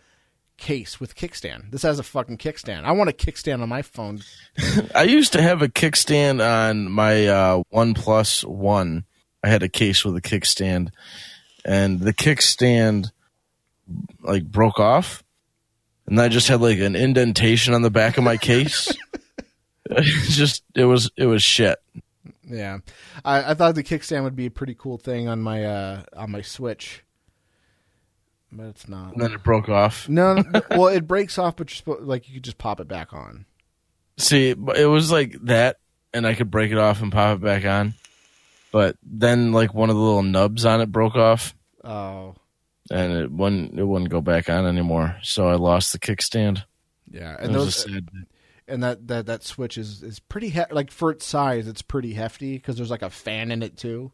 [0.63, 1.71] case with kickstand.
[1.71, 2.85] This has a fucking kickstand.
[2.85, 4.21] I want a kickstand on my phone.
[4.95, 9.03] I used to have a kickstand on my uh, One Plus One.
[9.43, 10.91] I had a case with a kickstand,
[11.65, 13.11] and the kickstand
[14.21, 15.21] like broke off,
[16.07, 18.91] and I just had like an indentation on the back of my case.
[20.29, 21.77] Just it was it was shit.
[22.45, 22.79] Yeah,
[23.23, 26.31] I, I thought the kickstand would be a pretty cool thing on my uh, on
[26.31, 27.03] my Switch,
[28.55, 29.13] but it's not.
[29.13, 30.07] And then it broke off.
[30.09, 32.87] No, no, well, it breaks off, but you're supposed like you could just pop it
[32.87, 33.45] back on.
[34.17, 35.77] See, it was like that,
[36.13, 37.93] and I could break it off and pop it back on.
[38.71, 41.53] But then, like one of the little nubs on it broke off,
[41.83, 42.35] Oh,
[42.91, 45.17] and it wouldn't it wouldn't go back on anymore.
[45.23, 46.63] So I lost the kickstand.
[47.11, 47.85] yeah, and those
[48.67, 52.13] and that that that switch is is pretty he- like for its size, it's pretty
[52.13, 54.11] hefty because there's like a fan in it too.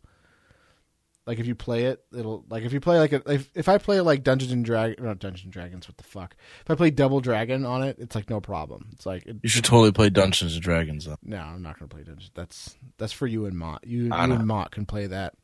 [1.30, 3.78] Like if you play it, it'll like if you play like a, if if I
[3.78, 6.36] play like Dungeons and Dragons, not Dungeons and Dragons, what the fuck?
[6.66, 8.88] If I play Double Dragon on it, it's like no problem.
[8.94, 11.18] It's like it, You should totally play Dungeons and Dragons though.
[11.22, 12.32] no, I'm not gonna play Dungeons.
[12.34, 13.84] That's that's for you and Mott.
[13.86, 15.36] You, you and Mott can play that.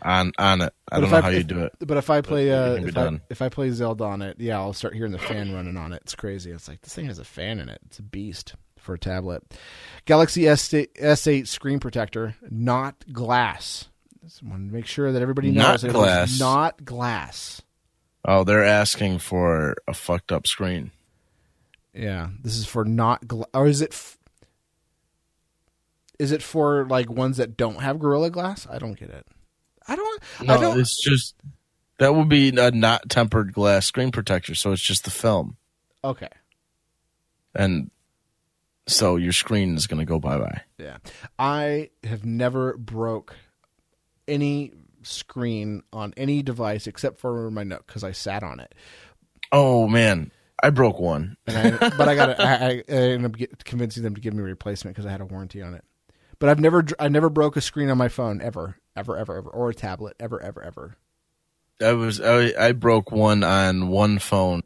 [0.00, 0.72] On on it.
[0.90, 1.74] I But don't know I- how you do it.
[1.80, 4.72] But if I play uh, if, I, if I play Zelda on it, yeah, I'll
[4.72, 6.00] start hearing the fan running on it.
[6.04, 6.50] It's crazy.
[6.50, 7.80] It's like this thing has a fan in it.
[7.84, 9.42] It's a beast for a tablet.
[10.06, 13.88] Galaxy S8 screen protector, not glass.
[14.24, 16.38] Just want to make sure that everybody knows Not glass.
[16.40, 17.62] not glass.
[18.24, 20.90] Oh, they're asking for a fucked up screen.
[21.94, 23.48] Yeah, this is for not glass.
[23.54, 23.92] or is it?
[23.92, 24.18] F-
[26.18, 28.66] is it for like ones that don't have Gorilla Glass?
[28.70, 29.26] I don't get it.
[29.88, 30.22] I don't.
[30.40, 30.78] I No, don't.
[30.80, 31.34] it's just
[31.98, 35.56] that would be a not tempered glass screen protector, so it's just the film.
[36.04, 36.28] Okay.
[37.54, 37.90] And
[38.86, 40.60] so your screen is going to go bye bye.
[40.78, 40.98] Yeah.
[41.38, 43.34] I have never broke
[44.28, 44.72] any
[45.02, 48.74] screen on any device except for my note because I sat on it.
[49.52, 50.30] Oh man,
[50.62, 51.36] I broke one.
[51.46, 54.44] And I, but I got I, I ended up convincing them to give me a
[54.44, 55.84] replacement because I had a warranty on it.
[56.38, 59.50] But I've never I never broke a screen on my phone ever, ever, ever, ever,
[59.50, 60.96] or a tablet ever, ever, ever.
[61.82, 64.62] I was I, I broke one on one phone,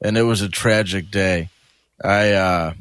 [0.00, 1.50] and it was a tragic day.
[2.02, 2.74] I uh,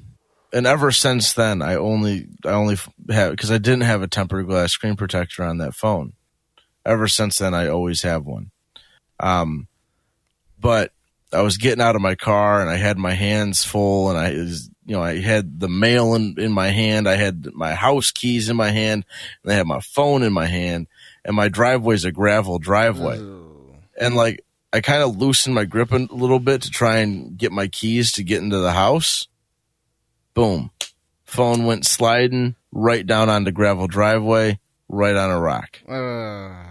[0.53, 2.77] and ever since then, I only I only
[3.09, 6.13] have because I didn't have a tempered glass screen protector on that phone.
[6.85, 8.51] Ever since then, I always have one.
[9.19, 9.67] Um,
[10.59, 10.91] but
[11.33, 14.33] I was getting out of my car and I had my hands full, and I
[14.33, 18.11] was you know I had the mail in in my hand, I had my house
[18.11, 19.05] keys in my hand,
[19.43, 20.87] and I had my phone in my hand,
[21.25, 23.17] and my driveway's a gravel driveway
[23.97, 27.51] and like I kind of loosened my grip a little bit to try and get
[27.51, 29.27] my keys to get into the house.
[30.37, 30.69] Boom.
[31.25, 35.79] Phone went sliding right down onto gravel driveway, right on a rock.
[35.89, 36.63] Uh,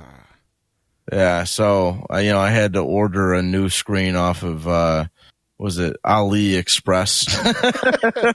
[1.13, 5.07] Yeah, so I you know I had to order a new screen off of uh
[5.59, 7.27] was it Ali Express?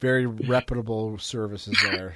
[0.00, 2.14] very reputable services there.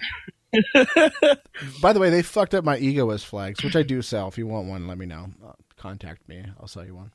[1.82, 4.28] By the way, they fucked up my Egoist flags, which I do sell.
[4.28, 5.30] If you want one, let me know.
[5.44, 6.44] Uh, contact me.
[6.60, 7.10] I'll sell you one.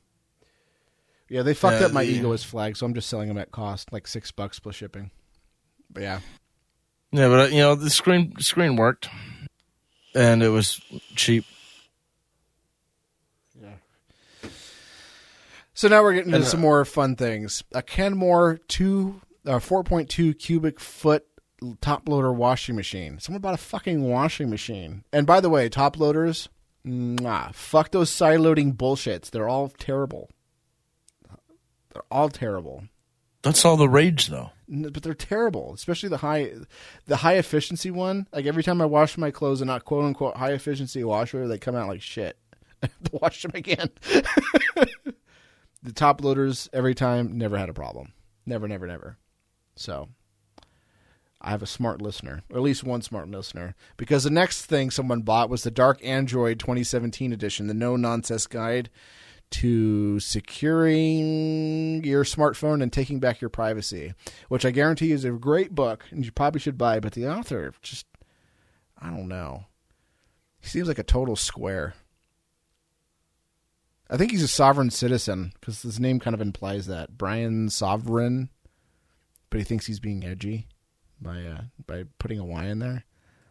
[1.34, 3.50] Yeah, they fucked Yeah, up my the- Egoist flag, so I'm just selling them at
[3.50, 5.10] cost, like six bucks plus shipping.
[5.90, 6.20] But yeah,
[7.10, 9.08] yeah, but uh, you know the screen screen worked,
[10.14, 10.80] and it was
[11.16, 11.44] cheap.
[13.60, 14.48] Yeah.
[15.72, 17.64] So now we're getting into And, uh, some more fun things.
[17.72, 21.26] A Kenmore two, uh, four point two cubic foot
[21.80, 23.18] top loader washing machine.
[23.18, 25.02] Someone bought a fucking washing machine.
[25.12, 26.48] And by the way, top loaders,
[26.86, 29.32] mwah, fuck those side loading bullshits.
[29.32, 30.30] They're all terrible.
[31.94, 32.84] They're all terrible.
[33.42, 34.50] That's all the rage though.
[34.68, 36.52] But they're terrible, especially the high,
[37.06, 38.26] the high efficiency one.
[38.32, 41.58] Like every time I wash my clothes in not quote unquote high efficiency washer, they
[41.58, 42.38] come out like shit.
[42.82, 43.90] I have to wash them again.
[45.82, 48.12] the top loaders every time never had a problem.
[48.46, 49.18] Never, never, never.
[49.76, 50.08] So
[51.40, 54.90] I have a smart listener, or at least one smart listener, because the next thing
[54.90, 58.88] someone bought was the Dark Android 2017 edition, the no nonsense guide
[59.54, 64.12] to securing your smartphone and taking back your privacy,
[64.48, 66.98] which I guarantee is a great book and you probably should buy.
[66.98, 68.06] But the author just,
[69.00, 69.66] I don't know.
[70.60, 71.94] He seems like a total square.
[74.10, 78.50] I think he's a sovereign citizen because his name kind of implies that Brian Sovereign,
[79.50, 80.66] but he thinks he's being edgy
[81.20, 83.04] by uh, by putting a Y in there.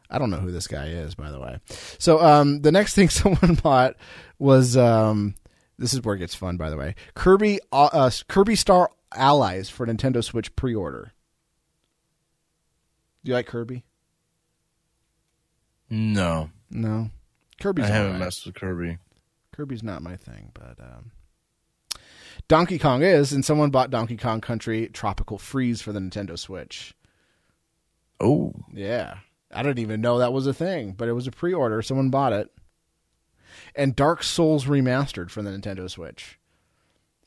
[0.10, 1.60] I don't know who this guy is, by the way.
[1.98, 3.96] So um, the next thing someone bought
[4.38, 5.36] was um,
[5.84, 6.96] this is where it gets fun, by the way.
[7.14, 11.12] Kirby uh, uh, Kirby Star Allies for Nintendo Switch pre-order.
[13.24, 13.84] Do you like Kirby?
[15.90, 17.10] No, No,
[17.62, 18.20] Kirby's I haven't alright.
[18.22, 18.98] messed with Kirby.
[19.52, 21.12] Kirby's not my thing, but um,
[22.48, 26.96] Donkey Kong is, and someone bought Donkey Kong Country Tropical Freeze for the Nintendo Switch.
[28.20, 29.18] Oh, Yeah.
[29.56, 31.84] I didn't even know that was a thing, but it was a pre order.
[31.84, 32.50] Someone bought it.
[33.76, 36.40] And Dark Souls Remastered for the Nintendo Switch.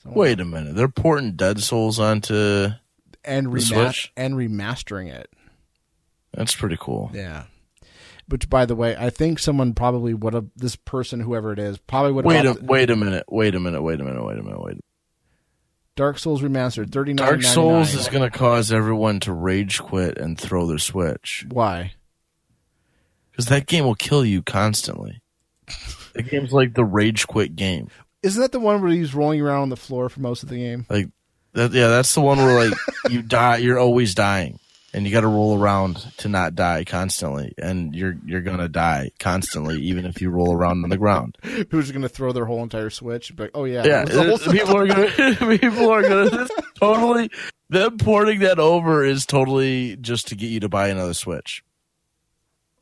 [0.02, 0.74] Someone- wait a minute!
[0.76, 2.68] They're porting Dead Souls onto.
[3.24, 4.12] and, the Switch?
[4.16, 5.28] and remastering it.
[6.32, 7.10] That's pretty cool.
[7.14, 7.44] Yeah.
[8.28, 11.78] Which, by the way, I think someone probably would have, this person, whoever it is,
[11.78, 12.60] probably would Wait have.
[12.60, 13.24] a wait a minute!
[13.28, 13.82] Wait a minute!
[13.82, 14.24] Wait a minute!
[14.24, 14.58] Wait a minute!
[14.60, 14.72] Wait.
[14.72, 14.84] a minute.
[15.94, 17.26] Dark Souls Remastered, thirty nine.
[17.26, 21.94] Dark Souls is going to cause everyone to rage quit and throw their Switch Why?
[23.30, 25.22] because that game will kill you constantly.
[26.16, 27.88] the game's like the rage quit game.
[28.22, 30.56] Isn't that the one where he's rolling around on the floor for most of the
[30.56, 30.86] game?
[30.88, 31.08] Like
[31.52, 32.78] That, yeah, that's the one where like
[33.10, 33.58] you die.
[33.58, 34.58] You're always dying,
[34.92, 39.10] and you got to roll around to not die constantly, and you're you're gonna die
[39.20, 41.38] constantly, even if you roll around on the ground.
[41.70, 43.32] Who's going to throw their whole entire switch?
[43.38, 44.04] Like, oh yeah, Yeah,
[44.50, 47.30] people are gonna people are gonna totally
[47.68, 51.64] them porting that over is totally just to get you to buy another Switch.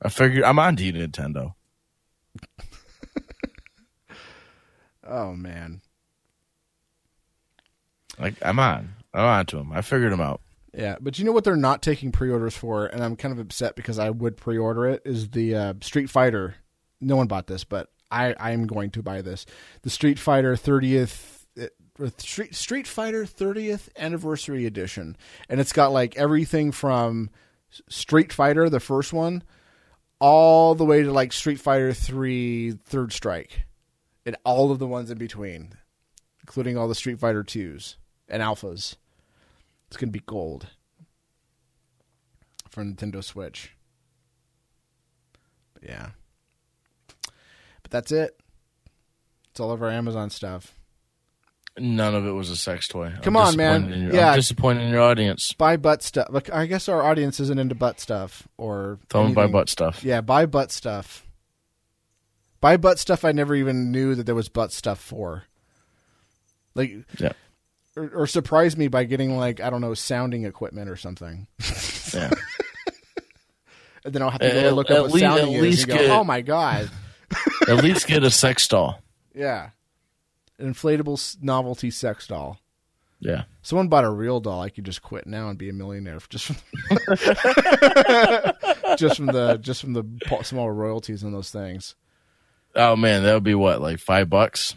[0.02, 1.54] I figured I'm on to you, Nintendo.
[5.06, 5.80] Oh man,
[8.18, 9.72] Like I'm on, I'm on to them.
[9.72, 10.40] I figured them out.
[10.72, 10.96] yeah.
[11.00, 13.98] But you know what they're not taking pre-orders for, and I'm kind of upset because
[13.98, 15.02] I would pre-order it.
[15.04, 16.56] Is the uh, Street Fighter?
[17.00, 19.46] No one bought this, but I I'm going to buy this.
[19.82, 21.44] The Street Fighter 30th.
[21.60, 21.66] uh,
[22.18, 25.16] Street Street Fighter 30th anniversary edition,
[25.48, 27.30] and it's got like everything from
[27.88, 29.42] Street Fighter, the first one,
[30.20, 33.66] all the way to like Street Fighter 3 Third Strike,
[34.26, 35.74] and all of the ones in between,
[36.40, 37.96] including all the Street Fighter 2s
[38.28, 38.96] and alphas.
[39.88, 40.68] It's going to be gold
[42.68, 43.72] for Nintendo Switch.
[45.74, 46.08] But yeah.
[47.82, 48.38] But that's it.
[49.50, 50.74] It's all of our Amazon stuff.
[51.76, 53.06] None of it was a sex toy.
[53.06, 53.88] I'm Come on, man.
[53.88, 54.30] your- Yeah.
[54.30, 55.52] I'm disappointed in your audience.
[55.58, 56.28] Buy butt stuff.
[56.30, 60.04] Like I guess our audience isn't into butt stuff or Don't buy butt stuff.
[60.04, 61.23] Yeah, buy butt stuff.
[62.64, 65.44] Buy butt stuff I never even knew that there was butt stuff for.
[66.74, 67.32] Like Yeah.
[67.94, 71.46] or, or surprise me by getting like I don't know sounding equipment or something,
[72.14, 72.30] Yeah.
[74.06, 75.82] and then I'll have to go At- look at up what least- sounding at is
[75.82, 76.90] and go, get- oh my god,
[77.68, 78.98] At least get a sex doll.
[79.34, 79.68] yeah,
[80.58, 82.60] an inflatable novelty sex doll.
[83.20, 83.42] Yeah.
[83.60, 84.62] Someone bought a real doll.
[84.62, 86.56] I could just quit now and be a millionaire just from
[88.96, 90.04] just from the just from the
[90.44, 91.94] small royalties on those things.
[92.76, 94.74] Oh man, that would be what, like five bucks?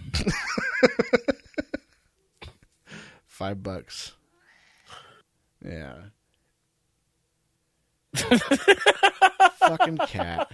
[3.38, 4.14] Five bucks.
[5.64, 5.94] Yeah.
[9.60, 10.52] Fucking cat.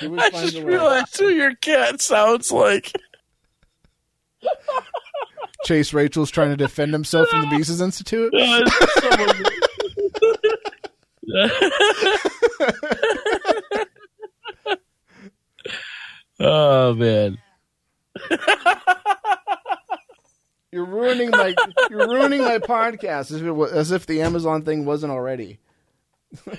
[0.00, 2.92] I just realized who your cat sounds like.
[5.64, 8.32] Chase Rachels trying to defend himself from the Mises Institute.
[16.40, 17.38] oh man.
[20.72, 21.52] You're ruining my
[21.90, 25.58] you're ruining my podcast as if, it wa- as if the Amazon thing wasn't already.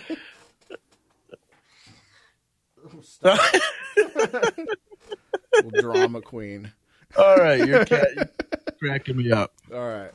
[5.79, 6.71] Drama queen.
[7.17, 8.29] All right, your cat you're
[8.79, 9.53] cracking me up.
[9.73, 10.11] All right.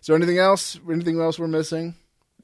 [0.00, 0.78] Is there anything else?
[0.90, 1.94] Anything else we're missing?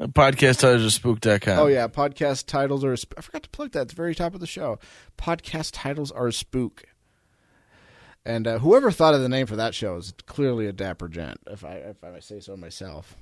[0.00, 1.58] Podcast titles are spook.com.
[1.58, 2.96] Oh yeah, podcast titles are.
[3.00, 4.78] sp- I forgot to plug that at the very top of the show.
[5.16, 6.84] Podcast titles are spook.
[8.24, 11.38] And uh, whoever thought of the name for that show is clearly a dapper gent,
[11.48, 13.14] if I if I say so myself.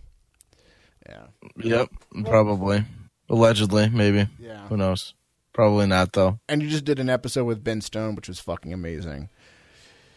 [1.09, 1.27] Yeah,
[1.59, 1.89] Yep,
[2.25, 2.85] probably.
[3.29, 4.27] Allegedly, maybe.
[4.39, 4.67] yeah.
[4.69, 5.15] Who knows?
[5.53, 6.41] Probably not though.
[6.49, 9.29] And you just did an episode with Ben Stone, which was fucking amazing.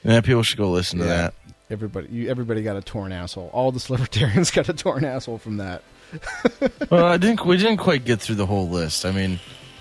[0.04, 1.34] Yeah, people should go listen to that.
[1.70, 3.50] Everybody, you, everybody got a torn asshole.
[3.54, 5.84] All the libertarians got a torn asshole from that.
[6.90, 7.46] Well, I didn't.
[7.46, 9.06] We didn't quite get through the whole list.
[9.06, 9.40] I mean,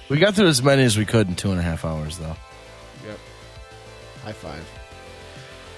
[0.09, 2.37] we got through as many as we could in two and a half hours, though.
[3.07, 3.19] Yep.
[4.25, 4.71] High five.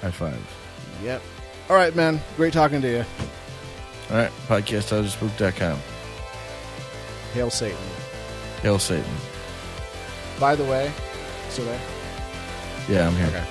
[0.01, 0.57] High five.
[1.03, 1.23] Yep.
[1.69, 2.21] All right, man.
[2.37, 3.05] Great talking to you.
[4.11, 5.79] All right, podcast titles are spook.com.
[7.35, 7.77] Hail Satan.
[8.63, 9.05] Hail Satan.
[10.41, 10.91] By the way,
[11.51, 11.81] so there.
[12.89, 13.27] Yeah, I'm here.
[13.27, 13.45] Okay.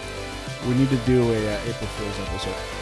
[0.67, 2.76] We need to do a uh, April Fool's episode.